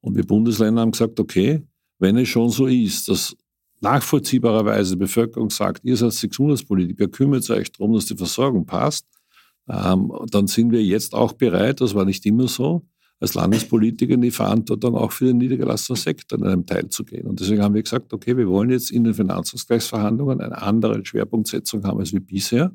Und 0.00 0.16
wir 0.16 0.26
Bundesländer 0.26 0.80
haben 0.80 0.90
gesagt, 0.90 1.20
okay, 1.20 1.62
wenn 1.98 2.16
es 2.16 2.28
schon 2.28 2.48
so 2.48 2.66
ist, 2.66 3.08
dass 3.08 3.36
nachvollziehbarerweise 3.80 4.94
die 4.94 5.00
Bevölkerung 5.00 5.50
sagt, 5.50 5.84
ihr 5.84 5.96
seid 5.96 6.18
Gesundheitspolitiker, 6.28 7.06
kümmert 7.08 7.48
euch 7.50 7.70
darum, 7.70 7.94
dass 7.94 8.06
die 8.06 8.16
Versorgung 8.16 8.66
passt, 8.66 9.06
ähm, 9.68 10.12
dann 10.30 10.46
sind 10.46 10.72
wir 10.72 10.82
jetzt 10.82 11.14
auch 11.14 11.32
bereit, 11.32 11.80
das 11.80 11.94
war 11.94 12.04
nicht 12.04 12.24
immer 12.26 12.48
so, 12.48 12.82
als 13.20 13.34
Landespolitiker 13.34 14.14
in 14.14 14.22
die 14.22 14.30
Verantwortung 14.32 14.96
auch 14.96 15.12
für 15.12 15.26
den 15.26 15.38
niedergelassenen 15.38 15.96
Sektor 15.96 16.38
in 16.38 16.44
einem 16.44 16.66
Teil 16.66 16.88
zu 16.88 17.04
gehen. 17.04 17.26
Und 17.26 17.38
deswegen 17.38 17.62
haben 17.62 17.74
wir 17.74 17.82
gesagt, 17.82 18.12
okay, 18.12 18.36
wir 18.36 18.48
wollen 18.48 18.70
jetzt 18.70 18.90
in 18.90 19.04
den 19.04 19.14
Finanzausgleichsverhandlungen 19.14 20.40
eine 20.40 20.60
andere 20.60 21.04
Schwerpunktsetzung 21.04 21.84
haben 21.84 22.00
als 22.00 22.12
wie 22.12 22.20
bisher 22.20 22.72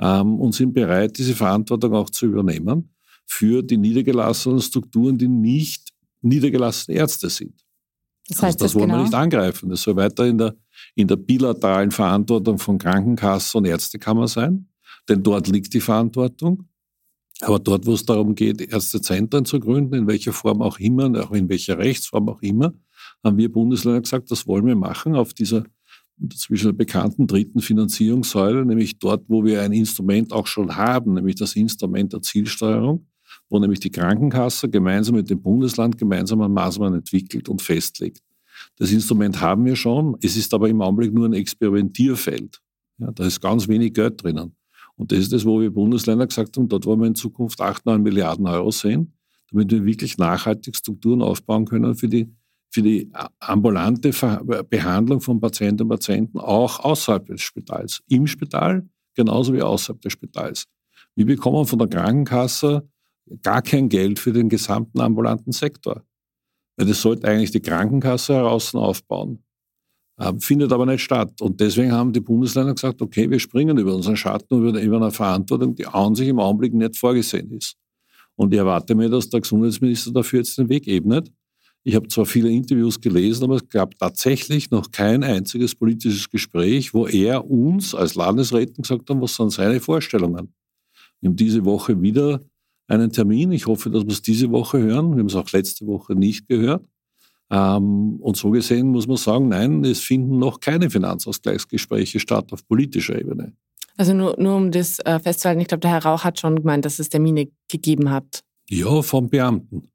ähm, 0.00 0.40
und 0.40 0.52
sind 0.52 0.72
bereit, 0.72 1.18
diese 1.18 1.34
Verantwortung 1.34 1.94
auch 1.94 2.10
zu 2.10 2.26
übernehmen 2.26 2.94
für 3.26 3.62
die 3.62 3.76
niedergelassenen 3.76 4.60
Strukturen, 4.60 5.16
die 5.16 5.28
nicht 5.28 5.90
niedergelassene 6.20 6.96
Ärzte 6.96 7.30
sind. 7.30 7.64
Das 8.28 8.42
heißt, 8.42 8.62
also 8.62 8.64
das, 8.64 8.74
wollen 8.74 8.86
genau? 8.86 8.98
wir 8.98 9.04
nicht 9.04 9.14
angreifen. 9.14 9.68
Das 9.68 9.82
soll 9.82 9.96
weiter 9.96 10.26
in 10.26 10.38
der, 10.38 10.54
in 10.94 11.06
der 11.06 11.16
bilateralen 11.16 11.90
Verantwortung 11.90 12.58
von 12.58 12.78
Krankenkasse 12.78 13.58
und 13.58 13.66
Ärztekammer 13.66 14.28
sein, 14.28 14.68
denn 15.08 15.22
dort 15.22 15.48
liegt 15.48 15.74
die 15.74 15.80
Verantwortung. 15.80 16.68
Aber 17.40 17.58
dort, 17.58 17.84
wo 17.84 17.92
es 17.94 18.06
darum 18.06 18.34
geht, 18.34 18.60
Ärztezentren 18.60 19.44
zu 19.44 19.60
gründen, 19.60 19.94
in 19.94 20.06
welcher 20.06 20.32
Form 20.32 20.62
auch 20.62 20.78
immer, 20.78 21.06
auch 21.22 21.32
in 21.32 21.48
welcher 21.48 21.78
Rechtsform 21.78 22.28
auch 22.28 22.40
immer, 22.40 22.72
haben 23.22 23.36
wir 23.36 23.50
Bundesländer 23.50 24.00
gesagt, 24.00 24.30
das 24.30 24.46
wollen 24.46 24.66
wir 24.66 24.76
machen 24.76 25.14
auf 25.14 25.34
dieser 25.34 25.64
zwischen 26.36 26.66
der 26.66 26.72
bekannten 26.72 27.26
dritten 27.26 27.60
Finanzierungssäule, 27.60 28.64
nämlich 28.64 28.98
dort, 28.98 29.24
wo 29.28 29.44
wir 29.44 29.62
ein 29.62 29.72
Instrument 29.72 30.32
auch 30.32 30.46
schon 30.46 30.76
haben, 30.76 31.14
nämlich 31.14 31.36
das 31.36 31.56
Instrument 31.56 32.12
der 32.12 32.22
Zielsteuerung, 32.22 33.06
wo 33.48 33.58
nämlich 33.58 33.80
die 33.80 33.90
Krankenkasse 33.90 34.68
gemeinsam 34.68 35.16
mit 35.16 35.28
dem 35.28 35.42
Bundesland 35.42 35.98
gemeinsam 35.98 36.38
Maßnahmen 36.52 37.00
entwickelt 37.00 37.48
und 37.48 37.62
festlegt. 37.62 38.22
Das 38.76 38.92
Instrument 38.92 39.40
haben 39.40 39.64
wir 39.64 39.76
schon, 39.76 40.16
es 40.22 40.36
ist 40.36 40.54
aber 40.54 40.68
im 40.68 40.80
Augenblick 40.80 41.12
nur 41.12 41.26
ein 41.26 41.32
Experimentierfeld. 41.32 42.60
Ja, 42.98 43.10
da 43.10 43.26
ist 43.26 43.40
ganz 43.40 43.66
wenig 43.68 43.92
Geld 43.94 44.22
drinnen. 44.22 44.54
Und 44.96 45.10
das 45.10 45.18
ist 45.18 45.32
das, 45.32 45.44
wo 45.44 45.60
wir 45.60 45.70
Bundesländer 45.70 46.26
gesagt 46.26 46.56
haben, 46.56 46.68
dort 46.68 46.86
wollen 46.86 47.00
wir 47.00 47.08
in 47.08 47.14
Zukunft 47.16 47.60
8, 47.60 47.84
9 47.84 48.02
Milliarden 48.02 48.46
Euro 48.46 48.70
sehen, 48.70 49.12
damit 49.50 49.70
wir 49.72 49.84
wirklich 49.84 50.18
nachhaltig 50.18 50.76
Strukturen 50.76 51.22
aufbauen 51.22 51.64
können 51.64 51.96
für 51.96 52.08
die, 52.08 52.32
für 52.74 52.82
die 52.82 53.08
ambulante 53.38 54.10
Behandlung 54.68 55.20
von 55.20 55.40
Patientinnen 55.40 55.88
und 55.88 55.96
Patienten 55.96 56.40
auch 56.40 56.80
außerhalb 56.80 57.24
des 57.26 57.40
Spitals. 57.40 58.02
Im 58.08 58.26
Spital 58.26 58.88
genauso 59.14 59.54
wie 59.54 59.62
außerhalb 59.62 60.00
des 60.00 60.12
Spitals. 60.12 60.64
Wir 61.14 61.24
bekommen 61.24 61.66
von 61.66 61.78
der 61.78 61.86
Krankenkasse 61.86 62.88
gar 63.42 63.62
kein 63.62 63.88
Geld 63.88 64.18
für 64.18 64.32
den 64.32 64.48
gesamten 64.48 65.00
ambulanten 65.00 65.52
Sektor. 65.52 66.02
Das 66.76 67.00
sollte 67.00 67.28
eigentlich 67.28 67.52
die 67.52 67.60
Krankenkasse 67.60 68.34
heraus 68.34 68.74
aufbauen. 68.74 69.44
Ähm, 70.18 70.40
findet 70.40 70.72
aber 70.72 70.84
nicht 70.84 71.02
statt. 71.02 71.40
Und 71.40 71.60
deswegen 71.60 71.92
haben 71.92 72.12
die 72.12 72.20
Bundesländer 72.20 72.74
gesagt, 72.74 73.00
okay, 73.00 73.30
wir 73.30 73.38
springen 73.38 73.78
über 73.78 73.94
unseren 73.94 74.16
Schatten, 74.16 74.76
über 74.76 74.96
eine 74.96 75.12
Verantwortung, 75.12 75.76
die 75.76 75.86
an 75.86 76.16
sich 76.16 76.26
im 76.26 76.40
Augenblick 76.40 76.74
nicht 76.74 76.96
vorgesehen 76.96 77.52
ist. 77.52 77.76
Und 78.34 78.52
ich 78.52 78.58
erwarte 78.58 78.96
mir, 78.96 79.08
dass 79.08 79.28
der 79.28 79.42
Gesundheitsminister 79.42 80.10
dafür 80.10 80.40
jetzt 80.40 80.58
den 80.58 80.68
Weg 80.68 80.88
ebnet. 80.88 81.30
Ich 81.86 81.94
habe 81.94 82.08
zwar 82.08 82.24
viele 82.24 82.50
Interviews 82.50 82.98
gelesen, 82.98 83.44
aber 83.44 83.56
es 83.56 83.68
gab 83.68 83.96
tatsächlich 83.98 84.70
noch 84.70 84.90
kein 84.90 85.22
einziges 85.22 85.74
politisches 85.74 86.30
Gespräch, 86.30 86.94
wo 86.94 87.06
er 87.06 87.48
uns 87.48 87.94
als 87.94 88.14
Landesräten 88.14 88.82
gesagt 88.82 89.10
hat, 89.10 89.20
was 89.20 89.36
sind 89.36 89.50
seine 89.50 89.80
Vorstellungen. 89.80 90.54
Wir 91.20 91.28
haben 91.28 91.36
diese 91.36 91.64
Woche 91.66 92.00
wieder 92.00 92.40
einen 92.88 93.12
Termin. 93.12 93.52
Ich 93.52 93.66
hoffe, 93.66 93.90
dass 93.90 94.04
wir 94.04 94.12
es 94.12 94.22
diese 94.22 94.50
Woche 94.50 94.78
hören. 94.78 95.12
Wir 95.12 95.20
haben 95.20 95.26
es 95.26 95.34
auch 95.34 95.50
letzte 95.52 95.86
Woche 95.86 96.14
nicht 96.14 96.48
gehört. 96.48 96.86
Ähm, 97.50 98.16
und 98.20 98.36
so 98.38 98.50
gesehen 98.50 98.88
muss 98.88 99.06
man 99.06 99.18
sagen, 99.18 99.48
nein, 99.48 99.84
es 99.84 100.00
finden 100.00 100.38
noch 100.38 100.60
keine 100.60 100.88
Finanzausgleichsgespräche 100.88 102.18
statt 102.18 102.50
auf 102.52 102.66
politischer 102.66 103.18
Ebene. 103.18 103.52
Also 103.96 104.14
nur, 104.14 104.36
nur 104.38 104.56
um 104.56 104.70
das 104.70 104.98
äh, 105.00 105.20
festzuhalten, 105.20 105.60
ich 105.60 105.68
glaube, 105.68 105.80
der 105.80 105.90
Herr 105.90 106.04
Rauch 106.04 106.24
hat 106.24 106.40
schon 106.40 106.56
gemeint, 106.56 106.84
dass 106.84 106.98
es 106.98 107.10
Termine 107.10 107.48
gegeben 107.68 108.10
hat. 108.10 108.42
Ja, 108.68 109.02
vom 109.02 109.28
Beamten. 109.28 109.90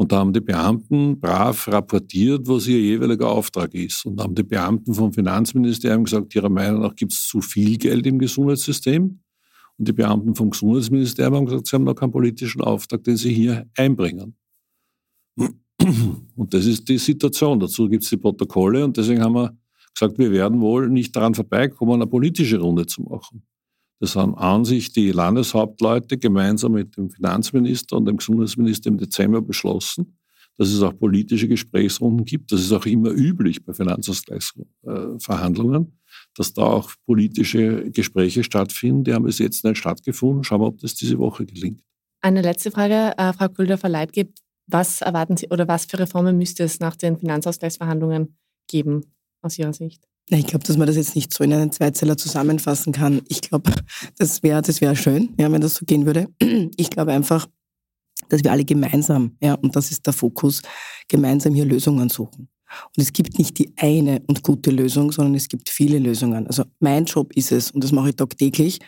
Und 0.00 0.12
da 0.12 0.20
haben 0.20 0.32
die 0.32 0.40
Beamten 0.40 1.20
brav 1.20 1.68
rapportiert, 1.68 2.48
was 2.48 2.66
ihr 2.66 2.80
jeweiliger 2.80 3.28
Auftrag 3.28 3.74
ist. 3.74 4.06
Und 4.06 4.16
da 4.16 4.24
haben 4.24 4.34
die 4.34 4.42
Beamten 4.42 4.94
vom 4.94 5.12
Finanzministerium 5.12 6.04
gesagt, 6.04 6.34
ihrer 6.34 6.48
Meinung 6.48 6.80
nach 6.80 6.94
gibt 6.94 7.12
es 7.12 7.28
zu 7.28 7.42
viel 7.42 7.76
Geld 7.76 8.06
im 8.06 8.18
Gesundheitssystem. 8.18 9.20
Und 9.76 9.88
die 9.88 9.92
Beamten 9.92 10.34
vom 10.34 10.48
Gesundheitsministerium 10.48 11.34
haben 11.34 11.44
gesagt, 11.44 11.66
sie 11.66 11.76
haben 11.76 11.84
noch 11.84 11.94
keinen 11.94 12.12
politischen 12.12 12.62
Auftrag, 12.62 13.04
den 13.04 13.18
sie 13.18 13.30
hier 13.30 13.66
einbringen. 13.76 14.36
Und 15.36 16.54
das 16.54 16.64
ist 16.64 16.88
die 16.88 16.96
Situation. 16.96 17.60
Dazu 17.60 17.86
gibt 17.86 18.02
es 18.02 18.08
die 18.08 18.16
Protokolle 18.16 18.82
und 18.82 18.96
deswegen 18.96 19.20
haben 19.22 19.34
wir 19.34 19.54
gesagt, 19.92 20.18
wir 20.18 20.32
werden 20.32 20.62
wohl 20.62 20.88
nicht 20.88 21.14
daran 21.14 21.34
vorbeikommen, 21.34 21.96
eine 21.96 22.06
politische 22.06 22.58
Runde 22.58 22.86
zu 22.86 23.02
machen. 23.02 23.42
Das 24.00 24.16
haben 24.16 24.34
an 24.34 24.64
sich 24.64 24.90
die 24.92 25.12
Landeshauptleute 25.12 26.18
gemeinsam 26.18 26.72
mit 26.72 26.96
dem 26.96 27.10
Finanzminister 27.10 27.96
und 27.96 28.06
dem 28.06 28.16
Gesundheitsminister 28.16 28.88
im 28.88 28.98
Dezember 28.98 29.40
beschlossen, 29.42 30.16
dass 30.56 30.70
es 30.70 30.82
auch 30.82 30.98
politische 30.98 31.46
Gesprächsrunden 31.48 32.24
gibt. 32.24 32.50
Das 32.50 32.60
ist 32.60 32.72
auch 32.72 32.86
immer 32.86 33.10
üblich 33.10 33.64
bei 33.64 33.74
Finanzausgleichsverhandlungen 33.74 35.92
dass 36.34 36.52
da 36.52 36.62
auch 36.62 36.92
politische 37.06 37.90
Gespräche 37.90 38.44
stattfinden. 38.44 39.04
Die 39.04 39.14
haben 39.14 39.24
bis 39.24 39.38
jetzt 39.38 39.64
nicht 39.64 39.78
stattgefunden. 39.78 40.44
Schauen 40.44 40.60
wir, 40.60 40.66
ob 40.66 40.78
das 40.78 40.94
diese 40.94 41.18
Woche 41.18 41.46
gelingt. 41.46 41.82
Eine 42.20 42.42
letzte 42.42 42.70
Frage, 42.70 43.14
äh, 43.16 43.32
Frau 43.32 43.48
Kulder-Verleitgeb. 43.48 44.34
Was 44.66 45.00
erwarten 45.00 45.36
Sie 45.36 45.48
oder 45.48 45.66
was 45.66 45.86
für 45.86 45.98
Reformen 45.98 46.38
müsste 46.38 46.62
es 46.62 46.78
nach 46.78 46.94
den 46.94 47.18
Finanzausgleichsverhandlungen 47.18 48.36
geben, 48.68 49.12
aus 49.42 49.58
Ihrer 49.58 49.72
Sicht? 49.72 50.06
Ich 50.28 50.46
glaube, 50.46 50.64
dass 50.64 50.76
man 50.76 50.86
das 50.86 50.96
jetzt 50.96 51.16
nicht 51.16 51.34
so 51.34 51.42
in 51.42 51.52
einen 51.52 51.72
Zweizeiler 51.72 52.16
zusammenfassen 52.16 52.92
kann. 52.92 53.22
Ich 53.28 53.40
glaube, 53.40 53.72
das 54.18 54.42
wäre 54.42 54.62
das 54.62 54.80
wär 54.80 54.94
schön, 54.94 55.34
ja, 55.38 55.50
wenn 55.50 55.60
das 55.60 55.74
so 55.74 55.84
gehen 55.84 56.06
würde. 56.06 56.28
Ich 56.76 56.90
glaube 56.90 57.12
einfach, 57.12 57.48
dass 58.28 58.44
wir 58.44 58.52
alle 58.52 58.64
gemeinsam, 58.64 59.36
ja, 59.40 59.54
und 59.54 59.74
das 59.74 59.90
ist 59.90 60.06
der 60.06 60.12
Fokus, 60.12 60.62
gemeinsam 61.08 61.54
hier 61.54 61.64
Lösungen 61.64 62.08
suchen. 62.08 62.48
Und 62.96 63.02
es 63.02 63.12
gibt 63.12 63.38
nicht 63.38 63.58
die 63.58 63.72
eine 63.76 64.22
und 64.28 64.44
gute 64.44 64.70
Lösung, 64.70 65.10
sondern 65.10 65.34
es 65.34 65.48
gibt 65.48 65.68
viele 65.68 65.98
Lösungen. 65.98 66.46
Also 66.46 66.64
mein 66.78 67.04
Job 67.04 67.32
ist 67.34 67.50
es, 67.50 67.72
und 67.72 67.82
das 67.82 67.90
mache 67.90 68.10
ich 68.10 68.16
tagtäglich, 68.16 68.78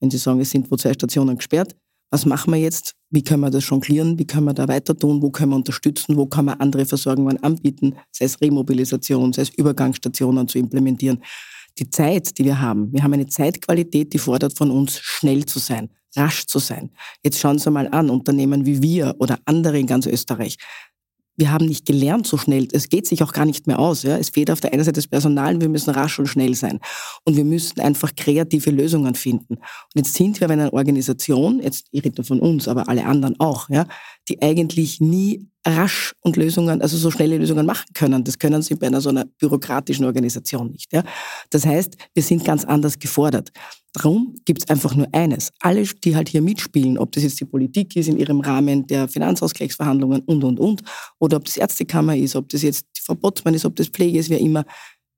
wenn 0.00 0.10
Sie 0.10 0.18
sagen, 0.18 0.40
es 0.40 0.50
sind 0.50 0.70
wo 0.70 0.76
zwei 0.76 0.92
Stationen 0.92 1.36
gesperrt, 1.36 1.76
was 2.10 2.26
machen 2.26 2.52
wir 2.52 2.58
jetzt? 2.60 2.94
Wie 3.10 3.22
können 3.22 3.40
wir 3.40 3.50
das 3.50 3.68
jonglieren? 3.68 4.18
Wie 4.18 4.26
können 4.26 4.44
wir 4.44 4.52
da 4.52 4.68
weiter 4.68 4.96
tun? 4.96 5.22
Wo 5.22 5.30
können 5.30 5.52
wir 5.52 5.56
unterstützen? 5.56 6.16
Wo 6.16 6.26
kann 6.26 6.44
man 6.44 6.60
andere 6.60 6.84
Versorgungen 6.84 7.42
anbieten? 7.42 7.94
Sei 8.12 8.26
es 8.26 8.40
Remobilisation, 8.40 9.32
sei 9.32 9.42
es 9.42 9.50
Übergangsstationen 9.50 10.46
zu 10.46 10.58
implementieren. 10.58 11.22
Die 11.78 11.88
Zeit, 11.88 12.36
die 12.36 12.44
wir 12.44 12.60
haben, 12.60 12.92
wir 12.92 13.02
haben 13.02 13.14
eine 13.14 13.26
Zeitqualität, 13.26 14.12
die 14.12 14.18
fordert 14.18 14.56
von 14.58 14.70
uns, 14.70 14.98
schnell 15.00 15.46
zu 15.46 15.58
sein, 15.58 15.88
rasch 16.16 16.44
zu 16.46 16.58
sein. 16.58 16.90
Jetzt 17.22 17.38
schauen 17.38 17.58
Sie 17.58 17.70
mal 17.70 17.88
an, 17.88 18.10
Unternehmen 18.10 18.66
wie 18.66 18.82
wir 18.82 19.14
oder 19.18 19.38
andere 19.46 19.78
in 19.78 19.86
ganz 19.86 20.06
Österreich 20.06 20.58
wir 21.38 21.52
haben 21.52 21.66
nicht 21.66 21.86
gelernt 21.86 22.26
so 22.26 22.36
schnell. 22.36 22.66
Es 22.72 22.88
geht 22.88 23.06
sich 23.06 23.22
auch 23.22 23.32
gar 23.32 23.44
nicht 23.44 23.68
mehr 23.68 23.78
aus. 23.78 24.02
Ja? 24.02 24.18
Es 24.18 24.30
fehlt 24.30 24.50
auf 24.50 24.60
der 24.60 24.72
einen 24.72 24.82
Seite 24.82 24.98
das 24.98 25.06
Personal 25.06 25.60
wir 25.60 25.68
müssen 25.68 25.90
rasch 25.90 26.18
und 26.18 26.26
schnell 26.26 26.54
sein. 26.54 26.80
Und 27.24 27.36
wir 27.36 27.44
müssen 27.44 27.80
einfach 27.80 28.10
kreative 28.16 28.70
Lösungen 28.70 29.14
finden. 29.14 29.54
Und 29.54 29.94
jetzt 29.94 30.14
sind 30.14 30.40
wir 30.40 30.46
aber 30.46 30.54
in 30.54 30.60
einer 30.60 30.72
Organisation, 30.72 31.60
jetzt 31.62 31.86
ich 31.92 32.04
rede 32.04 32.24
von 32.24 32.40
uns, 32.40 32.66
aber 32.66 32.88
alle 32.88 33.06
anderen 33.06 33.38
auch, 33.38 33.68
ja, 33.70 33.86
die 34.28 34.40
eigentlich 34.42 35.00
nie 35.00 35.48
rasch 35.66 36.14
und 36.20 36.36
Lösungen, 36.36 36.80
also 36.82 36.96
so 36.96 37.10
schnelle 37.10 37.38
Lösungen 37.38 37.66
machen 37.66 37.86
können. 37.94 38.24
Das 38.24 38.38
können 38.38 38.62
sie 38.62 38.74
bei 38.74 38.86
einer 38.86 39.00
so 39.00 39.10
einer 39.10 39.24
bürokratischen 39.24 40.04
Organisation 40.04 40.70
nicht. 40.70 40.92
Ja? 40.92 41.02
Das 41.50 41.66
heißt, 41.66 41.96
wir 42.14 42.22
sind 42.22 42.44
ganz 42.44 42.64
anders 42.64 42.98
gefordert. 42.98 43.50
Darum 43.92 44.34
gibt 44.44 44.62
es 44.62 44.68
einfach 44.68 44.94
nur 44.94 45.08
eines. 45.12 45.50
Alle, 45.60 45.82
die 45.82 46.14
halt 46.14 46.28
hier 46.28 46.42
mitspielen, 46.42 46.98
ob 46.98 47.12
das 47.12 47.22
jetzt 47.22 47.40
die 47.40 47.44
Politik 47.44 47.96
ist 47.96 48.08
in 48.08 48.18
ihrem 48.18 48.40
Rahmen 48.40 48.86
der 48.86 49.08
Finanzausgleichsverhandlungen 49.08 50.22
und, 50.22 50.44
und, 50.44 50.60
und, 50.60 50.82
oder 51.18 51.38
ob 51.38 51.44
das 51.44 51.56
Ärztekammer 51.56 52.16
ist, 52.16 52.36
ob 52.36 52.48
das 52.48 52.62
jetzt 52.62 52.86
die 52.96 53.02
Frau 53.02 53.14
Botzmann 53.14 53.54
ist, 53.54 53.64
ob 53.64 53.76
das 53.76 53.88
Pflege 53.88 54.18
ist, 54.18 54.30
wer 54.30 54.40
immer, 54.40 54.64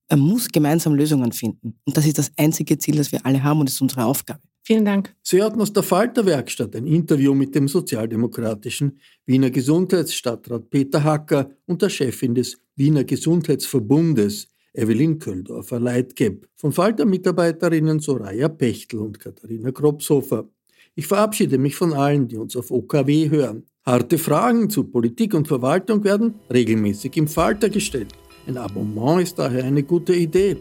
er 0.08 0.16
muss 0.16 0.48
gemeinsam 0.48 0.94
Lösungen 0.94 1.32
finden. 1.32 1.78
Und 1.84 1.96
das 1.96 2.06
ist 2.06 2.18
das 2.18 2.32
einzige 2.36 2.78
Ziel, 2.78 2.96
das 2.96 3.12
wir 3.12 3.24
alle 3.24 3.42
haben 3.42 3.60
und 3.60 3.68
das 3.68 3.74
ist 3.74 3.82
unsere 3.82 4.04
Aufgabe. 4.04 4.40
Vielen 4.62 4.84
Dank. 4.84 5.14
Sie 5.22 5.42
hatten 5.42 5.60
aus 5.60 5.72
der 5.72 5.82
Falterwerkstatt 5.82 6.76
ein 6.76 6.86
Interview 6.86 7.34
mit 7.34 7.54
dem 7.54 7.66
sozialdemokratischen 7.66 9.00
Wiener 9.26 9.50
Gesundheitsstadtrat 9.50 10.70
Peter 10.70 11.02
Hacker 11.02 11.50
und 11.66 11.82
der 11.82 11.88
Chefin 11.88 12.34
des 12.34 12.58
Wiener 12.76 13.04
Gesundheitsverbundes, 13.04 14.48
Evelyn 14.74 15.18
Köldorfer-Leitgeb, 15.18 16.46
von 16.54 16.72
Falter-Mitarbeiterinnen 16.72 18.00
Soraya 18.00 18.48
Pechtel 18.48 19.00
und 19.00 19.18
Katharina 19.18 19.72
Kropshofer. 19.72 20.48
Ich 20.94 21.06
verabschiede 21.06 21.58
mich 21.58 21.74
von 21.74 21.92
allen, 21.92 22.28
die 22.28 22.36
uns 22.36 22.56
auf 22.56 22.70
OKW 22.70 23.30
hören. 23.30 23.64
Harte 23.84 24.18
Fragen 24.18 24.68
zu 24.68 24.84
Politik 24.84 25.34
und 25.34 25.48
Verwaltung 25.48 26.04
werden 26.04 26.34
regelmäßig 26.52 27.16
im 27.16 27.28
Falter 27.28 27.70
gestellt. 27.70 28.12
Ein 28.46 28.58
Abonnement 28.58 29.22
ist 29.22 29.38
daher 29.38 29.64
eine 29.64 29.82
gute 29.82 30.14
Idee. 30.14 30.58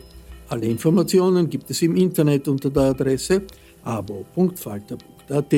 Alle 0.47 0.65
Informationen 0.65 1.49
gibt 1.49 1.69
es 1.69 1.81
im 1.81 1.95
Internet 1.95 2.47
unter 2.47 2.69
der 2.69 2.83
Adresse 2.83 3.43
abo.falter.at. 3.89 5.53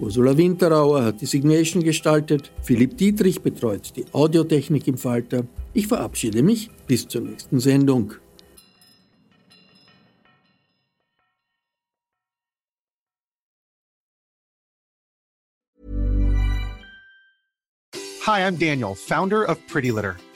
Ursula 0.00 0.36
Winterauer 0.36 1.04
hat 1.04 1.20
die 1.20 1.26
Signation 1.26 1.82
gestaltet, 1.82 2.50
Philipp 2.62 2.96
Dietrich 2.96 3.42
betreut 3.42 3.92
die 3.96 4.06
Audiotechnik 4.12 4.88
im 4.88 4.96
Falter. 4.96 5.44
Ich 5.74 5.86
verabschiede 5.86 6.42
mich 6.42 6.70
bis 6.86 7.06
zur 7.06 7.20
nächsten 7.22 7.60
Sendung. 7.60 8.14
Hi, 18.26 18.46
I'm 18.46 18.58
Daniel, 18.58 18.94
founder 18.94 19.44
of 19.48 19.58
Pretty 19.66 19.90
Litter. 19.90 20.16